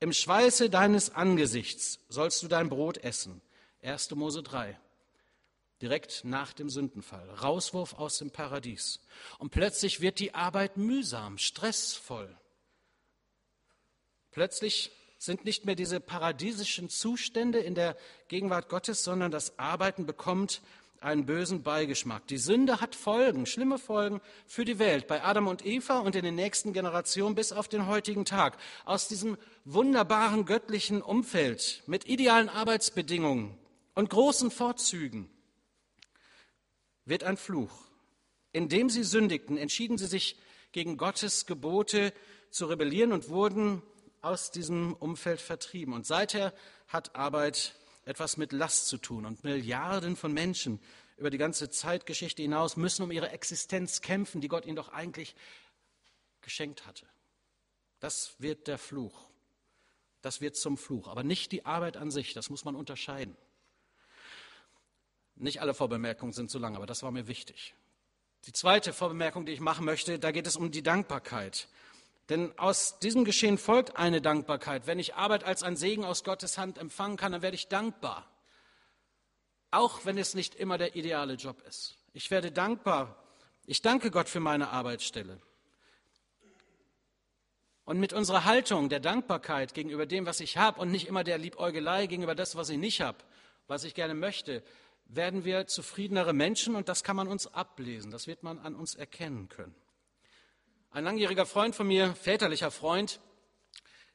Im 0.00 0.12
Schweiße 0.12 0.68
deines 0.68 1.14
Angesichts 1.14 1.98
sollst 2.08 2.42
du 2.42 2.48
dein 2.48 2.68
Brot 2.68 2.98
essen. 2.98 3.40
1. 3.82 4.10
Mose 4.10 4.42
3. 4.42 4.78
Direkt 5.80 6.24
nach 6.24 6.52
dem 6.52 6.68
Sündenfall. 6.68 7.28
Rauswurf 7.30 7.94
aus 7.94 8.18
dem 8.18 8.30
Paradies. 8.30 9.00
Und 9.38 9.50
plötzlich 9.50 10.00
wird 10.00 10.18
die 10.18 10.34
Arbeit 10.34 10.76
mühsam, 10.76 11.38
stressvoll. 11.38 12.36
Plötzlich 14.32 14.90
sind 15.18 15.46
nicht 15.46 15.64
mehr 15.64 15.74
diese 15.74 16.00
paradiesischen 16.00 16.90
Zustände 16.90 17.58
in 17.58 17.74
der 17.74 17.96
Gegenwart 18.28 18.68
Gottes, 18.68 19.02
sondern 19.02 19.30
das 19.30 19.58
Arbeiten 19.58 20.04
bekommt 20.04 20.60
einen 21.06 21.24
bösen 21.24 21.62
Beigeschmack. 21.62 22.26
Die 22.26 22.36
Sünde 22.36 22.80
hat 22.80 22.96
Folgen, 22.96 23.46
schlimme 23.46 23.78
Folgen 23.78 24.20
für 24.44 24.64
die 24.64 24.80
Welt, 24.80 25.06
bei 25.06 25.22
Adam 25.22 25.46
und 25.46 25.64
Eva 25.64 26.00
und 26.00 26.16
in 26.16 26.24
den 26.24 26.34
nächsten 26.34 26.72
Generationen 26.72 27.36
bis 27.36 27.52
auf 27.52 27.68
den 27.68 27.86
heutigen 27.86 28.24
Tag. 28.24 28.58
Aus 28.84 29.06
diesem 29.06 29.38
wunderbaren 29.64 30.46
göttlichen 30.46 31.02
Umfeld 31.02 31.84
mit 31.86 32.08
idealen 32.08 32.48
Arbeitsbedingungen 32.48 33.56
und 33.94 34.10
großen 34.10 34.50
Vorzügen 34.50 35.30
wird 37.04 37.22
ein 37.22 37.36
Fluch. 37.36 37.84
Indem 38.52 38.90
sie 38.90 39.04
sündigten, 39.04 39.56
entschieden 39.58 39.98
sie 39.98 40.06
sich 40.06 40.36
gegen 40.72 40.96
Gottes 40.96 41.46
Gebote 41.46 42.12
zu 42.50 42.66
rebellieren 42.66 43.12
und 43.12 43.28
wurden 43.28 43.80
aus 44.22 44.50
diesem 44.50 44.92
Umfeld 44.94 45.40
vertrieben. 45.40 45.94
Und 45.94 46.04
seither 46.04 46.52
hat 46.88 47.14
Arbeit 47.14 47.76
etwas 48.06 48.38
mit 48.38 48.52
Last 48.52 48.86
zu 48.86 48.96
tun. 48.96 49.26
Und 49.26 49.44
Milliarden 49.44 50.16
von 50.16 50.32
Menschen 50.32 50.80
über 51.18 51.28
die 51.28 51.38
ganze 51.38 51.68
Zeitgeschichte 51.68 52.40
hinaus 52.40 52.76
müssen 52.76 53.02
um 53.02 53.10
ihre 53.10 53.30
Existenz 53.30 54.00
kämpfen, 54.00 54.40
die 54.40 54.48
Gott 54.48 54.64
ihnen 54.64 54.76
doch 54.76 54.88
eigentlich 54.88 55.34
geschenkt 56.40 56.86
hatte. 56.86 57.06
Das 58.00 58.36
wird 58.38 58.68
der 58.68 58.78
Fluch. 58.78 59.28
Das 60.22 60.40
wird 60.40 60.56
zum 60.56 60.78
Fluch. 60.78 61.08
Aber 61.08 61.24
nicht 61.24 61.52
die 61.52 61.66
Arbeit 61.66 61.96
an 61.96 62.10
sich, 62.10 62.32
das 62.32 62.48
muss 62.48 62.64
man 62.64 62.76
unterscheiden. 62.76 63.36
Nicht 65.34 65.60
alle 65.60 65.74
Vorbemerkungen 65.74 66.32
sind 66.32 66.50
so 66.50 66.58
lang, 66.58 66.76
aber 66.76 66.86
das 66.86 67.02
war 67.02 67.10
mir 67.10 67.26
wichtig. 67.26 67.74
Die 68.46 68.52
zweite 68.52 68.92
Vorbemerkung, 68.92 69.44
die 69.44 69.52
ich 69.52 69.60
machen 69.60 69.84
möchte, 69.84 70.18
da 70.18 70.30
geht 70.30 70.46
es 70.46 70.56
um 70.56 70.70
die 70.70 70.82
Dankbarkeit. 70.82 71.68
Denn 72.28 72.58
aus 72.58 72.98
diesem 72.98 73.24
Geschehen 73.24 73.56
folgt 73.56 73.96
eine 73.96 74.20
Dankbarkeit. 74.20 74.86
Wenn 74.86 74.98
ich 74.98 75.14
Arbeit 75.14 75.44
als 75.44 75.62
ein 75.62 75.76
Segen 75.76 76.04
aus 76.04 76.24
Gottes 76.24 76.58
Hand 76.58 76.78
empfangen 76.78 77.16
kann, 77.16 77.32
dann 77.32 77.42
werde 77.42 77.54
ich 77.54 77.68
dankbar. 77.68 78.28
Auch 79.70 80.04
wenn 80.04 80.18
es 80.18 80.34
nicht 80.34 80.54
immer 80.54 80.78
der 80.78 80.96
ideale 80.96 81.34
Job 81.34 81.62
ist. 81.68 81.96
Ich 82.12 82.30
werde 82.30 82.50
dankbar. 82.50 83.16
Ich 83.66 83.82
danke 83.82 84.10
Gott 84.10 84.28
für 84.28 84.40
meine 84.40 84.70
Arbeitsstelle. 84.70 85.40
Und 87.84 88.00
mit 88.00 88.12
unserer 88.12 88.44
Haltung 88.44 88.88
der 88.88 88.98
Dankbarkeit 88.98 89.72
gegenüber 89.72 90.06
dem, 90.06 90.26
was 90.26 90.40
ich 90.40 90.56
habe 90.56 90.80
und 90.80 90.90
nicht 90.90 91.06
immer 91.06 91.22
der 91.22 91.38
Liebäugelei 91.38 92.06
gegenüber 92.06 92.34
das, 92.34 92.56
was 92.56 92.68
ich 92.68 92.78
nicht 92.78 93.00
habe, 93.00 93.18
was 93.68 93.84
ich 93.84 93.94
gerne 93.94 94.14
möchte, 94.14 94.64
werden 95.04 95.44
wir 95.44 95.68
zufriedenere 95.68 96.32
Menschen 96.32 96.74
und 96.74 96.88
das 96.88 97.04
kann 97.04 97.14
man 97.14 97.28
uns 97.28 97.46
ablesen, 97.46 98.10
das 98.10 98.26
wird 98.26 98.42
man 98.42 98.58
an 98.58 98.74
uns 98.74 98.96
erkennen 98.96 99.48
können. 99.48 99.74
Ein 100.96 101.04
langjähriger 101.04 101.44
Freund 101.44 101.74
von 101.74 101.86
mir, 101.86 102.14
väterlicher 102.14 102.70
Freund, 102.70 103.20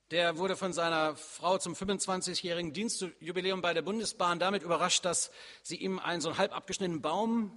der 0.09 0.37
wurde 0.37 0.55
von 0.55 0.73
seiner 0.73 1.15
Frau 1.15 1.59
zum 1.59 1.75
25-jährigen 1.75 2.73
Dienstjubiläum 2.73 3.61
bei 3.61 3.75
der 3.75 3.83
Bundesbahn 3.83 4.39
damit 4.39 4.63
überrascht, 4.63 5.05
dass 5.05 5.29
sie 5.61 5.75
ihm 5.75 5.99
einen 5.99 6.21
so 6.21 6.29
einen 6.29 6.39
halb 6.39 6.55
abgeschnittenen 6.55 7.03
Baum 7.03 7.55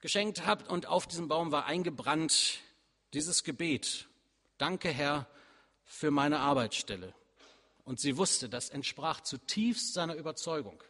geschenkt 0.00 0.44
hat 0.44 0.68
und 0.68 0.86
auf 0.86 1.06
diesem 1.06 1.28
Baum 1.28 1.52
war 1.52 1.66
eingebrannt 1.66 2.58
dieses 3.14 3.44
Gebet. 3.44 4.08
Danke, 4.56 4.88
Herr, 4.88 5.28
für 5.84 6.10
meine 6.10 6.40
Arbeitsstelle. 6.40 7.14
Und 7.84 8.00
sie 8.00 8.16
wusste, 8.16 8.48
das 8.48 8.70
entsprach 8.70 9.20
zutiefst 9.20 9.94
seiner 9.94 10.16
Überzeugung. 10.16 10.82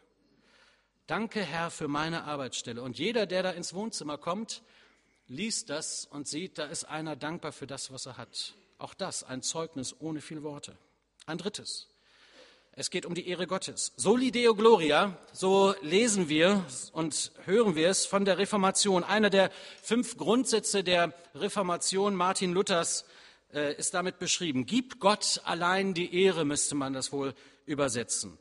Danke, 1.07 1.43
Herr, 1.43 1.71
für 1.71 1.87
meine 1.87 2.25
Arbeitsstelle. 2.25 2.81
Und 2.81 2.99
jeder, 2.99 3.27
der 3.27 3.43
da 3.43 3.51
ins 3.51 3.75
Wohnzimmer 3.75 4.17
kommt, 4.17 4.63
liest 5.29 5.71
das 5.71 6.07
und 6.11 6.27
sieht, 6.27 6.59
da 6.59 6.65
ist 6.65 6.85
einer 6.85 7.17
dankbar 7.17 7.53
für 7.53 7.67
das, 7.67 7.93
was 7.93 8.07
er 8.07 8.17
hat. 8.17 8.55
Auch 8.79 8.95
das 8.95 9.23
ein 9.23 9.43
Zeugnis 9.43 9.95
ohne 10.01 10.21
viel 10.21 10.43
Worte. 10.43 10.77
Ein 11.27 11.39
drittes. 11.39 11.89
Es 12.73 12.91
geht 12.91 13.07
um 13.07 13.15
die 13.15 13.29
Ehre 13.29 13.49
Gottes. 13.49 13.93
Soli 13.97 14.31
Deo 14.31 14.55
Gloria, 14.55 15.19
so 15.33 15.75
lesen 15.83 16.29
wir 16.29 16.65
und 16.93 17.33
hören 17.45 17.75
wir 17.75 17.89
es 17.89 18.07
von 18.07 18.25
der 18.25 18.39
Reformation. 18.39 19.03
Einer 19.03 19.31
der 19.31 19.51
fünf 19.83 20.17
Grundsätze 20.17 20.85
der 20.85 21.13
Reformation 21.35 22.15
Martin 22.15 22.53
Luthers 22.53 23.05
äh, 23.53 23.75
ist 23.75 23.95
damit 23.95 24.21
beschrieben. 24.21 24.65
Gib 24.65 25.01
Gott 25.01 25.41
allein 25.45 25.93
die 25.93 26.23
Ehre, 26.23 26.45
müsste 26.45 26.77
man 26.77 26.93
das 26.93 27.11
wohl 27.11 27.35
übersetzen. 27.67 28.39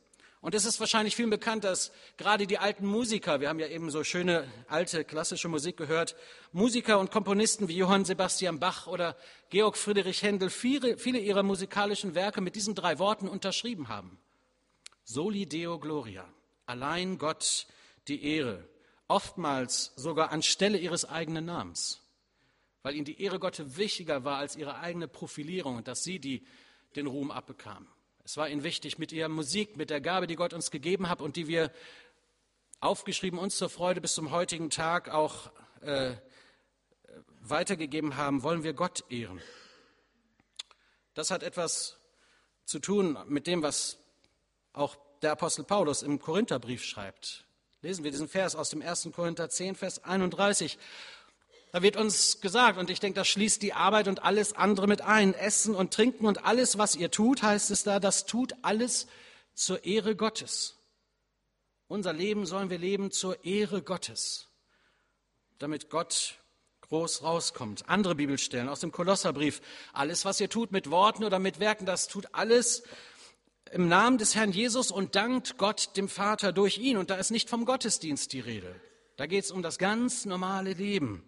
Und 0.48 0.56
es 0.56 0.64
ist 0.64 0.80
wahrscheinlich 0.80 1.18
vielen 1.18 1.30
bekannt, 1.30 1.66
dass 1.66 1.92
gerade 2.16 2.48
die 2.48 2.58
alten 2.58 2.86
Musiker, 2.86 3.42
wir 3.42 3.50
haben 3.50 3.60
ja 3.60 3.68
eben 3.68 3.92
so 3.92 4.06
schöne 4.06 4.48
alte 4.70 5.04
klassische 5.04 5.50
Musik 5.50 5.76
gehört, 5.76 6.16
Musiker 6.54 7.00
und 7.00 7.12
Komponisten 7.12 7.68
wie 7.68 7.76
Johann 7.76 8.06
Sebastian 8.06 8.58
Bach 8.58 8.88
oder 8.88 9.18
Georg 9.50 9.76
Friedrich 9.76 10.24
Händel 10.24 10.50
viele, 10.50 10.98
viele 10.98 11.20
ihrer 11.20 11.44
musikalischen 11.44 12.16
Werke 12.16 12.40
mit 12.40 12.56
diesen 12.56 12.76
drei 12.76 12.98
Worten 12.98 13.28
unterschrieben 13.28 13.90
haben. 13.90 14.18
Soli 15.04 15.48
Deo 15.48 15.80
Gloria, 15.80 16.24
allein 16.66 17.18
Gott 17.18 17.68
die 18.08 18.24
Ehre, 18.24 18.70
oftmals 19.10 19.92
sogar 19.98 20.32
anstelle 20.32 20.78
ihres 20.78 21.04
eigenen 21.04 21.44
Namens, 21.44 22.00
weil 22.84 22.96
ihnen 22.96 23.04
die 23.04 23.22
Ehre 23.22 23.40
Gottes 23.40 23.76
wichtiger 23.76 24.24
war 24.24 24.38
als 24.38 24.56
ihre 24.56 24.78
eigene 24.80 25.10
Profilierung 25.10 25.76
und 25.76 25.90
dass 25.90 26.06
sie 26.06 26.20
die, 26.20 26.48
den 26.96 27.08
Ruhm 27.08 27.32
abbekamen. 27.32 27.90
Es 28.28 28.36
war 28.36 28.50
ihnen 28.50 28.64
wichtig, 28.64 28.98
mit 28.98 29.14
ihrer 29.14 29.30
Musik, 29.30 29.78
mit 29.78 29.90
der 29.90 30.02
Gabe, 30.02 30.28
die 30.28 30.36
Gott 30.36 30.52
uns 30.52 30.70
gegeben 30.70 31.08
hat 31.08 31.22
und 31.22 31.38
die 31.38 31.48
wir 31.48 31.72
aufgeschrieben 32.82 33.40
uns 33.40 33.56
zur 33.56 33.70
Freude 33.70 34.02
bis 34.02 34.16
zum 34.16 34.32
heutigen 34.32 34.70
Tag 34.70 35.08
auch 35.08 35.50
äh, 35.80 36.12
weitergegeben 37.40 38.18
haben, 38.18 38.44
wollen 38.44 38.64
wir 38.64 38.74
Gott 38.74 39.06
ehren. 39.10 39.42
Das 41.14 41.32
hat 41.32 41.42
etwas 41.42 42.02
zu 42.66 42.80
tun 42.80 43.18
mit 43.30 43.48
dem, 43.48 43.64
was 43.64 43.98
auch 44.74 44.98
der 45.22 45.32
Apostel 45.32 45.64
Paulus 45.64 46.04
im 46.04 46.20
Korintherbrief 46.20 46.84
schreibt. 46.84 47.46
Lesen 47.82 48.04
wir 48.04 48.12
diesen 48.12 48.28
Vers 48.28 48.58
aus 48.58 48.72
dem 48.72 48.82
1. 48.82 49.08
Korinther 49.14 49.50
10, 49.50 49.76
Vers 49.76 50.04
31. 50.04 50.78
Da 51.78 51.84
wird 51.84 51.96
uns 51.96 52.42
gesagt, 52.42 52.80
und 52.80 52.90
ich 52.90 53.00
denke, 53.00 53.20
das 53.20 53.28
schließt 53.28 53.62
die 53.62 53.74
Arbeit 53.74 54.08
und 54.08 54.24
alles 54.24 54.54
andere 54.54 54.88
mit 54.88 55.02
ein. 55.02 55.36
Essen 55.36 55.76
und 55.76 55.94
Trinken 55.94 56.26
und 56.26 56.44
alles, 56.44 56.80
was 56.80 56.96
ihr 56.96 57.12
tut, 57.12 57.44
heißt 57.44 57.70
es 57.70 57.84
da, 57.84 58.00
das 58.00 58.26
tut 58.26 58.56
alles 58.64 59.06
zur 59.54 59.86
Ehre 59.86 60.16
Gottes. 60.16 60.80
Unser 61.88 62.14
Leben 62.14 62.48
sollen 62.48 62.72
wir 62.72 62.80
leben 62.80 63.12
zur 63.12 63.46
Ehre 63.46 63.84
Gottes, 63.84 64.48
damit 65.60 65.92
Gott 65.92 66.40
groß 66.82 67.22
rauskommt. 67.22 67.88
Andere 67.88 68.16
Bibelstellen 68.16 68.70
aus 68.70 68.80
dem 68.80 68.92
Kolosserbrief. 68.92 69.62
Alles, 69.94 70.26
was 70.26 70.42
ihr 70.42 70.50
tut 70.50 70.72
mit 70.72 70.90
Worten 70.90 71.26
oder 71.26 71.38
mit 71.38 71.60
Werken, 71.60 71.86
das 71.86 72.08
tut 72.08 72.34
alles 72.34 72.82
im 73.72 73.88
Namen 73.88 74.18
des 74.18 74.34
Herrn 74.34 74.52
Jesus 74.52 74.90
und 74.90 75.14
dankt 75.14 75.60
Gott 75.60 75.96
dem 75.96 76.10
Vater 76.10 76.54
durch 76.54 76.80
ihn. 76.80 76.98
Und 76.98 77.12
da 77.12 77.18
ist 77.18 77.30
nicht 77.30 77.52
vom 77.52 77.66
Gottesdienst 77.66 78.34
die 78.34 78.40
Rede. 78.40 78.82
Da 79.16 79.28
geht 79.28 79.44
es 79.44 79.52
um 79.52 79.62
das 79.62 79.78
ganz 79.78 80.26
normale 80.26 80.74
Leben 80.74 81.24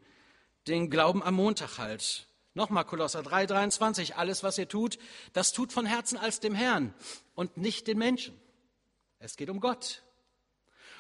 den 0.70 0.90
Glauben 0.90 1.24
am 1.24 1.36
Montag 1.36 1.78
halt. 1.78 2.28
Nochmal 2.54 2.86
Kolosser 2.86 3.22
3,23. 3.22 4.14
Alles, 4.14 4.44
was 4.44 4.58
ihr 4.58 4.68
tut, 4.68 4.98
das 5.34 5.52
tut 5.52 5.74
von 5.74 5.86
Herzen 5.86 6.18
als 6.18 6.40
dem 6.40 6.56
Herrn 6.56 6.94
und 7.36 7.58
nicht 7.58 7.88
den 7.88 7.98
Menschen. 7.98 8.40
Es 9.20 9.36
geht 9.36 9.50
um 9.50 9.60
Gott. 9.60 10.04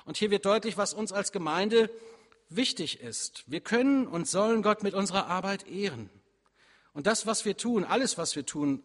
Und 0.05 0.17
hier 0.17 0.31
wird 0.31 0.45
deutlich, 0.45 0.77
was 0.77 0.93
uns 0.93 1.11
als 1.11 1.31
Gemeinde 1.31 1.89
wichtig 2.49 2.99
ist. 2.99 3.43
Wir 3.47 3.61
können 3.61 4.07
und 4.07 4.27
sollen 4.27 4.63
Gott 4.63 4.83
mit 4.83 4.93
unserer 4.93 5.27
Arbeit 5.27 5.67
ehren. 5.67 6.09
Und 6.93 7.07
das, 7.07 7.25
was 7.25 7.45
wir 7.45 7.55
tun, 7.55 7.83
alles, 7.83 8.17
was 8.17 8.35
wir 8.35 8.45
tun, 8.45 8.83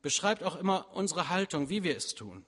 beschreibt 0.00 0.42
auch 0.42 0.56
immer 0.56 0.94
unsere 0.94 1.28
Haltung, 1.28 1.68
wie 1.68 1.82
wir 1.82 1.96
es 1.96 2.14
tun. 2.14 2.44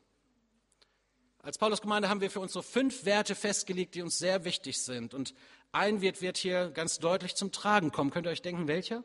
Als 1.43 1.59
Paulusgemeinde 1.59 2.09
haben 2.09 2.23
wir 2.23 2.31
für 2.31 2.41
uns 2.41 2.55
so 2.55 2.63
fünf 2.63 3.05
Werte 3.05 3.35
festgelegt, 3.35 3.95
die 3.95 4.03
uns 4.03 4.19
sehr 4.19 4.45
wichtig 4.45 4.81
sind. 4.81 5.13
Und 5.13 5.35
ein 5.75 6.01
Wert 6.01 6.23
wird 6.23 6.39
hier 6.39 6.71
ganz 6.71 6.99
deutlich 6.99 7.35
zum 7.35 7.51
Tragen 7.51 7.91
kommen. 7.91 8.11
Könnt 8.11 8.27
ihr 8.27 8.31
euch 8.31 8.43
denken, 8.43 8.69
welcher? 8.69 9.03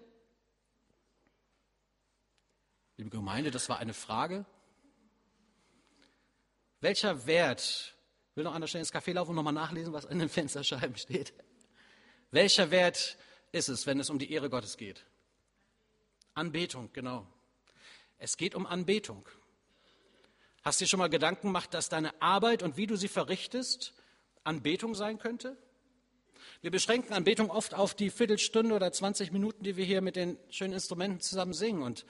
Liebe 2.98 3.10
Gemeinde, 3.10 3.50
das 3.50 3.70
war 3.70 3.80
eine 3.80 3.94
Frage. 3.94 4.46
Welcher 6.80 7.26
Wert, 7.26 7.96
will 8.36 8.44
noch 8.44 8.54
einer 8.54 8.68
schnell 8.68 8.82
ins 8.82 8.94
Café 8.94 9.14
laufen 9.14 9.32
und 9.32 9.36
nochmal 9.36 9.54
nachlesen, 9.54 9.94
was 9.94 10.06
in 10.06 10.20
den 10.20 10.30
Fensterscheiben 10.30 10.96
steht. 10.96 11.34
Welcher 12.32 12.72
Wert 12.72 13.18
ist 13.52 13.68
es, 13.68 13.88
wenn 13.88 14.00
es 14.00 14.10
um 14.10 14.20
die 14.20 14.32
Ehre 14.32 14.50
Gottes 14.50 14.78
geht? 14.78 15.06
Anbetung, 16.36 16.92
genau. 16.94 17.26
Es 18.20 18.38
geht 18.38 18.54
um 18.54 18.66
Anbetung. 18.68 19.28
Hast 20.62 20.80
du 20.80 20.86
dir 20.86 20.90
schon 20.90 21.00
mal 21.00 21.10
Gedanken 21.10 21.48
gemacht, 21.48 21.74
dass 21.74 21.90
deine 21.90 22.22
Arbeit 22.22 22.62
und 22.62 22.78
wie 22.78 22.86
du 22.86 22.96
sie 22.96 23.08
verrichtest 23.08 23.94
Anbetung 24.44 24.94
sein 24.94 25.18
könnte? 25.18 25.58
Wir 26.62 26.72
beschränken 26.72 27.14
Anbetung 27.14 27.50
oft 27.50 27.74
auf 27.74 27.94
die 27.94 28.10
Viertelstunde 28.10 28.76
oder 28.76 28.92
20 28.92 29.32
Minuten, 29.32 29.64
die 29.64 29.78
wir 29.78 29.86
hier 29.86 30.02
mit 30.02 30.16
den 30.16 30.38
schönen 30.50 30.74
Instrumenten 30.74 31.22
zusammen 31.22 31.54
singen 31.54 31.84
und 31.84 32.06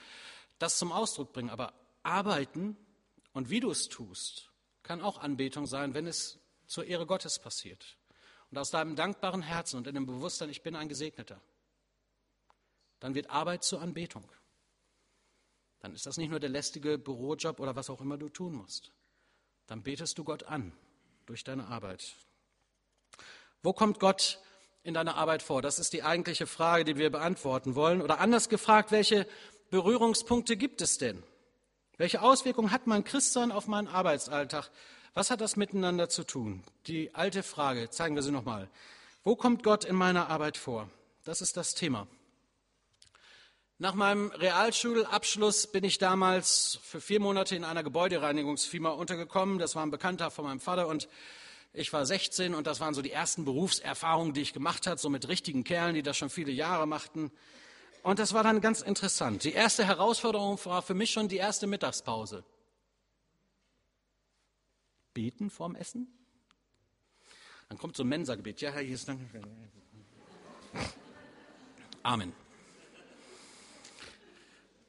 das 0.58 0.78
zum 0.78 0.92
Ausdruck 0.92 1.34
bringen. 1.34 1.50
Aber 1.50 1.74
arbeiten 2.04 2.78
und 3.34 3.50
wie 3.50 3.60
du 3.60 3.72
es 3.72 3.90
tust, 3.90 4.52
kann 4.84 5.02
auch 5.02 5.20
Anbetung 5.20 5.66
sein, 5.68 5.94
wenn 5.94 6.08
es 6.08 6.40
zur 6.66 6.86
Ehre 6.86 7.06
Gottes 7.06 7.40
passiert. 7.40 7.98
Und 8.52 8.58
aus 8.58 8.72
deinem 8.72 8.96
dankbaren 8.96 9.42
Herzen 9.42 9.78
und 9.78 9.88
in 9.88 9.96
dem 9.96 10.06
Bewusstsein, 10.06 10.50
ich 10.50 10.64
bin 10.64 10.76
ein 10.76 10.90
Gesegneter, 10.90 11.40
dann 13.00 13.16
wird 13.16 13.30
Arbeit 13.30 13.64
zur 13.64 13.82
Anbetung. 13.82 14.30
dann 15.80 15.94
ist 15.94 16.06
das 16.06 16.18
nicht 16.18 16.30
nur 16.30 16.42
der 16.42 16.50
lästige 16.50 16.98
Bürojob 16.98 17.60
oder 17.60 17.76
was 17.76 17.90
auch 17.90 18.02
immer 18.02 18.18
du 18.18 18.28
tun 18.28 18.54
musst. 18.54 18.92
Dann 19.68 19.84
betest 19.84 20.18
du 20.18 20.24
Gott 20.24 20.44
an 20.44 20.74
durch 21.26 21.44
deine 21.44 21.68
Arbeit. 21.68 22.16
Wo 23.62 23.74
kommt 23.74 24.00
Gott 24.00 24.40
in 24.84 24.94
deiner 24.94 25.16
Arbeit 25.16 25.44
vor? 25.44 25.62
Das 25.62 25.80
ist 25.80 25.94
die 25.94 26.04
eigentliche 26.04 26.48
Frage, 26.48 26.86
die 26.86 26.98
wir 26.98 27.10
beantworten 27.10 27.76
wollen. 27.76 28.02
Oder 28.02 28.20
anders 28.20 28.50
gefragt, 28.50 28.92
welche 28.92 29.28
Berührungspunkte 29.70 30.56
gibt 30.56 30.82
es 30.82 30.98
denn? 30.98 31.24
Welche 31.98 32.22
Auswirkungen 32.22 32.72
hat 32.72 32.88
mein 32.88 33.04
Christsein 33.04 33.52
auf 33.52 33.68
meinen 33.68 33.90
Arbeitsalltag? 33.90 34.70
Was 35.14 35.32
hat 35.32 35.42
das 35.42 35.58
miteinander 35.58 36.08
zu 36.08 36.24
tun? 36.24 36.64
Die 36.88 37.14
alte 37.14 37.44
Frage, 37.44 37.90
zeigen 37.90 38.16
wir 38.16 38.24
sie 38.24 38.32
nochmal. 38.32 38.70
Wo 39.24 39.36
kommt 39.36 39.64
Gott 39.64 39.84
in 39.84 39.96
meiner 39.96 40.30
Arbeit 40.30 40.56
vor? 40.56 40.90
Das 41.26 41.42
ist 41.42 41.58
das 41.58 41.76
Thema. 41.76 42.08
Nach 43.78 43.94
meinem 43.94 44.32
Realschulabschluss 44.32 45.68
bin 45.68 45.84
ich 45.84 45.98
damals 45.98 46.80
für 46.84 47.02
vier 47.02 47.20
Monate 47.20 47.56
in 47.56 47.64
einer 47.64 47.84
Gebäudereinigungsfirma 47.84 48.90
untergekommen. 48.90 49.60
Das 49.60 49.76
war 49.76 49.84
ein 49.84 49.92
Bekannter 49.92 50.32
von 50.32 50.46
meinem 50.46 50.60
Vater 50.60 50.88
und 50.88 51.10
ich 51.74 51.94
war 51.94 52.06
16 52.06 52.56
und 52.56 52.68
das 52.68 52.80
waren 52.80 52.94
so 52.94 53.02
die 53.02 53.12
ersten 53.12 53.46
Berufserfahrungen, 53.46 54.34
die 54.34 54.42
ich 54.42 54.54
gemacht 54.54 54.88
habe, 54.88 55.00
so 55.00 55.10
mit 55.10 55.28
richtigen 55.28 55.64
Kerlen, 55.64 55.94
die 55.94 56.02
das 56.02 56.18
schon 56.18 56.30
viele 56.30 56.52
Jahre 56.52 56.88
machten. 56.88 57.32
Und 58.02 58.20
das 58.20 58.34
war 58.34 58.44
dann 58.44 58.62
ganz 58.62 58.82
interessant. 58.82 59.44
Die 59.44 59.54
erste 59.54 59.86
Herausforderung 59.86 60.60
war 60.66 60.82
für 60.82 60.94
mich 60.94 61.12
schon 61.12 61.28
die 61.28 61.38
erste 61.38 61.68
Mittagspause. 61.68 62.44
Beten 65.14 65.50
vorm 65.50 65.76
Essen? 65.76 66.08
Dann 67.68 67.78
kommt 67.78 67.96
so 67.96 68.04
ein 68.04 68.10
Mensagebet. 68.10 68.62
Ja, 68.62 68.76
hier 68.78 68.96
ist 68.96 69.08
danke. 69.08 69.26
Amen. 72.02 72.34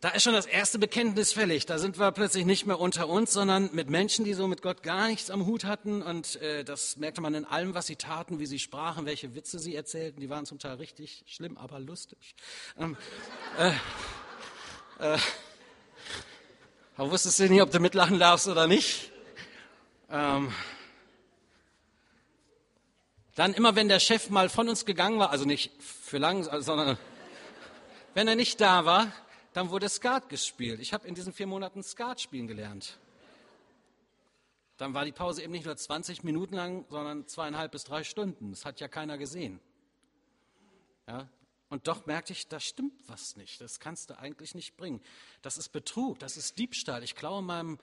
Da 0.01 0.09
ist 0.09 0.23
schon 0.23 0.33
das 0.33 0.47
erste 0.47 0.79
Bekenntnis 0.79 1.35
fällig. 1.35 1.67
Da 1.67 1.77
sind 1.77 1.99
wir 1.99 2.11
plötzlich 2.13 2.47
nicht 2.47 2.65
mehr 2.65 2.81
unter 2.81 3.07
uns, 3.07 3.35
sondern 3.35 3.69
mit 3.75 3.91
Menschen, 3.91 4.25
die 4.25 4.33
so 4.33 4.49
mit 4.49 4.63
Gott 4.63 4.83
gar 4.83 5.09
nichts 5.09 5.29
am 5.29 5.45
Hut 5.45 5.65
hatten. 5.65 6.01
Und 6.01 6.37
äh, 6.41 6.65
das 6.65 6.97
merkte 6.97 7.21
man 7.21 7.35
in 7.35 7.45
allem, 7.45 7.75
was 7.75 7.87
sie 7.87 7.97
taten, 7.97 8.39
wie 8.39 8.47
sie 8.47 8.59
sprachen, 8.59 9.05
welche 9.05 9.35
Witze 9.35 9.59
sie 9.59 9.77
erzählten. 9.77 10.21
Die 10.21 10.31
waren 10.31 10.47
zum 10.47 10.59
Teil 10.59 10.77
richtig 10.77 11.25
schlimm, 11.27 11.59
aber 11.59 11.79
lustig. 11.79 12.35
Ähm, 12.79 12.97
äh, 13.59 13.73
äh, 15.01 15.19
aber 16.97 17.11
wusstest 17.11 17.39
du 17.39 17.51
nicht, 17.51 17.61
ob 17.61 17.71
du 17.71 17.79
mitlachen 17.79 18.19
darfst 18.19 18.49
oder 18.49 18.67
nicht? 18.67 19.13
Ähm, 20.11 20.51
dann 23.35 23.53
immer, 23.53 23.77
wenn 23.77 23.89
der 23.89 24.01
Chef 24.01 24.31
mal 24.31 24.49
von 24.49 24.67
uns 24.67 24.87
gegangen 24.87 25.19
war, 25.19 25.29
also 25.31 25.45
nicht 25.45 25.73
für 25.83 26.17
lang, 26.17 26.43
sondern 26.63 26.97
wenn 28.15 28.29
er 28.29 28.35
nicht 28.35 28.63
da 28.63 28.87
war, 28.87 29.13
dann 29.53 29.71
wurde 29.71 29.89
Skat 29.89 30.29
gespielt. 30.29 30.81
Ich 30.81 30.93
habe 30.93 31.07
in 31.07 31.15
diesen 31.15 31.33
vier 31.33 31.47
Monaten 31.47 31.83
Skat 31.83 32.21
spielen 32.21 32.47
gelernt. 32.47 32.99
Dann 34.77 34.95
war 34.95 35.05
die 35.05 35.13
Pause 35.13 35.43
eben 35.43 35.53
nicht 35.53 35.67
nur 35.67 35.77
20 35.77 36.25
Minuten 36.25 36.55
lang, 36.55 36.87
sondern 36.89 37.27
zweieinhalb 37.27 37.73
bis 37.73 37.85
drei 37.85 38.03
Stunden. 38.03 38.51
Das 38.51 38.65
hat 38.65 38.81
ja 38.81 38.89
keiner 38.89 39.19
gesehen. 39.19 39.61
Ja? 41.07 41.29
Und 41.69 41.87
doch 41.87 42.07
merkte 42.07 42.33
ich, 42.33 42.49
da 42.49 42.59
stimmt 42.59 42.95
was 43.07 43.37
nicht. 43.37 43.61
Das 43.61 43.79
kannst 43.79 44.11
du 44.11 44.19
eigentlich 44.19 44.55
nicht 44.55 44.77
bringen. 44.77 45.01
Das 45.43 45.59
ist 45.59 45.69
Betrug, 45.69 46.19
das 46.19 46.37
ist 46.37 46.59
Diebstahl. 46.59 47.03
Ich 47.03 47.15
klaue 47.15 47.43
meinem 47.43 47.79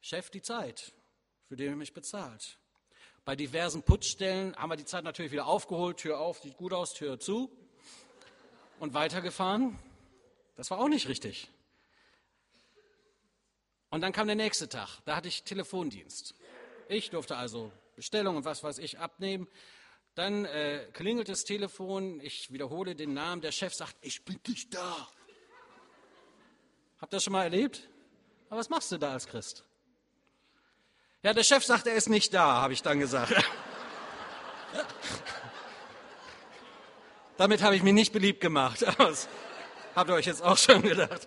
Chef 0.00 0.30
die 0.30 0.42
Zeit, 0.42 0.92
für 1.48 1.56
den 1.56 1.68
er 1.68 1.76
mich 1.76 1.92
bezahlt. 1.92 2.58
Bei 3.24 3.36
diversen 3.36 3.82
Putzstellen 3.82 4.56
haben 4.56 4.70
wir 4.70 4.76
die 4.76 4.84
Zeit 4.84 5.04
natürlich 5.04 5.32
wieder 5.32 5.46
aufgeholt, 5.46 5.98
Tür 5.98 6.18
auf, 6.18 6.38
sieht 6.38 6.56
gut 6.56 6.72
aus, 6.72 6.94
Tür 6.94 7.20
zu 7.20 7.50
und 8.78 8.94
weitergefahren. 8.94 9.78
Das 10.56 10.70
war 10.70 10.78
auch 10.78 10.88
nicht 10.88 11.08
richtig. 11.08 11.50
Und 13.90 14.00
dann 14.00 14.12
kam 14.12 14.26
der 14.26 14.36
nächste 14.36 14.68
Tag, 14.68 15.00
da 15.04 15.16
hatte 15.16 15.28
ich 15.28 15.44
Telefondienst. 15.44 16.34
Ich 16.88 17.10
durfte 17.10 17.36
also 17.36 17.72
Bestellung 17.94 18.36
und 18.36 18.44
was 18.44 18.62
weiß 18.62 18.78
ich 18.78 18.98
abnehmen. 18.98 19.48
Dann 20.14 20.44
äh, 20.46 20.88
klingelt 20.92 21.28
das 21.28 21.44
Telefon, 21.44 22.20
ich 22.20 22.52
wiederhole 22.52 22.94
den 22.96 23.12
Namen, 23.12 23.42
der 23.42 23.52
Chef 23.52 23.74
sagt, 23.74 23.96
ich 24.00 24.24
bin 24.24 24.40
nicht 24.48 24.74
da. 24.74 25.08
Habt 27.00 27.12
ihr 27.12 27.16
das 27.16 27.24
schon 27.24 27.34
mal 27.34 27.44
erlebt? 27.44 27.88
Aber 28.48 28.58
was 28.60 28.70
machst 28.70 28.90
du 28.92 28.98
da 28.98 29.12
als 29.12 29.26
Christ? 29.26 29.64
Ja, 31.22 31.34
der 31.34 31.42
Chef 31.44 31.64
sagt, 31.64 31.86
er 31.86 31.94
ist 31.94 32.08
nicht 32.08 32.32
da, 32.32 32.62
habe 32.62 32.72
ich 32.72 32.82
dann 32.82 32.98
gesagt. 32.98 33.34
Damit 37.36 37.62
habe 37.62 37.76
ich 37.76 37.82
mich 37.82 37.92
nicht 37.92 38.12
beliebt 38.12 38.40
gemacht. 38.40 38.84
Habt 39.96 40.10
ihr 40.10 40.14
euch 40.14 40.26
jetzt 40.26 40.42
auch 40.42 40.58
schon 40.58 40.82
gedacht? 40.82 41.26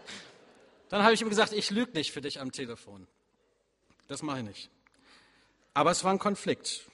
Dann 0.90 1.02
habe 1.02 1.16
ich 1.16 1.22
ihm 1.22 1.30
gesagt, 1.30 1.54
ich 1.54 1.72
lüge 1.72 1.92
nicht 1.94 2.12
für 2.12 2.22
dich 2.22 2.40
am 2.40 2.52
Telefon. 2.52 3.08
Das 4.08 4.22
mache 4.22 4.38
ich 4.38 4.46
nicht. 4.46 4.70
Aber 5.74 5.90
es 5.90 6.04
war 6.04 6.12
ein 6.12 6.20
Konflikt. 6.20 6.86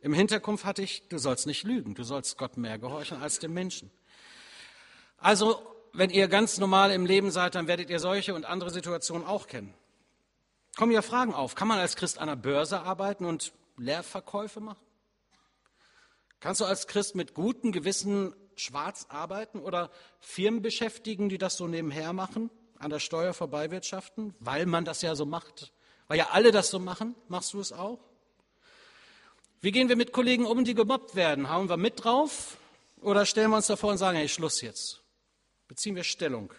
Im 0.00 0.14
Hinterkopf 0.14 0.64
hatte 0.64 0.80
ich, 0.80 1.06
du 1.08 1.18
sollst 1.18 1.46
nicht 1.46 1.62
lügen, 1.62 1.94
du 1.94 2.04
sollst 2.04 2.38
Gott 2.38 2.56
mehr 2.56 2.78
gehorchen 2.78 3.20
als 3.20 3.38
dem 3.38 3.52
Menschen. 3.52 3.90
Also, 5.18 5.60
wenn 5.92 6.08
ihr 6.08 6.28
ganz 6.28 6.56
normal 6.56 6.90
im 6.90 7.04
Leben 7.04 7.30
seid, 7.30 7.54
dann 7.54 7.66
werdet 7.66 7.90
ihr 7.90 8.00
solche 8.00 8.34
und 8.34 8.46
andere 8.46 8.70
Situationen 8.70 9.26
auch 9.26 9.46
kennen. 9.46 9.74
Kommen 10.76 10.92
ja 10.92 11.02
Fragen 11.02 11.34
auf. 11.34 11.54
Kann 11.54 11.68
man 11.68 11.80
als 11.80 11.96
Christ 11.96 12.18
an 12.18 12.28
der 12.28 12.36
Börse 12.36 12.80
arbeiten 12.80 13.26
und 13.26 13.52
Leerverkäufe 13.76 14.60
machen? 14.60 14.86
Kannst 16.40 16.62
du 16.62 16.64
als 16.64 16.86
Christ 16.86 17.14
mit 17.14 17.34
gutem 17.34 17.72
Gewissen 17.72 18.32
schwarz 18.58 19.06
arbeiten 19.08 19.60
oder 19.60 19.90
Firmen 20.20 20.62
beschäftigen, 20.62 21.28
die 21.28 21.38
das 21.38 21.56
so 21.56 21.66
nebenher 21.66 22.12
machen, 22.12 22.50
an 22.78 22.90
der 22.90 22.98
Steuer 22.98 23.34
vorbeiwirtschaften, 23.34 24.34
weil 24.40 24.66
man 24.66 24.84
das 24.84 25.02
ja 25.02 25.14
so 25.14 25.26
macht? 25.26 25.72
Weil 26.06 26.18
ja 26.18 26.28
alle 26.30 26.52
das 26.52 26.70
so 26.70 26.78
machen, 26.78 27.14
machst 27.28 27.52
du 27.52 27.60
es 27.60 27.72
auch? 27.72 27.98
Wie 29.60 29.72
gehen 29.72 29.88
wir 29.88 29.96
mit 29.96 30.12
Kollegen 30.12 30.46
um, 30.46 30.64
die 30.64 30.74
gemobbt 30.74 31.16
werden? 31.16 31.50
Hauen 31.50 31.68
wir 31.68 31.76
mit 31.76 32.04
drauf 32.04 32.56
oder 33.00 33.26
stellen 33.26 33.50
wir 33.50 33.56
uns 33.56 33.66
davor 33.66 33.90
und 33.90 33.98
sagen, 33.98 34.16
hey, 34.16 34.28
Schluss 34.28 34.60
jetzt? 34.60 35.02
Beziehen 35.66 35.96
wir 35.96 36.04
Stellung? 36.04 36.52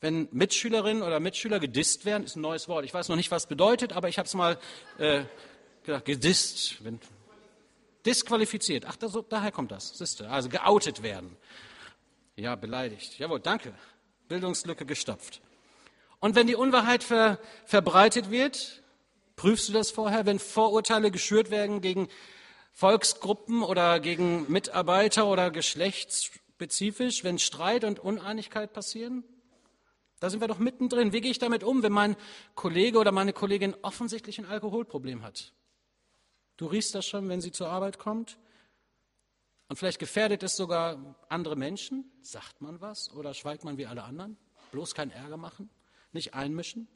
Wenn 0.00 0.28
Mitschülerinnen 0.32 1.02
oder 1.02 1.18
Mitschüler 1.18 1.58
gedisst 1.58 2.04
werden, 2.04 2.24
ist 2.24 2.36
ein 2.36 2.42
neues 2.42 2.68
Wort. 2.68 2.84
Ich 2.84 2.94
weiß 2.94 3.08
noch 3.08 3.16
nicht, 3.16 3.30
was 3.30 3.44
es 3.44 3.48
bedeutet, 3.48 3.94
aber 3.94 4.08
ich 4.08 4.18
habe 4.18 4.26
es 4.26 4.34
mal 4.34 4.58
äh, 4.98 5.24
gedacht, 5.82 6.04
gedisst. 6.04 6.84
Wenn, 6.84 7.00
Disqualifiziert. 8.06 8.84
Ach, 8.86 8.96
das, 8.96 9.16
daher 9.28 9.52
kommt 9.52 9.70
das. 9.70 9.96
Siehste, 9.96 10.28
also 10.28 10.48
geoutet 10.48 11.02
werden. 11.02 11.36
Ja, 12.36 12.54
beleidigt. 12.54 13.18
Jawohl, 13.18 13.40
danke. 13.40 13.74
Bildungslücke 14.28 14.84
gestopft. 14.84 15.40
Und 16.20 16.34
wenn 16.34 16.46
die 16.46 16.56
Unwahrheit 16.56 17.04
ver, 17.04 17.38
verbreitet 17.64 18.30
wird, 18.30 18.82
prüfst 19.36 19.68
du 19.68 19.72
das 19.72 19.90
vorher, 19.90 20.26
wenn 20.26 20.38
Vorurteile 20.38 21.10
geschürt 21.10 21.50
werden 21.50 21.80
gegen 21.80 22.08
Volksgruppen 22.72 23.62
oder 23.62 24.00
gegen 24.00 24.50
Mitarbeiter 24.50 25.26
oder 25.26 25.50
geschlechtsspezifisch, 25.50 27.24
wenn 27.24 27.38
Streit 27.38 27.84
und 27.84 28.00
Uneinigkeit 28.00 28.72
passieren? 28.72 29.22
Da 30.20 30.30
sind 30.30 30.40
wir 30.40 30.48
doch 30.48 30.58
mittendrin. 30.58 31.12
Wie 31.12 31.20
gehe 31.20 31.30
ich 31.30 31.38
damit 31.38 31.62
um, 31.62 31.82
wenn 31.82 31.92
mein 31.92 32.16
Kollege 32.54 32.98
oder 32.98 33.12
meine 33.12 33.32
Kollegin 33.32 33.76
offensichtlich 33.82 34.38
ein 34.38 34.46
Alkoholproblem 34.46 35.22
hat? 35.22 35.52
Du 36.56 36.66
riechst 36.66 36.94
das 36.94 37.06
schon, 37.06 37.28
wenn 37.28 37.40
sie 37.40 37.52
zur 37.52 37.68
Arbeit 37.68 37.98
kommt. 37.98 38.38
Und 39.68 39.76
vielleicht 39.76 39.98
gefährdet 39.98 40.42
es 40.42 40.56
sogar 40.56 41.16
andere 41.28 41.56
Menschen. 41.56 42.10
Sagt 42.22 42.60
man 42.60 42.80
was 42.80 43.10
oder 43.12 43.34
schweigt 43.34 43.64
man 43.64 43.78
wie 43.78 43.86
alle 43.86 44.04
anderen? 44.04 44.36
Bloß 44.70 44.94
kein 44.94 45.10
Ärger 45.10 45.36
machen, 45.36 45.70
nicht 46.12 46.34
einmischen. 46.34 46.88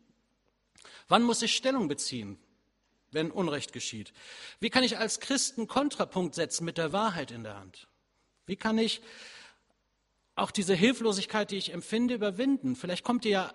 Wann 1.08 1.22
muss 1.22 1.42
ich 1.42 1.56
Stellung 1.56 1.88
beziehen, 1.88 2.38
wenn 3.10 3.30
Unrecht 3.30 3.72
geschieht? 3.72 4.12
Wie 4.60 4.70
kann 4.70 4.84
ich 4.84 4.98
als 4.98 5.20
Christen 5.20 5.66
Kontrapunkt 5.66 6.34
setzen 6.34 6.64
mit 6.64 6.78
der 6.78 6.92
Wahrheit 6.92 7.30
in 7.30 7.42
der 7.42 7.58
Hand? 7.58 7.88
Wie 8.46 8.56
kann 8.56 8.78
ich 8.78 9.00
auch 10.34 10.50
diese 10.50 10.74
Hilflosigkeit, 10.74 11.50
die 11.50 11.56
ich 11.56 11.72
empfinde, 11.72 12.14
überwinden? 12.14 12.76
Vielleicht 12.76 13.04
kommt 13.04 13.24
ihr 13.24 13.30
ja 13.30 13.54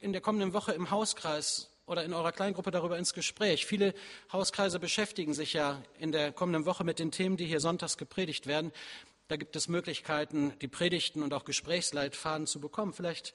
in 0.00 0.12
der 0.12 0.20
kommenden 0.20 0.52
Woche 0.52 0.72
im 0.72 0.90
Hauskreis 0.90 1.70
oder 1.86 2.04
in 2.04 2.12
eurer 2.12 2.32
Kleingruppe 2.32 2.70
darüber 2.70 2.98
ins 2.98 3.14
Gespräch. 3.14 3.64
Viele 3.64 3.94
Hauskreise 4.32 4.80
beschäftigen 4.80 5.34
sich 5.34 5.52
ja 5.52 5.82
in 5.98 6.12
der 6.12 6.32
kommenden 6.32 6.66
Woche 6.66 6.84
mit 6.84 6.98
den 6.98 7.12
Themen, 7.12 7.36
die 7.36 7.46
hier 7.46 7.60
sonntags 7.60 7.96
gepredigt 7.96 8.46
werden. 8.46 8.72
Da 9.28 9.36
gibt 9.36 9.56
es 9.56 9.68
Möglichkeiten, 9.68 10.52
die 10.60 10.68
Predigten 10.68 11.22
und 11.22 11.32
auch 11.32 11.44
Gesprächsleitfaden 11.44 12.46
zu 12.46 12.60
bekommen. 12.60 12.92
Vielleicht 12.92 13.34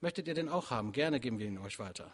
möchtet 0.00 0.28
ihr 0.28 0.34
den 0.34 0.48
auch 0.48 0.70
haben. 0.70 0.92
Gerne 0.92 1.20
geben 1.20 1.38
wir 1.38 1.46
ihn 1.46 1.58
euch 1.58 1.78
weiter. 1.78 2.12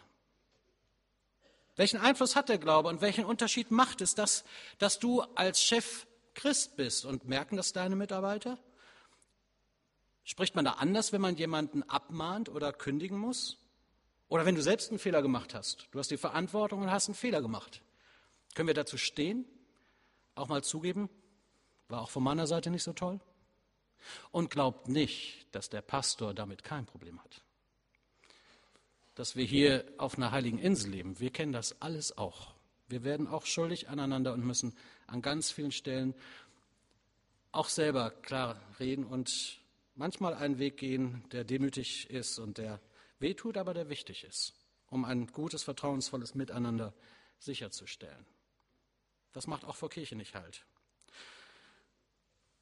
Welchen 1.75 1.99
Einfluss 1.99 2.35
hat 2.35 2.49
der 2.49 2.57
Glaube 2.57 2.89
und 2.89 3.01
welchen 3.01 3.23
Unterschied 3.23 3.71
macht 3.71 4.01
es, 4.01 4.13
dass, 4.13 4.43
dass 4.79 4.99
du 4.99 5.21
als 5.21 5.63
Chef 5.63 6.07
Christ 6.33 6.75
bist 6.75 7.05
und 7.05 7.27
merken 7.27 7.55
das 7.55 7.71
deine 7.71 7.95
Mitarbeiter? 7.95 8.57
Spricht 10.23 10.55
man 10.55 10.65
da 10.65 10.73
anders, 10.73 11.13
wenn 11.13 11.21
man 11.21 11.35
jemanden 11.37 11.83
abmahnt 11.83 12.49
oder 12.49 12.73
kündigen 12.73 13.17
muss? 13.17 13.57
Oder 14.29 14.45
wenn 14.45 14.55
du 14.55 14.61
selbst 14.61 14.89
einen 14.89 14.99
Fehler 14.99 15.21
gemacht 15.21 15.55
hast, 15.55 15.87
du 15.91 15.99
hast 15.99 16.11
die 16.11 16.17
Verantwortung 16.17 16.83
und 16.83 16.91
hast 16.91 17.07
einen 17.07 17.15
Fehler 17.15 17.41
gemacht. 17.41 17.81
Können 18.53 18.67
wir 18.67 18.75
dazu 18.75 18.97
stehen? 18.97 19.45
Auch 20.35 20.47
mal 20.47 20.63
zugeben, 20.63 21.09
war 21.89 22.01
auch 22.01 22.09
von 22.09 22.23
meiner 22.23 22.47
Seite 22.47 22.69
nicht 22.69 22.83
so 22.83 22.93
toll? 22.93 23.19
Und 24.31 24.49
glaubt 24.49 24.87
nicht, 24.87 25.47
dass 25.51 25.69
der 25.69 25.81
Pastor 25.81 26.33
damit 26.33 26.63
kein 26.63 26.85
Problem 26.85 27.21
hat. 27.21 27.41
Dass 29.15 29.35
wir 29.35 29.43
hier 29.43 29.83
auf 29.97 30.15
einer 30.15 30.31
heiligen 30.31 30.59
Insel 30.59 30.91
leben, 30.91 31.19
wir 31.19 31.31
kennen 31.31 31.51
das 31.51 31.81
alles 31.81 32.17
auch. 32.17 32.53
Wir 32.87 33.03
werden 33.03 33.27
auch 33.27 33.45
schuldig 33.45 33.89
aneinander 33.89 34.33
und 34.33 34.45
müssen 34.45 34.75
an 35.07 35.21
ganz 35.21 35.51
vielen 35.51 35.71
Stellen 35.71 36.13
auch 37.51 37.67
selber 37.67 38.11
klar 38.11 38.61
reden 38.79 39.03
und 39.03 39.59
manchmal 39.95 40.35
einen 40.35 40.59
Weg 40.59 40.77
gehen, 40.77 41.23
der 41.31 41.43
demütig 41.43 42.09
ist 42.09 42.39
und 42.39 42.57
der 42.57 42.79
wehtut, 43.19 43.57
aber 43.57 43.73
der 43.73 43.89
wichtig 43.89 44.23
ist, 44.23 44.53
um 44.89 45.05
ein 45.05 45.27
gutes, 45.27 45.63
vertrauensvolles 45.63 46.35
Miteinander 46.35 46.93
sicherzustellen. 47.39 48.25
Das 49.33 49.47
macht 49.47 49.65
auch 49.65 49.75
vor 49.75 49.89
Kirche 49.89 50.15
nicht 50.15 50.35
halt. 50.35 50.65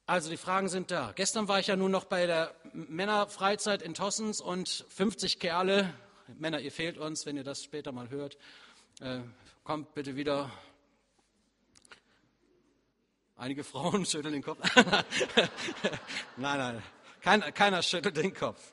Also 0.06 0.30
die 0.30 0.36
Fragen 0.38 0.68
sind 0.68 0.90
da. 0.90 1.12
Gestern 1.12 1.48
war 1.48 1.60
ich 1.60 1.66
ja 1.66 1.76
nun 1.76 1.90
noch 1.90 2.04
bei 2.04 2.26
der 2.26 2.54
Männerfreizeit 2.72 3.82
in 3.82 3.92
Tossens 3.92 4.40
und 4.40 4.86
50 4.88 5.38
Kerle, 5.38 5.92
Männer, 6.38 6.60
ihr 6.60 6.72
fehlt 6.72 6.98
uns, 6.98 7.26
wenn 7.26 7.36
ihr 7.36 7.44
das 7.44 7.62
später 7.62 7.92
mal 7.92 8.10
hört, 8.10 8.38
äh, 9.00 9.20
kommt 9.64 9.94
bitte 9.94 10.16
wieder. 10.16 10.50
Einige 13.36 13.64
Frauen 13.64 14.04
schütteln 14.06 14.32
den 14.32 14.42
Kopf. 14.42 14.58
nein, 16.36 16.58
nein, 16.58 16.82
keiner, 17.20 17.52
keiner 17.52 17.82
schüttelt 17.82 18.16
den 18.16 18.34
Kopf. 18.34 18.72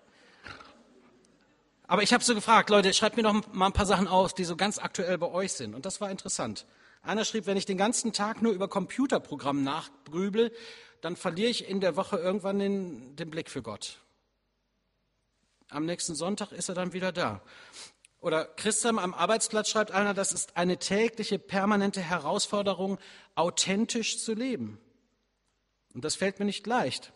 Aber 1.87 2.03
ich 2.03 2.13
habe 2.13 2.23
so 2.23 2.33
gefragt, 2.33 2.69
Leute, 2.69 2.93
schreibt 2.93 3.17
mir 3.17 3.23
doch 3.23 3.53
mal 3.53 3.67
ein 3.67 3.73
paar 3.73 3.85
Sachen 3.85 4.07
aus, 4.07 4.33
die 4.33 4.43
so 4.43 4.55
ganz 4.55 4.79
aktuell 4.79 5.17
bei 5.17 5.27
euch 5.27 5.53
sind. 5.53 5.75
Und 5.75 5.85
das 5.85 6.01
war 6.01 6.09
interessant. 6.09 6.65
Einer 7.03 7.25
schrieb, 7.25 7.45
wenn 7.45 7.57
ich 7.57 7.65
den 7.65 7.77
ganzen 7.77 8.13
Tag 8.13 8.41
nur 8.41 8.53
über 8.53 8.67
Computerprogramm 8.67 9.63
nachgrübel, 9.63 10.51
dann 11.01 11.15
verliere 11.15 11.49
ich 11.49 11.69
in 11.69 11.79
der 11.79 11.95
Woche 11.95 12.17
irgendwann 12.17 12.57
den, 12.57 13.15
den 13.15 13.29
Blick 13.29 13.51
für 13.51 13.61
Gott. 13.61 13.99
Am 15.69 15.85
nächsten 15.85 16.15
Sonntag 16.15 16.51
ist 16.51 16.69
er 16.69 16.75
dann 16.75 16.93
wieder 16.93 17.11
da. 17.11 17.41
Oder 18.19 18.45
Christian 18.45 18.97
am 18.97 19.13
Arbeitsplatz 19.13 19.69
schreibt 19.69 19.91
einer, 19.91 20.15
das 20.15 20.33
ist 20.33 20.57
eine 20.57 20.77
tägliche, 20.77 21.37
permanente 21.37 22.01
Herausforderung, 22.01 22.97
authentisch 23.35 24.19
zu 24.19 24.33
leben. 24.33 24.79
Und 25.93 26.03
das 26.03 26.15
fällt 26.15 26.39
mir 26.39 26.45
nicht 26.45 26.65
leicht. 26.65 27.13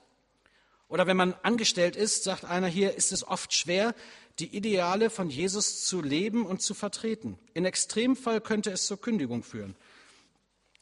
Oder 0.89 1.05
wenn 1.05 1.15
man 1.15 1.35
angestellt 1.43 1.95
ist, 1.95 2.23
sagt 2.23 2.43
einer 2.45 2.67
hier, 2.67 2.95
ist 2.95 3.11
es 3.11 3.25
oft 3.25 3.53
schwer, 3.53 3.93
die 4.39 4.55
Ideale 4.55 5.09
von 5.09 5.29
Jesus 5.29 5.85
zu 5.85 6.01
leben 6.01 6.45
und 6.45 6.61
zu 6.61 6.73
vertreten. 6.73 7.37
In 7.53 7.63
Extremfall 7.63 8.41
könnte 8.41 8.71
es 8.71 8.87
zur 8.87 8.99
Kündigung 8.99 9.43
führen. 9.43 9.75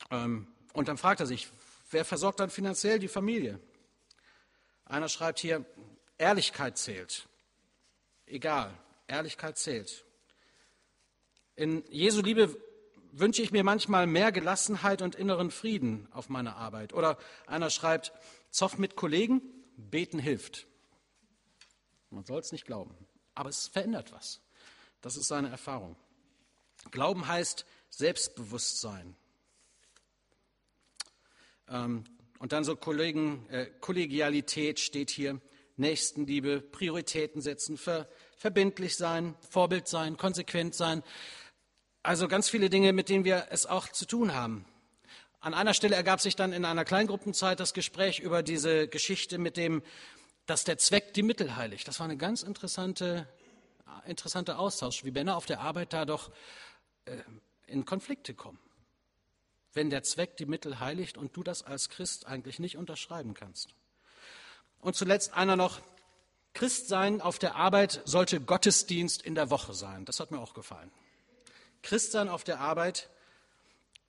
Ähm, 0.10 0.48
und 0.74 0.88
dann 0.88 0.98
fragt 0.98 1.20
er 1.20 1.26
sich, 1.26 1.50
wer 1.92 2.06
versorgt 2.06 2.40
dann 2.40 2.50
finanziell 2.50 3.00
die 3.00 3.10
Familie? 3.10 3.60
Einer 4.86 5.10
schreibt 5.10 5.40
hier, 5.40 5.66
Ehrlichkeit 6.18 6.78
zählt. 6.78 7.28
Egal, 8.26 8.74
Ehrlichkeit 9.08 9.58
zählt. 9.58 10.06
In 11.56 11.84
Jesu 11.90 12.22
Liebe 12.22 12.56
wünsche 13.12 13.42
ich 13.42 13.52
mir 13.52 13.64
manchmal 13.64 14.08
mehr 14.08 14.32
Gelassenheit 14.32 15.02
und 15.02 15.16
inneren 15.16 15.52
Frieden 15.52 16.08
auf 16.12 16.30
meiner 16.30 16.56
Arbeit. 16.56 16.94
Oder 16.94 17.18
einer 17.46 17.70
schreibt, 17.70 18.14
Zoff 18.52 18.78
mit 18.78 18.96
Kollegen, 18.96 19.42
beten 19.78 20.20
hilft. 20.20 20.68
Man 22.10 22.26
soll 22.26 22.40
es 22.40 22.52
nicht 22.52 22.66
glauben. 22.66 22.96
Aber 23.36 23.50
es 23.50 23.68
verändert 23.68 24.12
was. 24.12 24.42
Das 25.02 25.16
ist 25.16 25.28
seine 25.28 25.50
Erfahrung. 25.50 25.96
Glauben 26.92 27.28
heißt 27.28 27.66
Selbstbewusstsein. 27.90 29.16
Ähm, 31.70 32.04
und 32.40 32.52
dann 32.52 32.64
so 32.64 32.76
Kollegen, 32.76 33.48
äh, 33.50 33.68
Kollegialität 33.80 34.80
steht 34.80 35.10
hier, 35.10 35.40
Nächstenliebe, 35.76 36.62
Prioritäten 36.62 37.42
setzen, 37.42 37.78
ver, 37.78 38.10
verbindlich 38.36 38.96
sein, 38.96 39.36
Vorbild 39.50 39.88
sein, 39.88 40.18
konsequent 40.18 40.74
sein. 40.74 41.04
Also 42.04 42.28
ganz 42.28 42.50
viele 42.50 42.70
Dinge, 42.70 42.94
mit 42.94 43.10
denen 43.10 43.26
wir 43.26 43.48
es 43.52 43.66
auch 43.66 43.88
zu 43.90 44.06
tun 44.06 44.34
haben. 44.34 44.66
An 45.40 45.54
einer 45.54 45.74
Stelle 45.74 45.96
ergab 45.96 46.22
sich 46.22 46.36
dann 46.36 46.54
in 46.54 46.66
einer 46.66 46.86
Kleingruppenzeit 46.86 47.60
das 47.60 47.74
Gespräch 47.74 48.20
über 48.20 48.44
diese 48.44 48.88
Geschichte 48.88 49.38
mit 49.38 49.58
dem 49.58 49.84
dass 50.48 50.64
der 50.64 50.78
Zweck 50.78 51.14
die 51.14 51.24
Mittel 51.24 51.56
heiligt. 51.56 51.88
Das 51.88 52.00
war 52.00 52.06
eine 52.06 52.18
ganz 52.18 52.42
interessante, 52.42 53.28
interessanter 54.06 54.58
Austausch, 54.58 55.04
wie 55.04 55.12
Männer 55.12 55.36
auf 55.36 55.46
der 55.46 55.60
Arbeit 55.60 55.94
da 55.94 56.06
doch 56.06 56.32
äh, 57.06 57.18
in 57.68 57.86
Konflikte 57.86 58.34
kommen. 58.34 58.60
Wenn 59.74 59.90
der 59.90 60.04
Zweck 60.04 60.38
die 60.38 60.46
Mittel 60.46 60.80
heiligt 60.80 61.18
und 61.18 61.36
du 61.36 61.44
das 61.44 61.64
als 61.64 61.90
Christ 61.90 62.26
eigentlich 62.26 62.60
nicht 62.60 62.78
unterschreiben 62.78 63.34
kannst. 63.34 63.76
Und 64.80 64.96
zuletzt 64.96 65.34
einer 65.34 65.56
noch, 65.56 65.82
Christsein 66.54 67.22
auf 67.22 67.38
der 67.38 67.56
Arbeit 67.56 68.02
sollte 68.06 68.40
Gottesdienst 68.42 69.22
in 69.22 69.36
der 69.36 69.52
Woche 69.52 69.74
sein. 69.74 70.06
Das 70.06 70.20
hat 70.20 70.32
mir 70.32 70.40
auch 70.40 70.54
gefallen. 70.56 70.92
Christsein 71.84 72.30
auf 72.30 72.44
der 72.44 72.60
Arbeit 72.60 73.10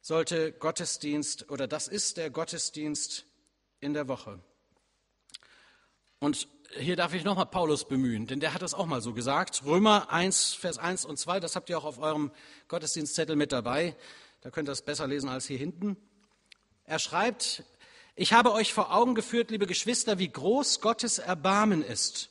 sollte 0.01 0.53
Gottesdienst 0.53 1.51
oder 1.51 1.67
das 1.67 1.89
ist 1.89 2.17
der 2.17 2.31
Gottesdienst 2.31 3.25
in 3.81 3.95
der 3.95 4.09
Woche. 4.09 4.41
Und 6.21 6.49
hier 6.77 6.97
darf 6.97 7.15
ich 7.15 7.25
nochmal 7.25 7.47
Paulus 7.47 7.87
bemühen, 7.87 8.27
denn 8.27 8.41
der 8.41 8.53
hat 8.53 8.63
das 8.63 8.75
auch 8.75 8.87
mal 8.87 9.01
so 9.01 9.15
gesagt. 9.15 9.65
Römer 9.65 10.11
1, 10.11 10.55
Vers 10.55 10.79
1 10.79 11.05
und 11.05 11.19
2, 11.19 11.41
das 11.41 11.57
habt 11.57 11.71
ihr 11.71 11.79
auch 11.79 11.85
auf 11.85 11.99
eurem 11.99 12.31
Gottesdienstzettel 12.69 13.37
mit 13.37 13.53
dabei. 13.53 13.97
Da 14.41 14.51
könnt 14.51 14.69
ihr 14.69 14.73
das 14.73 14.83
besser 14.83 15.07
lesen 15.07 15.29
als 15.29 15.47
hier 15.47 15.59
hinten. 15.59 15.97
Er 16.85 16.99
schreibt, 16.99 17.65
ich 18.17 18.33
habe 18.33 18.53
euch 18.53 18.73
vor 18.73 18.95
Augen 18.95 19.15
geführt, 19.15 19.51
liebe 19.51 19.67
Geschwister, 19.67 20.19
wie 20.19 20.29
groß 20.29 20.81
Gottes 20.81 21.19
Erbarmen 21.19 21.83
ist. 21.83 22.31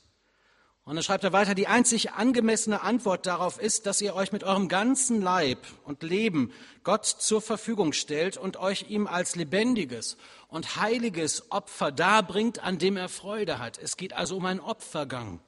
Und 0.88 0.94
dann 0.94 1.04
schreibt 1.04 1.22
er 1.22 1.34
weiter, 1.34 1.54
die 1.54 1.66
einzig 1.66 2.12
angemessene 2.12 2.80
Antwort 2.80 3.26
darauf 3.26 3.60
ist, 3.60 3.84
dass 3.84 4.00
ihr 4.00 4.14
euch 4.14 4.32
mit 4.32 4.42
eurem 4.42 4.68
ganzen 4.70 5.20
Leib 5.20 5.66
und 5.84 6.02
Leben 6.02 6.50
Gott 6.82 7.04
zur 7.04 7.42
Verfügung 7.42 7.92
stellt 7.92 8.38
und 8.38 8.56
euch 8.56 8.86
ihm 8.88 9.06
als 9.06 9.36
lebendiges 9.36 10.16
und 10.48 10.76
heiliges 10.76 11.52
Opfer 11.52 11.92
darbringt, 11.92 12.60
an 12.60 12.78
dem 12.78 12.96
er 12.96 13.10
Freude 13.10 13.58
hat. 13.58 13.76
Es 13.76 13.98
geht 13.98 14.14
also 14.14 14.38
um 14.38 14.46
einen 14.46 14.60
Opfergang. 14.60 15.40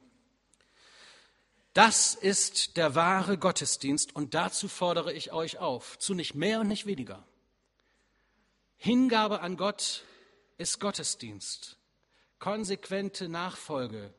Das 1.73 2.15
ist 2.15 2.77
der 2.77 2.95
wahre 2.95 3.39
Gottesdienst 3.39 4.15
und 4.15 4.35
dazu 4.35 4.69
fordere 4.69 5.15
ich 5.15 5.33
euch 5.33 5.57
auf, 5.57 5.99
zu 5.99 6.13
nicht 6.13 6.35
mehr 6.35 6.61
und 6.61 6.69
nicht 6.69 6.85
weniger. 6.85 7.25
Hingabe 8.77 9.41
an 9.41 9.57
Gott 9.57 10.05
ist 10.59 10.81
Gottesdienst. 10.81 11.79
Konsequente 12.39 13.31
Nachfolge, 13.31 14.13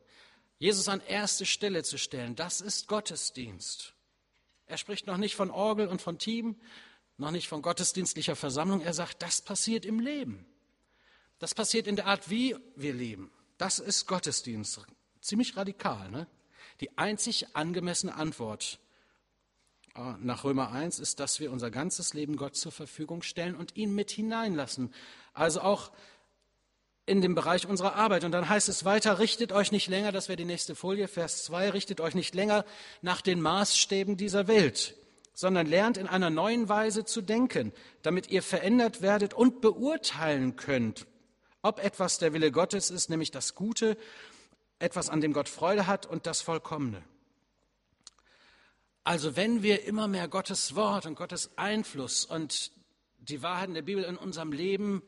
Jesus 0.62 0.86
an 0.86 1.00
erste 1.08 1.44
Stelle 1.44 1.82
zu 1.82 1.98
stellen, 1.98 2.36
das 2.36 2.60
ist 2.60 2.86
Gottesdienst. 2.86 3.94
Er 4.66 4.76
spricht 4.76 5.08
noch 5.08 5.16
nicht 5.16 5.34
von 5.34 5.50
Orgel 5.50 5.88
und 5.88 6.00
von 6.00 6.18
Team, 6.18 6.54
noch 7.16 7.32
nicht 7.32 7.48
von 7.48 7.62
gottesdienstlicher 7.62 8.36
Versammlung. 8.36 8.80
Er 8.80 8.94
sagt, 8.94 9.22
das 9.22 9.40
passiert 9.40 9.84
im 9.84 9.98
Leben. 9.98 10.46
Das 11.40 11.52
passiert 11.52 11.88
in 11.88 11.96
der 11.96 12.06
Art, 12.06 12.30
wie 12.30 12.54
wir 12.76 12.94
leben. 12.94 13.32
Das 13.58 13.80
ist 13.80 14.06
Gottesdienst. 14.06 14.86
Ziemlich 15.20 15.56
radikal. 15.56 16.08
Ne? 16.12 16.28
Die 16.80 16.96
einzig 16.96 17.56
angemessene 17.56 18.14
Antwort 18.14 18.78
äh, 19.96 20.12
nach 20.20 20.44
Römer 20.44 20.70
1 20.70 21.00
ist, 21.00 21.18
dass 21.18 21.40
wir 21.40 21.50
unser 21.50 21.72
ganzes 21.72 22.14
Leben 22.14 22.36
Gott 22.36 22.54
zur 22.54 22.70
Verfügung 22.70 23.22
stellen 23.22 23.56
und 23.56 23.76
ihn 23.76 23.96
mit 23.96 24.12
hineinlassen. 24.12 24.94
Also 25.34 25.60
auch 25.62 25.90
in 27.06 27.20
dem 27.20 27.34
Bereich 27.34 27.66
unserer 27.66 27.96
Arbeit. 27.96 28.24
Und 28.24 28.32
dann 28.32 28.48
heißt 28.48 28.68
es 28.68 28.84
weiter, 28.84 29.18
richtet 29.18 29.52
euch 29.52 29.72
nicht 29.72 29.88
länger, 29.88 30.12
das 30.12 30.28
wäre 30.28 30.36
die 30.36 30.44
nächste 30.44 30.74
Folie, 30.74 31.08
Vers 31.08 31.44
2, 31.44 31.70
richtet 31.70 32.00
euch 32.00 32.14
nicht 32.14 32.34
länger 32.34 32.64
nach 33.00 33.20
den 33.20 33.40
Maßstäben 33.40 34.16
dieser 34.16 34.46
Welt, 34.46 34.94
sondern 35.34 35.66
lernt 35.66 35.96
in 35.96 36.06
einer 36.06 36.30
neuen 36.30 36.68
Weise 36.68 37.04
zu 37.04 37.20
denken, 37.20 37.72
damit 38.02 38.30
ihr 38.30 38.42
verändert 38.42 39.02
werdet 39.02 39.34
und 39.34 39.60
beurteilen 39.60 40.56
könnt, 40.56 41.06
ob 41.62 41.82
etwas 41.82 42.18
der 42.18 42.32
Wille 42.32 42.52
Gottes 42.52 42.90
ist, 42.90 43.10
nämlich 43.10 43.30
das 43.30 43.54
Gute, 43.54 43.96
etwas, 44.78 45.08
an 45.08 45.20
dem 45.20 45.32
Gott 45.32 45.48
Freude 45.48 45.86
hat 45.86 46.06
und 46.06 46.26
das 46.26 46.40
Vollkommene. 46.40 47.02
Also 49.04 49.34
wenn 49.34 49.64
wir 49.64 49.84
immer 49.84 50.06
mehr 50.06 50.28
Gottes 50.28 50.76
Wort 50.76 51.06
und 51.06 51.16
Gottes 51.16 51.56
Einfluss 51.56 52.24
und 52.24 52.70
die 53.18 53.42
Wahrheiten 53.42 53.74
der 53.74 53.82
Bibel 53.82 54.04
in 54.04 54.16
unserem 54.16 54.52
Leben 54.52 55.02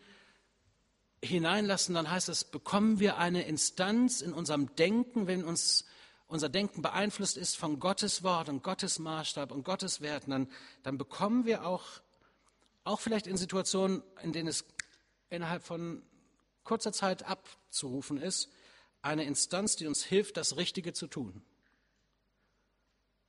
hineinlassen, 1.25 1.95
dann 1.95 2.11
heißt 2.11 2.29
es, 2.29 2.45
bekommen 2.45 3.01
wir 3.01 3.19
eine 3.19 3.43
Instanz 3.47 4.21
in 4.21 4.33
unserem 4.33 4.75
Denken, 4.77 5.27
wenn 5.27 5.45
uns 5.45 5.85
unser 6.27 6.49
Denken 6.49 6.83
beeinflusst 6.83 7.37
ist 7.37 7.57
von 7.57 7.79
Gottes 7.79 8.23
Wort 8.23 8.49
und 8.49 8.63
Gottes 8.63 8.99
Maßstab 8.99 9.53
und 9.53 9.65
Gottes 9.65 10.01
Werten, 10.01 10.31
dann, 10.31 10.49
dann 10.83 10.99
bekommen 10.99 11.45
wir 11.45 11.67
auch, 11.67 11.85
auch 12.83 13.01
vielleicht 13.01 13.27
in 13.27 13.37
Situationen, 13.37 14.03
in 14.23 14.33
denen 14.33 14.49
es 14.49 14.65
innerhalb 15.31 15.63
von 15.63 16.03
kurzer 16.65 16.93
Zeit 16.93 17.25
abzurufen 17.25 18.19
ist, 18.21 18.49
eine 19.03 19.25
Instanz, 19.25 19.77
die 19.77 19.87
uns 19.87 20.03
hilft, 20.03 20.37
das 20.37 20.57
Richtige 20.57 20.93
zu 20.93 21.07
tun. 21.07 21.45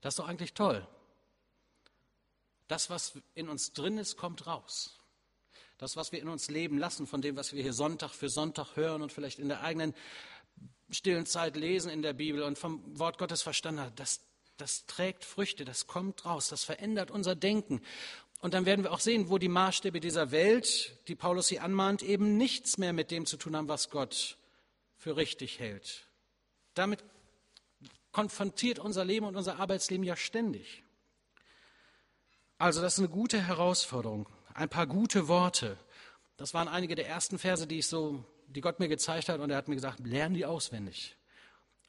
Das 0.01 0.13
ist 0.13 0.19
doch 0.19 0.27
eigentlich 0.27 0.53
toll. 0.53 0.87
Das, 2.67 2.89
was 2.89 3.19
in 3.33 3.49
uns 3.49 3.73
drin 3.73 3.97
ist, 3.97 4.17
kommt 4.17 4.47
raus. 4.47 4.99
Das, 5.77 5.97
was 5.97 6.11
wir 6.11 6.21
in 6.21 6.29
uns 6.29 6.49
leben 6.49 6.77
lassen, 6.77 7.05
von 7.05 7.21
dem, 7.21 7.35
was 7.35 7.53
wir 7.53 7.61
hier 7.61 7.73
Sonntag 7.73 8.11
für 8.11 8.29
Sonntag 8.29 8.75
hören 8.75 9.01
und 9.01 9.11
vielleicht 9.11 9.39
in 9.39 9.49
der 9.49 9.61
eigenen 9.61 9.93
stillen 10.89 11.25
Zeit 11.25 11.55
lesen 11.55 11.91
in 11.91 12.01
der 12.01 12.13
Bibel 12.13 12.43
und 12.43 12.57
vom 12.57 12.97
Wort 12.97 13.17
Gottes 13.17 13.41
verstanden 13.41 13.81
haben, 13.81 13.95
das, 13.95 14.21
das 14.57 14.85
trägt 14.85 15.25
Früchte, 15.25 15.65
das 15.65 15.87
kommt 15.87 16.25
raus, 16.25 16.47
das 16.47 16.63
verändert 16.63 17.11
unser 17.11 17.35
Denken. 17.35 17.81
Und 18.39 18.53
dann 18.53 18.65
werden 18.65 18.83
wir 18.83 18.91
auch 18.91 18.99
sehen, 18.99 19.29
wo 19.29 19.37
die 19.37 19.49
Maßstäbe 19.49 19.99
dieser 19.99 20.31
Welt, 20.31 20.97
die 21.07 21.15
Paulus 21.15 21.49
hier 21.49 21.63
anmahnt, 21.63 22.03
eben 22.03 22.37
nichts 22.37 22.77
mehr 22.77 22.93
mit 22.93 23.11
dem 23.11 23.25
zu 23.25 23.37
tun 23.37 23.55
haben, 23.55 23.67
was 23.67 23.89
Gott 23.89 24.37
für 24.97 25.17
richtig 25.17 25.59
hält. 25.59 26.07
Damit 26.73 27.03
konfrontiert 28.11 28.79
unser 28.79 29.03
Leben 29.03 29.25
und 29.25 29.35
unser 29.35 29.59
Arbeitsleben 29.59 30.03
ja 30.05 30.15
ständig. 30.15 30.83
Also 32.57 32.81
das 32.81 32.93
ist 32.93 32.99
eine 32.99 33.09
gute 33.09 33.41
Herausforderung. 33.41 34.29
Ein 34.55 34.69
paar 34.69 34.87
gute 34.87 35.27
Worte. 35.27 35.77
Das 36.37 36.53
waren 36.53 36.69
einige 36.69 36.95
der 36.95 37.09
ersten 37.09 37.37
Verse, 37.37 37.67
die 37.67 37.79
ich 37.79 37.87
so, 37.87 38.23
die 38.47 38.61
Gott 38.61 38.79
mir 38.79 38.87
gezeigt 38.87 39.27
hat, 39.27 39.41
und 39.41 39.49
er 39.49 39.57
hat 39.57 39.67
mir 39.67 39.75
gesagt, 39.75 39.99
lern 39.99 40.33
die 40.33 40.45
auswendig. 40.45 41.17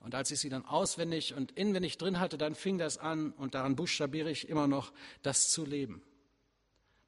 Und 0.00 0.16
als 0.16 0.32
ich 0.32 0.40
sie 0.40 0.48
dann 0.48 0.64
auswendig 0.64 1.32
und 1.34 1.52
inwendig 1.52 1.96
drin 1.96 2.18
hatte, 2.18 2.36
dann 2.36 2.56
fing 2.56 2.76
das 2.76 2.98
an, 2.98 3.30
und 3.34 3.54
daran 3.54 3.76
buchstabiere 3.76 4.32
ich 4.32 4.48
immer 4.48 4.66
noch, 4.66 4.92
das 5.22 5.48
zu 5.52 5.64
leben. 5.64 6.02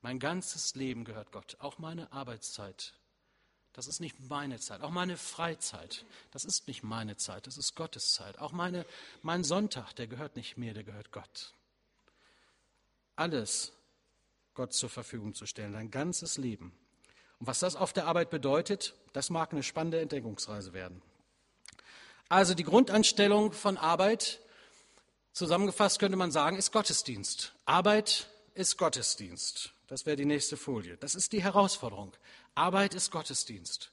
Mein 0.00 0.20
ganzes 0.20 0.76
Leben 0.76 1.04
gehört 1.04 1.32
Gott, 1.32 1.56
auch 1.58 1.78
meine 1.78 2.12
Arbeitszeit. 2.12 2.94
Das 3.72 3.88
ist 3.88 4.00
nicht 4.00 4.30
meine 4.30 4.60
Zeit, 4.60 4.80
auch 4.82 4.90
meine 4.90 5.16
Freizeit. 5.16 6.04
Das 6.30 6.44
ist 6.44 6.68
nicht 6.68 6.84
meine 6.84 7.16
Zeit, 7.16 7.48
das 7.48 7.58
ist 7.58 7.74
Gottes 7.74 8.12
Zeit. 8.12 8.38
Auch 8.38 8.52
meine, 8.52 8.86
mein 9.22 9.42
Sonntag, 9.42 9.92
der 9.94 10.06
gehört 10.06 10.36
nicht 10.36 10.56
mir, 10.56 10.72
der 10.72 10.84
gehört 10.84 11.10
Gott. 11.10 11.52
Alles 13.16 13.72
Gott 14.58 14.72
zur 14.72 14.90
Verfügung 14.90 15.34
zu 15.34 15.46
stellen, 15.46 15.72
dein 15.72 15.88
ganzes 15.88 16.36
Leben. 16.36 16.72
Und 17.38 17.46
was 17.46 17.60
das 17.60 17.76
auf 17.76 17.92
der 17.92 18.06
Arbeit 18.06 18.28
bedeutet, 18.28 18.96
das 19.12 19.30
mag 19.30 19.52
eine 19.52 19.62
spannende 19.62 20.00
Entdeckungsreise 20.00 20.72
werden. 20.72 21.00
Also 22.28 22.54
die 22.54 22.64
Grundanstellung 22.64 23.52
von 23.52 23.76
Arbeit, 23.76 24.40
zusammengefasst 25.32 26.00
könnte 26.00 26.16
man 26.18 26.32
sagen, 26.32 26.56
ist 26.56 26.72
Gottesdienst. 26.72 27.52
Arbeit 27.66 28.30
ist 28.54 28.78
Gottesdienst. 28.78 29.74
Das 29.86 30.06
wäre 30.06 30.16
die 30.16 30.24
nächste 30.24 30.56
Folie. 30.56 30.96
Das 30.96 31.14
ist 31.14 31.32
die 31.32 31.40
Herausforderung. 31.44 32.16
Arbeit 32.56 32.94
ist 32.94 33.12
Gottesdienst. 33.12 33.92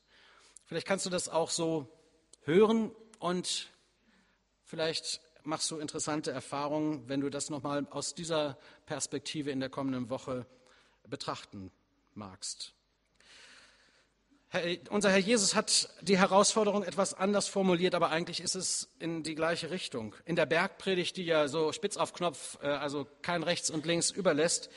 Vielleicht 0.65 0.87
kannst 0.87 1.05
du 1.05 1.11
das 1.11 1.29
auch 1.29 1.51
so 1.51 1.87
hören 2.41 2.89
und 3.19 3.69
vielleicht 4.63 5.21
machst 5.43 5.69
du 5.69 5.77
interessante 5.77 6.31
Erfahrungen, 6.31 7.07
wenn 7.07 7.21
du 7.21 7.29
das 7.29 7.51
nochmal 7.51 7.85
aus 7.91 8.15
dieser 8.15 8.57
Perspektive 8.85 9.51
in 9.51 9.59
der 9.59 9.69
kommenden 9.69 10.09
Woche 10.09 10.45
betrachten 11.07 11.71
magst. 12.13 12.73
Herr, 14.49 14.77
unser 14.89 15.09
Herr 15.09 15.17
Jesus 15.17 15.55
hat 15.55 15.89
die 16.01 16.17
Herausforderung 16.17 16.83
etwas 16.83 17.13
anders 17.13 17.47
formuliert, 17.47 17.95
aber 17.95 18.09
eigentlich 18.09 18.41
ist 18.41 18.55
es 18.55 18.89
in 18.99 19.23
die 19.23 19.35
gleiche 19.35 19.71
Richtung. 19.71 20.15
In 20.25 20.35
der 20.35 20.45
Bergpredigt, 20.45 21.17
die 21.17 21.25
ja 21.25 21.47
so 21.47 21.71
spitz 21.71 21.97
auf 21.97 22.13
Knopf, 22.13 22.57
äh, 22.61 22.67
also 22.67 23.07
kein 23.21 23.43
rechts 23.43 23.69
und 23.69 23.85
links 23.85 24.11
überlässt, 24.11 24.69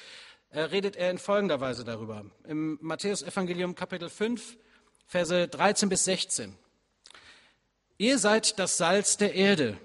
äh, 0.50 0.61
redet 0.61 0.96
er 0.96 1.11
in 1.11 1.18
folgender 1.18 1.61
Weise 1.61 1.84
darüber. 1.84 2.24
Im 2.44 2.78
Matthäus-Evangelium 2.80 3.74
Kapitel 3.74 4.09
5, 4.09 4.56
Verse 5.06 5.48
13 5.48 5.88
bis 5.88 6.04
16. 6.04 6.56
Ihr 7.98 8.18
seid 8.18 8.59
das 8.59 8.76
Salz 8.76 9.16
der 9.16 9.34
Erde. 9.34 9.78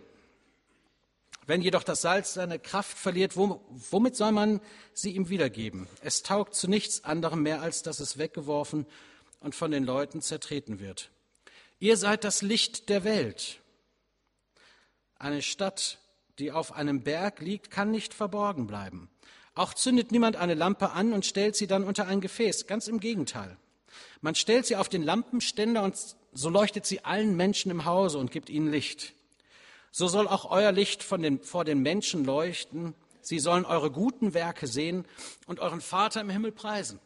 Wenn 1.46 1.62
jedoch 1.62 1.84
das 1.84 2.02
Salz 2.02 2.34
seine 2.34 2.60
Kraft 2.60 2.98
verliert, 2.98 3.36
womit 3.36 4.16
soll 4.16 4.32
man 4.32 4.62
sie 4.94 5.12
ihm 5.12 5.30
wiedergeben? 5.30 5.88
Es 6.02 6.24
taugt 6.24 6.56
zu 6.56 6.68
nichts 6.68 7.04
anderem 7.04 7.44
mehr, 7.44 7.62
als 7.62 7.84
dass 7.84 8.00
es 8.00 8.18
weggeworfen 8.18 8.86
und 9.40 9.56
von 9.56 9.72
den 9.72 9.84
Leuten 9.84 10.22
zertreten 10.22 10.80
wird. 10.80 11.10
Ihr 11.80 11.98
seid 11.98 12.24
das 12.24 12.42
Licht 12.42 12.88
der 12.88 13.04
Welt. 13.04 13.60
Eine 15.18 15.42
Stadt, 15.42 16.00
die 16.40 16.52
auf 16.52 16.72
einem 16.72 17.04
Berg 17.04 17.42
liegt, 17.42 17.72
kann 17.72 17.92
nicht 17.92 18.14
verborgen 18.14 18.68
bleiben. 18.68 19.10
Auch 19.54 19.74
zündet 19.74 20.12
niemand 20.12 20.36
eine 20.38 20.56
Lampe 20.56 20.92
an 20.92 21.14
und 21.14 21.26
stellt 21.26 21.56
sie 21.56 21.68
dann 21.68 21.84
unter 21.84 22.08
ein 22.08 22.22
Gefäß. 22.22 22.68
Ganz 22.68 22.88
im 22.88 23.00
Gegenteil. 23.00 23.58
Man 24.22 24.36
stellt 24.36 24.66
sie 24.66 24.78
auf 24.78 24.90
den 24.90 25.04
Lampenständer 25.04 25.84
und 25.84 25.98
so 26.32 26.50
leuchtet 26.50 26.86
sie 26.86 27.06
allen 27.06 27.36
Menschen 27.36 27.70
im 27.70 27.86
Hause 27.86 28.18
und 28.18 28.32
gibt 28.32 28.50
ihnen 28.50 28.72
Licht. 28.72 29.14
So 29.96 30.08
soll 30.08 30.28
auch 30.28 30.50
euer 30.50 30.72
Licht 30.72 31.06
den, 31.12 31.44
vor 31.44 31.66
den 31.66 31.84
Menschen 31.84 32.26
leuchten. 32.26 32.96
Sie 33.22 33.38
sollen 33.38 33.64
eure 33.64 33.92
guten 33.92 34.34
Werke 34.34 34.66
sehen 34.66 35.06
und 35.46 35.60
euren 35.60 35.82
Vater 35.82 36.20
im 36.20 36.32
Himmel 36.32 36.52
preisen. 36.52 37.00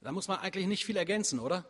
Da 0.00 0.10
muss 0.10 0.26
man 0.26 0.40
eigentlich 0.40 0.66
nicht 0.66 0.84
viel 0.84 0.96
ergänzen, 0.96 1.38
oder? 1.38 1.64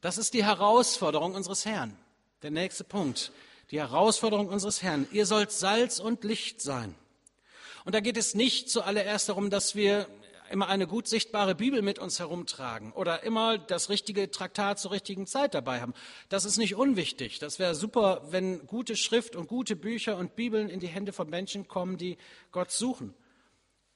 Das 0.00 0.16
ist 0.16 0.32
die 0.32 0.42
Herausforderung 0.42 1.34
unseres 1.34 1.66
Herrn. 1.66 1.94
Der 2.40 2.50
nächste 2.50 2.82
Punkt. 2.82 3.30
Die 3.72 3.78
Herausforderung 3.78 4.48
unseres 4.48 4.82
Herrn. 4.82 5.06
Ihr 5.12 5.26
sollt 5.26 5.52
Salz 5.52 6.00
und 6.00 6.24
Licht 6.24 6.62
sein. 6.62 6.94
Und 7.84 7.94
da 7.94 8.00
geht 8.00 8.16
es 8.16 8.34
nicht 8.34 8.70
zuallererst 8.70 9.28
darum, 9.28 9.50
dass 9.50 9.74
wir 9.74 10.08
immer 10.50 10.68
eine 10.68 10.86
gut 10.86 11.06
sichtbare 11.08 11.54
Bibel 11.54 11.80
mit 11.80 11.98
uns 11.98 12.18
herumtragen 12.18 12.92
oder 12.92 13.22
immer 13.22 13.56
das 13.56 13.88
richtige 13.88 14.30
Traktat 14.30 14.78
zur 14.78 14.90
richtigen 14.90 15.26
Zeit 15.26 15.54
dabei 15.54 15.80
haben. 15.80 15.94
Das 16.28 16.44
ist 16.44 16.58
nicht 16.58 16.74
unwichtig. 16.74 17.38
Das 17.38 17.58
wäre 17.58 17.74
super, 17.74 18.22
wenn 18.30 18.66
gute 18.66 18.96
Schrift 18.96 19.36
und 19.36 19.48
gute 19.48 19.76
Bücher 19.76 20.16
und 20.16 20.36
Bibeln 20.36 20.68
in 20.68 20.80
die 20.80 20.88
Hände 20.88 21.12
von 21.12 21.30
Menschen 21.30 21.68
kommen, 21.68 21.96
die 21.96 22.18
Gott 22.50 22.72
suchen. 22.72 23.14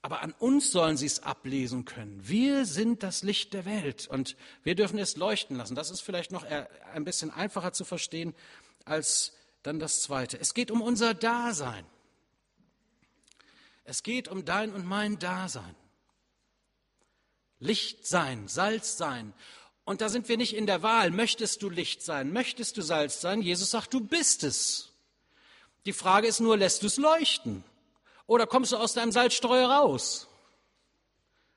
Aber 0.01 0.23
an 0.23 0.35
uns 0.39 0.71
sollen 0.71 0.97
sie 0.97 1.07
es 1.07 1.23
ablesen 1.23 1.87
können. 1.87 2.21
Wir 2.23 2.67
sind 2.67 3.03
das 3.03 3.23
Licht 3.23 3.55
der 3.55 3.65
Welt 3.65 4.07
und 4.07 4.37
wir 4.63 4.75
dürfen 4.75 4.99
es 4.99 5.17
leuchten 5.17 5.57
lassen. 5.57 5.75
Das 5.75 5.91
ist 5.91 6.03
vielleicht 6.03 6.31
noch 6.31 6.45
ein 6.45 7.05
bisschen 7.05 7.31
einfacher 7.31 7.73
zu 7.73 7.85
verstehen 7.85 8.35
als 8.85 9.33
dann 9.63 9.79
das 9.79 10.03
Zweite. 10.03 10.39
Es 10.39 10.55
geht 10.55 10.71
um 10.71 10.83
unser 10.83 11.15
Dasein. 11.15 11.87
Es 13.85 14.03
geht 14.03 14.29
um 14.29 14.45
dein 14.45 14.73
und 14.73 14.87
mein 14.87 15.19
Dasein. 15.19 15.75
Licht 17.65 18.07
sein, 18.07 18.49
Salz 18.49 18.97
sein. 18.97 19.33
Und 19.85 20.01
da 20.01 20.09
sind 20.09 20.29
wir 20.29 20.37
nicht 20.37 20.55
in 20.55 20.67
der 20.67 20.83
Wahl. 20.83 21.11
Möchtest 21.11 21.63
du 21.63 21.69
Licht 21.69 22.03
sein? 22.03 22.33
Möchtest 22.33 22.77
du 22.77 22.83
Salz 22.83 23.21
sein? 23.21 23.43
Jesus 23.43 23.71
sagt, 23.71 23.93
du 23.93 24.01
bist 24.01 24.45
es. 24.45 24.93
Die 25.87 25.93
Frage 25.93 26.27
ist 26.27 26.41
nur, 26.41 26.57
lässt 26.57 26.83
du 26.83 26.87
es 26.87 26.97
leuchten? 26.97 27.65
Oder 28.27 28.47
kommst 28.47 28.73
du 28.73 28.77
aus 28.77 28.95
deinem 28.95 29.13
Salzstreuer 29.13 29.69
raus? 29.69 30.29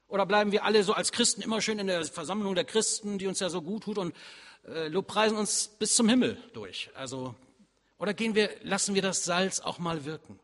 Oder 0.07 0.25
bleiben 0.25 0.51
wir 0.51 0.65
alle 0.65 0.83
so 0.83 0.93
als 0.93 1.11
Christen 1.11 1.41
immer 1.41 1.61
schön 1.61 1.79
in 1.79 1.87
der 1.87 2.03
Versammlung 2.05 2.55
der 2.55 2.65
Christen, 2.65 3.17
die 3.17 3.27
uns 3.27 3.39
ja 3.39 3.49
so 3.49 3.61
gut 3.61 3.83
tut 3.83 3.97
und 3.97 4.15
äh, 4.65 4.87
lobpreisen 4.87 5.37
uns 5.37 5.69
bis 5.79 5.95
zum 5.95 6.09
Himmel 6.09 6.37
durch? 6.53 6.89
Also, 6.95 7.35
oder 7.97 8.13
gehen 8.13 8.35
wir, 8.35 8.49
lassen 8.63 8.95
wir 8.95 9.01
das 9.01 9.23
Salz 9.23 9.59
auch 9.59 9.79
mal 9.79 10.05
wirken? 10.05 10.39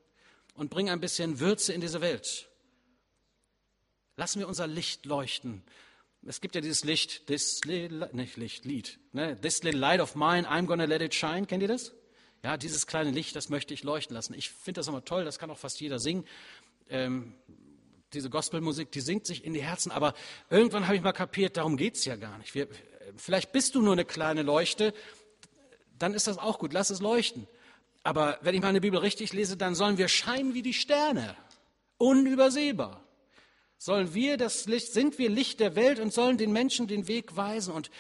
und 0.56 0.70
bring 0.70 0.90
ein 0.90 1.00
bisschen 1.00 1.40
Würze 1.40 1.74
in 1.74 1.82
diese 1.82 2.02
Welt. 2.02 2.48
Lassen 4.16 4.40
wir 4.40 4.48
unser 4.48 4.68
Licht 4.68 5.06
leuchten. 5.06 5.64
Es 6.26 6.40
gibt 6.40 6.56
ja 6.56 6.62
dieses 6.62 6.84
Licht, 6.84 7.28
this 7.28 7.64
little, 7.66 8.10
nicht 8.14 8.38
Licht, 8.38 8.64
Lied, 8.66 9.00
ne? 9.12 9.40
This 9.42 9.64
little 9.64 9.80
light 9.80 10.00
of 10.00 10.16
mine, 10.16 10.48
I'm 10.48 10.66
gonna 10.66 10.86
let 10.86 11.02
it 11.02 11.14
shine. 11.14 11.46
Kennt 11.46 11.62
ihr 11.62 11.68
das? 11.68 11.94
Ja, 12.44 12.58
dieses 12.58 12.88
kleine 12.88 13.12
Licht, 13.12 13.36
das 13.36 13.50
möchte 13.50 13.74
ich 13.74 13.84
leuchten 13.84 14.14
lassen. 14.14 14.34
Ich 14.34 14.50
finde 14.50 14.80
das 14.80 14.88
immer 14.88 15.04
toll, 15.04 15.26
das 15.26 15.40
kann 15.40 15.50
auch 15.50 15.58
fast 15.58 15.82
jeder 15.82 16.00
singen. 16.00 16.26
Ähm, 16.90 17.34
diese 18.14 18.30
Gospelmusik, 18.30 18.92
die 18.92 19.02
singt 19.02 19.26
sich 19.26 19.44
in 19.44 19.54
die 19.54 19.64
Herzen, 19.64 19.92
aber 19.92 20.14
irgendwann 20.50 20.86
habe 20.86 20.96
ich 20.96 21.02
mal 21.02 21.14
kapiert, 21.14 21.58
darum 21.58 21.78
geht's 21.78 22.06
ja 22.06 22.16
gar 22.16 22.38
nicht. 22.38 22.54
Wir, 22.54 22.68
vielleicht 23.18 23.52
bist 23.52 23.76
du 23.76 23.82
nur 23.82 23.94
eine 23.94 24.06
kleine 24.06 24.44
Leuchte, 24.44 24.94
dann 25.98 26.14
ist 26.14 26.28
das 26.28 26.38
auch 26.38 26.60
gut, 26.60 26.74
lass 26.74 26.90
es 26.90 27.02
leuchten. 27.02 27.48
Aber 28.04 28.38
wenn 28.42 28.54
ich 28.54 28.62
meine 28.62 28.82
Bibel 28.82 29.00
richtig 29.00 29.34
lese, 29.34 29.58
dann 29.58 29.76
sollen 29.76 29.98
wir 29.98 30.10
scheinen 30.10 30.54
wie 30.54 30.62
die 30.62 30.74
Sterne, 30.74 31.36
unübersehbar. 31.98 33.03
Sollen 33.84 34.14
wir 34.14 34.38
das 34.38 34.66
Licht, 34.66 34.94
sind 34.94 35.18
wir 35.18 35.30
Licht 35.30 35.60
der 35.60 35.76
Welt 35.76 36.00
und 36.00 36.14
sollen 36.14 36.38
den 36.38 36.54
Menschen 36.54 36.88
den 36.88 37.10
Weg 37.10 37.36
weisen 37.36 37.74
und 37.74 37.92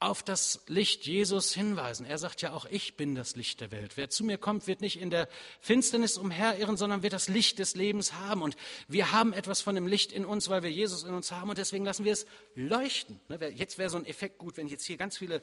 auf 0.00 0.24
das 0.24 0.60
Licht 0.66 1.06
Jesus 1.06 1.54
hinweisen. 1.54 2.04
Er 2.04 2.18
sagt 2.18 2.42
ja 2.42 2.52
auch, 2.52 2.66
ich 2.68 2.96
bin 2.96 3.14
das 3.14 3.36
Licht 3.36 3.60
der 3.60 3.70
Welt. 3.70 3.92
Wer 3.94 4.10
zu 4.10 4.24
mir 4.24 4.38
kommt, 4.38 4.66
wird 4.66 4.80
nicht 4.80 5.00
in 5.00 5.08
der 5.08 5.28
Finsternis 5.60 6.18
umherirren, 6.18 6.76
sondern 6.76 7.04
wird 7.04 7.12
das 7.12 7.28
Licht 7.28 7.60
des 7.60 7.76
Lebens 7.76 8.14
haben. 8.14 8.42
Und 8.42 8.56
wir 8.88 9.12
haben 9.12 9.32
etwas 9.32 9.60
von 9.60 9.76
dem 9.76 9.86
Licht 9.86 10.10
in 10.10 10.24
uns, 10.24 10.48
weil 10.48 10.64
wir 10.64 10.70
Jesus 10.72 11.04
in 11.04 11.14
uns 11.14 11.30
haben 11.30 11.48
und 11.48 11.58
deswegen 11.58 11.84
lassen 11.84 12.04
wir 12.04 12.12
es 12.12 12.26
leuchten. 12.56 13.20
Ne, 13.28 13.38
jetzt 13.54 13.78
wäre 13.78 13.88
so 13.88 13.98
ein 13.98 14.06
Effekt 14.06 14.36
gut, 14.36 14.56
wenn 14.56 14.66
jetzt 14.66 14.84
hier 14.84 14.96
ganz 14.96 15.16
viele 15.16 15.42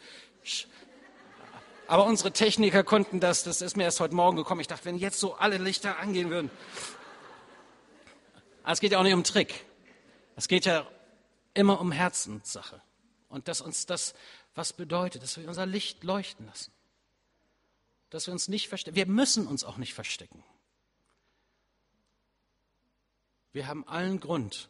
aber 1.87 2.03
unsere 2.03 2.33
Techniker 2.33 2.83
konnten 2.83 3.21
das, 3.21 3.43
das 3.43 3.61
ist 3.61 3.77
mir 3.77 3.83
erst 3.83 4.01
heute 4.01 4.15
Morgen 4.15 4.35
gekommen. 4.35 4.59
Ich 4.59 4.67
dachte, 4.67 4.83
wenn 4.83 4.97
jetzt 4.97 5.21
so 5.21 5.35
alle 5.35 5.57
Lichter 5.57 5.97
angehen 5.99 6.29
würden. 6.29 6.51
Aber 8.63 8.73
es 8.73 8.81
geht 8.81 8.91
ja 8.91 8.99
auch 8.99 9.03
nicht 9.03 9.13
um 9.13 9.23
Trick. 9.23 9.63
Es 10.37 10.47
geht 10.47 10.65
ja 10.65 10.87
immer 11.55 11.81
um 11.81 11.91
Herzenssache. 11.91 12.81
Und 13.27 13.49
dass 13.49 13.59
uns 13.59 13.85
das 13.87 14.13
was 14.53 14.71
bedeutet, 14.71 15.21
dass 15.23 15.37
wir 15.37 15.47
unser 15.47 15.65
Licht 15.65 16.03
leuchten 16.03 16.45
lassen. 16.45 16.71
Dass 18.11 18.27
wir 18.27 18.31
uns 18.33 18.47
nicht 18.47 18.69
verstecken. 18.69 18.95
Wir 18.95 19.07
müssen 19.07 19.47
uns 19.47 19.63
auch 19.63 19.77
nicht 19.77 19.93
verstecken. 19.93 20.43
Wir 23.51 23.67
haben 23.67 23.87
allen 23.87 24.19
Grund, 24.19 24.69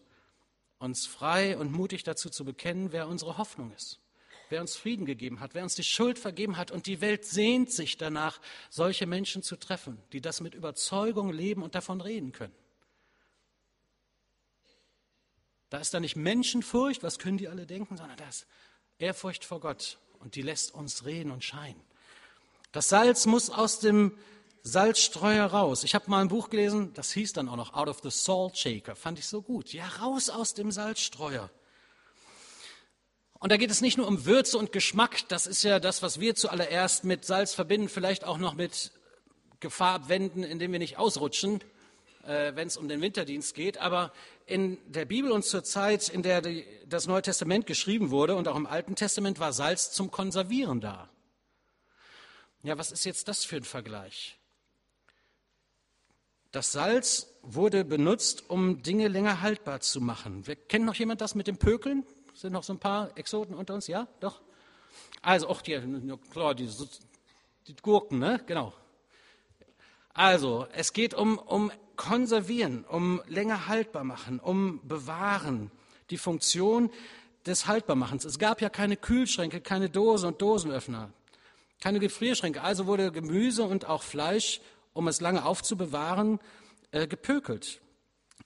uns 0.79 1.05
frei 1.05 1.57
und 1.57 1.73
mutig 1.73 2.03
dazu 2.03 2.29
zu 2.29 2.45
bekennen, 2.45 2.93
wer 2.93 3.09
unsere 3.09 3.37
Hoffnung 3.37 3.73
ist, 3.73 3.99
wer 4.47 4.61
uns 4.61 4.77
Frieden 4.77 5.05
gegeben 5.05 5.41
hat, 5.41 5.53
wer 5.53 5.63
uns 5.63 5.75
die 5.75 5.83
Schuld 5.83 6.17
vergeben 6.17 6.55
hat. 6.55 6.71
Und 6.71 6.87
die 6.87 7.01
Welt 7.01 7.25
sehnt 7.25 7.73
sich 7.73 7.97
danach, 7.97 8.39
solche 8.69 9.05
Menschen 9.05 9.43
zu 9.43 9.57
treffen, 9.57 10.01
die 10.13 10.21
das 10.21 10.39
mit 10.39 10.53
Überzeugung 10.53 11.31
leben 11.33 11.61
und 11.61 11.75
davon 11.75 11.99
reden 11.99 12.31
können. 12.31 12.55
Da 15.69 15.79
ist 15.79 15.93
da 15.93 15.99
nicht 15.99 16.15
Menschenfurcht, 16.15 17.03
was 17.03 17.19
können 17.19 17.37
die 17.37 17.47
alle 17.47 17.65
denken, 17.65 17.97
sondern 17.97 18.17
da 18.17 18.27
ist 18.27 18.47
Ehrfurcht 18.99 19.43
vor 19.43 19.59
Gott 19.59 19.99
und 20.19 20.35
die 20.35 20.41
lässt 20.41 20.73
uns 20.73 21.05
reden 21.05 21.31
und 21.31 21.43
scheinen. 21.43 21.81
Das 22.71 22.89
Salz 22.89 23.25
muss 23.25 23.49
aus 23.49 23.79
dem 23.79 24.17
Salzstreuer 24.63 25.45
raus. 25.45 25.83
Ich 25.83 25.95
habe 25.95 26.09
mal 26.09 26.21
ein 26.21 26.27
Buch 26.27 26.49
gelesen, 26.49 26.93
das 26.93 27.11
hieß 27.11 27.33
dann 27.33 27.49
auch 27.49 27.55
noch 27.55 27.73
Out 27.73 27.87
of 27.87 27.99
the 28.03 28.11
Salt 28.11 28.57
Shaker. 28.57 28.95
Fand 28.95 29.19
ich 29.19 29.27
so 29.27 29.41
gut. 29.41 29.71
Ja, 29.73 29.87
raus 30.01 30.29
aus 30.29 30.53
dem 30.53 30.71
Salzstreuer. 30.71 31.49
Und 33.39 33.51
da 33.51 33.57
geht 33.57 33.71
es 33.71 33.81
nicht 33.81 33.97
nur 33.97 34.07
um 34.07 34.25
Würze 34.25 34.57
und 34.57 34.71
Geschmack, 34.71 35.27
das 35.29 35.45
ist 35.47 35.63
ja 35.63 35.79
das, 35.79 36.01
was 36.01 36.19
wir 36.19 36.35
zuallererst 36.35 37.03
mit 37.03 37.23
Salz 37.23 37.53
verbinden, 37.53 37.87
vielleicht 37.87 38.23
auch 38.23 38.39
noch 38.39 38.55
mit 38.55 38.91
Gefahr 39.59 39.93
abwenden, 39.95 40.43
indem 40.43 40.71
wir 40.71 40.79
nicht 40.79 40.97
ausrutschen, 40.97 41.63
äh, 42.27 42.55
wenn 42.55 42.67
es 42.67 42.77
um 42.77 42.87
den 42.87 43.01
Winterdienst 43.01 43.55
geht. 43.55 43.77
Aber 43.77 44.11
in 44.45 44.77
der 44.91 45.05
Bibel 45.05 45.31
und 45.31 45.43
zur 45.43 45.63
Zeit, 45.63 46.09
in 46.09 46.21
der 46.21 46.41
die, 46.41 46.65
das 46.85 47.07
Neue 47.07 47.21
Testament 47.21 47.65
geschrieben 47.65 48.11
wurde 48.11 48.35
und 48.35 48.47
auch 48.47 48.55
im 48.55 48.67
Alten 48.67 48.95
Testament 48.95 49.39
war 49.39 49.53
Salz 49.53 49.91
zum 49.91 50.11
Konservieren 50.11 50.81
da. 50.81 51.09
Ja, 52.63 52.77
was 52.77 52.91
ist 52.91 53.05
jetzt 53.05 53.27
das 53.27 53.45
für 53.45 53.57
ein 53.57 53.63
Vergleich? 53.63 54.37
Das 56.51 56.71
Salz 56.71 57.33
wurde 57.41 57.85
benutzt, 57.85 58.49
um 58.49 58.81
Dinge 58.81 59.07
länger 59.07 59.41
haltbar 59.41 59.79
zu 59.79 60.01
machen. 60.01 60.47
Wir, 60.47 60.55
kennt 60.55 60.85
noch 60.85 60.95
jemand 60.95 61.21
das 61.21 61.35
mit 61.35 61.47
dem 61.47 61.57
Pökeln? 61.57 62.05
Sind 62.33 62.53
noch 62.53 62.63
so 62.63 62.73
ein 62.73 62.79
paar 62.79 63.17
Exoten 63.17 63.55
unter 63.55 63.73
uns? 63.73 63.87
Ja, 63.87 64.07
doch. 64.19 64.41
Also, 65.21 65.47
auch 65.47 65.61
die, 65.61 65.79
klar, 66.31 66.55
die, 66.55 66.69
die 67.67 67.75
Gurken, 67.75 68.19
ne? 68.19 68.41
Genau. 68.45 68.73
Also, 70.13 70.67
es 70.73 70.93
geht 70.93 71.13
um, 71.13 71.37
um 71.37 71.71
Konservieren, 71.97 72.85
um 72.85 73.21
länger 73.27 73.67
haltbar 73.67 74.03
machen, 74.03 74.39
um 74.39 74.79
Bewahren, 74.87 75.71
die 76.09 76.17
Funktion 76.17 76.89
des 77.45 77.67
Haltbarmachens. 77.67 78.23
Es 78.23 78.39
gab 78.39 78.61
ja 78.61 78.69
keine 78.69 78.95
Kühlschränke, 78.95 79.59
keine 79.59 79.89
Dose 79.89 80.27
und 80.27 80.41
Dosenöffner, 80.41 81.11
keine 81.81 81.99
Gefrierschränke. 81.99 82.61
Also 82.61 82.85
wurde 82.85 83.11
Gemüse 83.11 83.63
und 83.63 83.85
auch 83.85 84.03
Fleisch 84.03 84.61
um 84.97 85.07
es 85.07 85.21
lange 85.21 85.45
aufzubewahren, 85.45 86.39
äh, 86.89 87.07
gepökelt, 87.07 87.81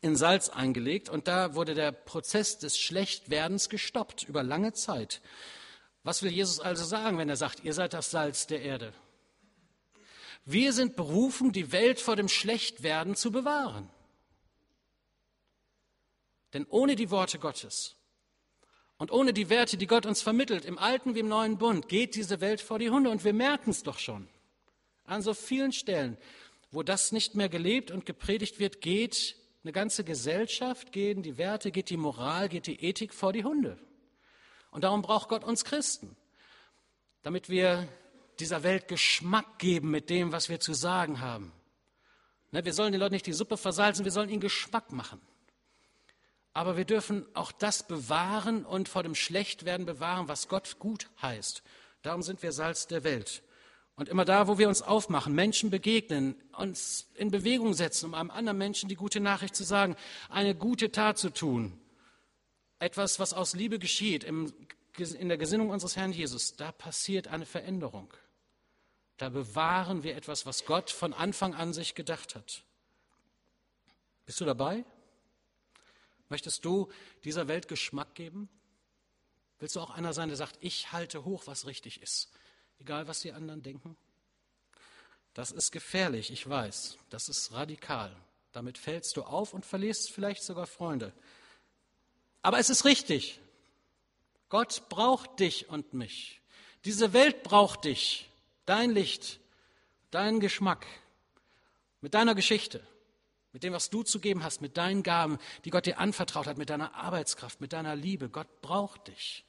in 0.01 0.17
Salz 0.17 0.49
eingelegt 0.49 1.07
und 1.07 1.29
da 1.29 1.55
wurde 1.55 1.75
der 1.75 1.93
Prozess 1.93 2.57
des 2.57 2.77
Schlechtwerdens 2.77 3.69
gestoppt 3.69 4.23
über 4.23 4.43
lange 4.43 4.73
Zeit. 4.73 5.21
Was 6.03 6.23
will 6.23 6.31
Jesus 6.31 6.59
also 6.59 6.83
sagen, 6.83 7.17
wenn 7.17 7.29
er 7.29 7.37
sagt, 7.37 7.63
ihr 7.63 7.73
seid 7.73 7.93
das 7.93 8.11
Salz 8.11 8.47
der 8.47 8.61
Erde? 8.63 8.93
Wir 10.45 10.73
sind 10.73 10.95
berufen, 10.95 11.51
die 11.51 11.71
Welt 11.71 11.99
vor 11.99 12.15
dem 12.15 12.27
Schlechtwerden 12.27 13.15
zu 13.15 13.31
bewahren. 13.31 13.89
Denn 16.53 16.65
ohne 16.67 16.95
die 16.95 17.11
Worte 17.11 17.39
Gottes 17.39 17.95
und 18.97 19.11
ohne 19.11 19.33
die 19.33 19.49
Werte, 19.49 19.77
die 19.77 19.87
Gott 19.87 20.05
uns 20.05 20.21
vermittelt, 20.21 20.65
im 20.65 20.77
alten 20.77 21.15
wie 21.15 21.19
im 21.19 21.27
neuen 21.27 21.57
Bund, 21.57 21.87
geht 21.87 22.15
diese 22.15 22.41
Welt 22.41 22.61
vor 22.61 22.79
die 22.79 22.89
Hunde. 22.89 23.09
Und 23.09 23.23
wir 23.23 23.33
merken 23.33 23.71
es 23.71 23.83
doch 23.83 23.99
schon. 23.99 24.27
An 25.05 25.21
so 25.21 25.33
vielen 25.33 25.71
Stellen. 25.71 26.17
Wo 26.71 26.83
das 26.83 27.11
nicht 27.11 27.35
mehr 27.35 27.49
gelebt 27.49 27.91
und 27.91 28.05
gepredigt 28.05 28.59
wird, 28.59 28.81
geht 28.81 29.35
eine 29.63 29.73
ganze 29.73 30.03
Gesellschaft, 30.03 30.91
gehen 30.91 31.21
die 31.21 31.37
Werte, 31.37 31.71
geht 31.71 31.89
die 31.89 31.97
Moral, 31.97 32.49
geht 32.49 32.67
die 32.67 32.83
Ethik 32.83 33.13
vor 33.13 33.33
die 33.33 33.43
Hunde. 33.43 33.77
Und 34.71 34.83
darum 34.83 35.01
braucht 35.01 35.29
Gott 35.29 35.43
uns 35.43 35.65
Christen, 35.65 36.15
damit 37.23 37.49
wir 37.49 37.87
dieser 38.39 38.63
Welt 38.63 38.87
Geschmack 38.87 39.59
geben 39.59 39.91
mit 39.91 40.09
dem, 40.09 40.31
was 40.31 40.49
wir 40.49 40.59
zu 40.59 40.73
sagen 40.73 41.21
haben. 41.21 41.51
Ne, 42.51 42.65
wir 42.65 42.73
sollen 42.73 42.91
den 42.91 42.99
Leuten 42.99 43.13
nicht 43.13 43.27
die 43.27 43.33
Suppe 43.33 43.57
versalzen, 43.57 44.05
wir 44.05 44.11
sollen 44.11 44.29
ihnen 44.29 44.41
Geschmack 44.41 44.91
machen. 44.91 45.21
Aber 46.53 46.75
wir 46.75 46.85
dürfen 46.85 47.25
auch 47.33 47.51
das 47.51 47.87
bewahren 47.87 48.65
und 48.65 48.89
vor 48.89 49.03
dem 49.03 49.15
Schlechtwerden 49.15 49.85
bewahren, 49.85 50.27
was 50.27 50.49
Gott 50.49 50.79
gut 50.79 51.09
heißt. 51.21 51.63
Darum 52.01 52.21
sind 52.23 52.43
wir 52.43 52.51
Salz 52.51 52.87
der 52.87 53.03
Welt. 53.03 53.41
Und 53.95 54.09
immer 54.09 54.25
da, 54.25 54.47
wo 54.47 54.57
wir 54.57 54.67
uns 54.67 54.81
aufmachen, 54.81 55.33
Menschen 55.33 55.69
begegnen, 55.69 56.35
uns 56.57 57.07
in 57.15 57.29
Bewegung 57.29 57.73
setzen, 57.73 58.07
um 58.07 58.13
einem 58.15 58.31
anderen 58.31 58.57
Menschen 58.57 58.89
die 58.89 58.95
gute 58.95 59.19
Nachricht 59.19 59.55
zu 59.55 59.63
sagen, 59.63 59.95
eine 60.29 60.55
gute 60.55 60.91
Tat 60.91 61.17
zu 61.17 61.29
tun, 61.29 61.79
etwas, 62.79 63.19
was 63.19 63.33
aus 63.33 63.53
Liebe 63.53 63.79
geschieht, 63.79 64.23
in 64.23 65.29
der 65.29 65.37
Gesinnung 65.37 65.69
unseres 65.69 65.95
Herrn 65.95 66.11
Jesus, 66.11 66.55
da 66.55 66.71
passiert 66.71 67.27
eine 67.27 67.45
Veränderung. 67.45 68.11
Da 69.21 69.29
bewahren 69.29 70.01
wir 70.01 70.15
etwas, 70.15 70.47
was 70.47 70.65
Gott 70.65 70.89
von 70.89 71.13
Anfang 71.13 71.53
an 71.53 71.73
sich 71.73 71.93
gedacht 71.93 72.33
hat. 72.33 72.63
Bist 74.25 74.41
du 74.41 74.45
dabei? 74.45 74.83
Möchtest 76.29 76.65
du 76.65 76.91
dieser 77.23 77.47
Welt 77.47 77.67
Geschmack 77.67 78.15
geben? 78.15 78.49
Willst 79.59 79.75
du 79.75 79.79
auch 79.79 79.91
einer 79.91 80.13
sein, 80.13 80.29
der 80.29 80.37
sagt, 80.37 80.57
ich 80.61 80.91
halte 80.91 81.23
hoch, 81.23 81.43
was 81.45 81.67
richtig 81.67 82.01
ist? 82.01 82.31
egal 82.79 83.07
was 83.07 83.19
die 83.19 83.31
anderen 83.31 83.61
denken? 83.61 83.95
Das 85.35 85.51
ist 85.51 85.69
gefährlich, 85.71 86.31
ich 86.31 86.49
weiß. 86.49 86.97
Das 87.11 87.29
ist 87.29 87.51
radikal. 87.51 88.11
Damit 88.53 88.79
fällst 88.79 89.15
du 89.17 89.21
auf 89.21 89.53
und 89.53 89.67
verlierst 89.67 90.09
vielleicht 90.09 90.41
sogar 90.41 90.65
Freunde. 90.65 91.13
Aber 92.41 92.57
es 92.57 92.71
ist 92.71 92.85
richtig. 92.85 93.39
Gott 94.49 94.89
braucht 94.89 95.39
dich 95.39 95.69
und 95.69 95.93
mich. 95.93 96.41
Diese 96.85 97.13
Welt 97.13 97.43
braucht 97.43 97.85
dich, 97.85 98.30
dein 98.65 98.91
Licht, 98.91 99.39
deinen 100.11 100.39
Geschmack, 100.39 100.85
mit 102.01 102.13
deiner 102.13 102.35
Geschichte, 102.35 102.85
mit 103.53 103.63
dem, 103.63 103.73
was 103.73 103.89
du 103.89 104.03
zu 104.03 104.19
geben 104.19 104.43
hast, 104.43 104.61
mit 104.61 104.77
deinen 104.77 105.03
Gaben, 105.03 105.37
die 105.65 105.69
Gott 105.69 105.85
dir 105.85 105.99
anvertraut 105.99 106.47
hat, 106.47 106.57
mit 106.57 106.69
deiner 106.69 106.95
Arbeitskraft, 106.95 107.61
mit 107.61 107.73
deiner 107.73 107.95
Liebe. 107.95 108.29
Gott 108.29 108.61
braucht 108.61 109.07
dich. 109.07 109.45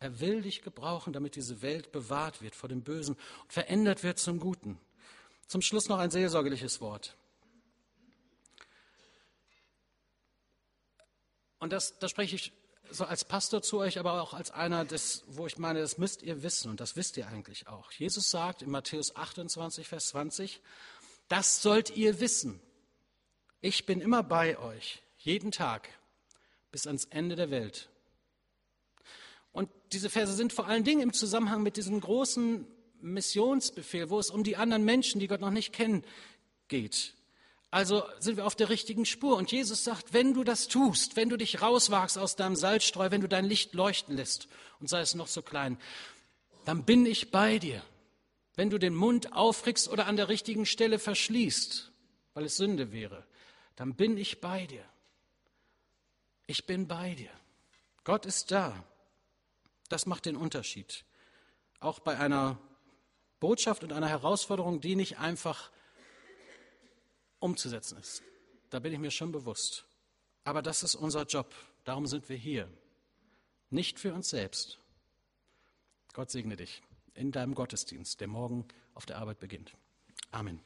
Er 0.00 0.20
will 0.20 0.42
dich 0.42 0.62
gebrauchen, 0.62 1.12
damit 1.12 1.36
diese 1.36 1.62
Welt 1.62 1.92
bewahrt 1.92 2.42
wird 2.42 2.54
vor 2.54 2.68
dem 2.68 2.82
Bösen 2.82 3.16
und 3.42 3.52
verändert 3.52 4.02
wird 4.02 4.18
zum 4.18 4.40
Guten. 4.40 4.78
Zum 5.46 5.62
Schluss 5.62 5.88
noch 5.88 5.98
ein 5.98 6.10
seelsorgerliches 6.10 6.80
Wort. 6.80 7.16
Und 11.58 11.72
das, 11.72 11.98
das 11.98 12.10
spreche 12.10 12.36
ich 12.36 12.52
so 12.90 13.04
als 13.04 13.24
Pastor 13.24 13.62
zu 13.62 13.78
euch, 13.78 13.98
aber 13.98 14.22
auch 14.22 14.34
als 14.34 14.50
einer, 14.50 14.84
des, 14.84 15.24
wo 15.28 15.46
ich 15.46 15.58
meine, 15.58 15.80
das 15.80 15.98
müsst 15.98 16.22
ihr 16.22 16.42
wissen 16.42 16.70
und 16.70 16.80
das 16.80 16.96
wisst 16.96 17.16
ihr 17.16 17.26
eigentlich 17.28 17.66
auch. 17.66 17.90
Jesus 17.92 18.30
sagt 18.30 18.62
in 18.62 18.70
Matthäus 18.70 19.16
28, 19.16 19.86
Vers 19.88 20.08
20, 20.08 20.60
das 21.28 21.62
sollt 21.62 21.96
ihr 21.96 22.20
wissen. 22.20 22.60
Ich 23.60 23.86
bin 23.86 24.00
immer 24.00 24.22
bei 24.22 24.58
euch, 24.58 25.02
jeden 25.18 25.50
Tag, 25.50 25.88
bis 26.70 26.86
ans 26.86 27.06
Ende 27.06 27.36
der 27.36 27.50
Welt. 27.50 27.88
Und 29.52 29.70
diese 29.92 30.10
Verse 30.10 30.32
sind 30.32 30.52
vor 30.52 30.66
allen 30.66 30.84
Dingen 30.84 31.00
im 31.00 31.12
Zusammenhang 31.12 31.62
mit 31.62 31.76
diesem 31.76 32.00
großen 32.00 32.66
Missionsbefehl, 33.00 34.10
wo 34.10 34.18
es 34.18 34.30
um 34.30 34.44
die 34.44 34.56
anderen 34.56 34.84
Menschen, 34.84 35.20
die 35.20 35.28
Gott 35.28 35.40
noch 35.40 35.50
nicht 35.50 35.72
kennen, 35.72 36.04
geht. 36.68 37.14
Also 37.74 38.04
sind 38.20 38.36
wir 38.36 38.46
auf 38.46 38.54
der 38.54 38.68
richtigen 38.68 39.04
Spur. 39.04 39.36
Und 39.36 39.50
Jesus 39.50 39.82
sagt, 39.82 40.12
wenn 40.12 40.32
du 40.32 40.44
das 40.44 40.68
tust, 40.68 41.16
wenn 41.16 41.28
du 41.28 41.36
dich 41.36 41.60
rauswagst 41.60 42.18
aus 42.18 42.36
deinem 42.36 42.54
Salzstreu, 42.54 43.10
wenn 43.10 43.20
du 43.20 43.26
dein 43.26 43.46
Licht 43.46 43.74
leuchten 43.74 44.14
lässt, 44.14 44.46
und 44.78 44.86
sei 44.88 45.00
es 45.00 45.16
noch 45.16 45.26
so 45.26 45.42
klein, 45.42 45.76
dann 46.64 46.84
bin 46.84 47.04
ich 47.04 47.32
bei 47.32 47.58
dir. 47.58 47.82
Wenn 48.54 48.70
du 48.70 48.78
den 48.78 48.94
Mund 48.94 49.32
aufrickst 49.32 49.88
oder 49.88 50.06
an 50.06 50.14
der 50.14 50.28
richtigen 50.28 50.66
Stelle 50.66 51.00
verschließt, 51.00 51.90
weil 52.34 52.44
es 52.44 52.56
Sünde 52.56 52.92
wäre, 52.92 53.26
dann 53.74 53.96
bin 53.96 54.18
ich 54.18 54.40
bei 54.40 54.66
dir. 54.66 54.84
Ich 56.46 56.66
bin 56.66 56.86
bei 56.86 57.16
dir. 57.16 57.30
Gott 58.04 58.24
ist 58.24 58.52
da. 58.52 58.84
Das 59.88 60.06
macht 60.06 60.26
den 60.26 60.36
Unterschied. 60.36 61.04
Auch 61.80 61.98
bei 61.98 62.16
einer 62.20 62.56
Botschaft 63.40 63.82
und 63.82 63.92
einer 63.92 64.08
Herausforderung, 64.08 64.80
die 64.80 64.94
nicht 64.94 65.18
einfach 65.18 65.72
umzusetzen 67.44 67.98
ist. 67.98 68.22
Da 68.70 68.78
bin 68.78 68.92
ich 68.92 68.98
mir 68.98 69.10
schon 69.10 69.30
bewusst. 69.30 69.84
Aber 70.44 70.62
das 70.62 70.82
ist 70.82 70.94
unser 70.94 71.24
Job. 71.24 71.54
Darum 71.84 72.06
sind 72.06 72.28
wir 72.28 72.36
hier. 72.36 72.68
Nicht 73.70 74.00
für 74.00 74.14
uns 74.14 74.30
selbst. 74.30 74.78
Gott 76.14 76.30
segne 76.30 76.56
dich 76.56 76.82
in 77.14 77.32
deinem 77.32 77.54
Gottesdienst, 77.54 78.20
der 78.20 78.28
morgen 78.28 78.66
auf 78.94 79.04
der 79.04 79.18
Arbeit 79.18 79.40
beginnt. 79.40 79.76
Amen. 80.30 80.60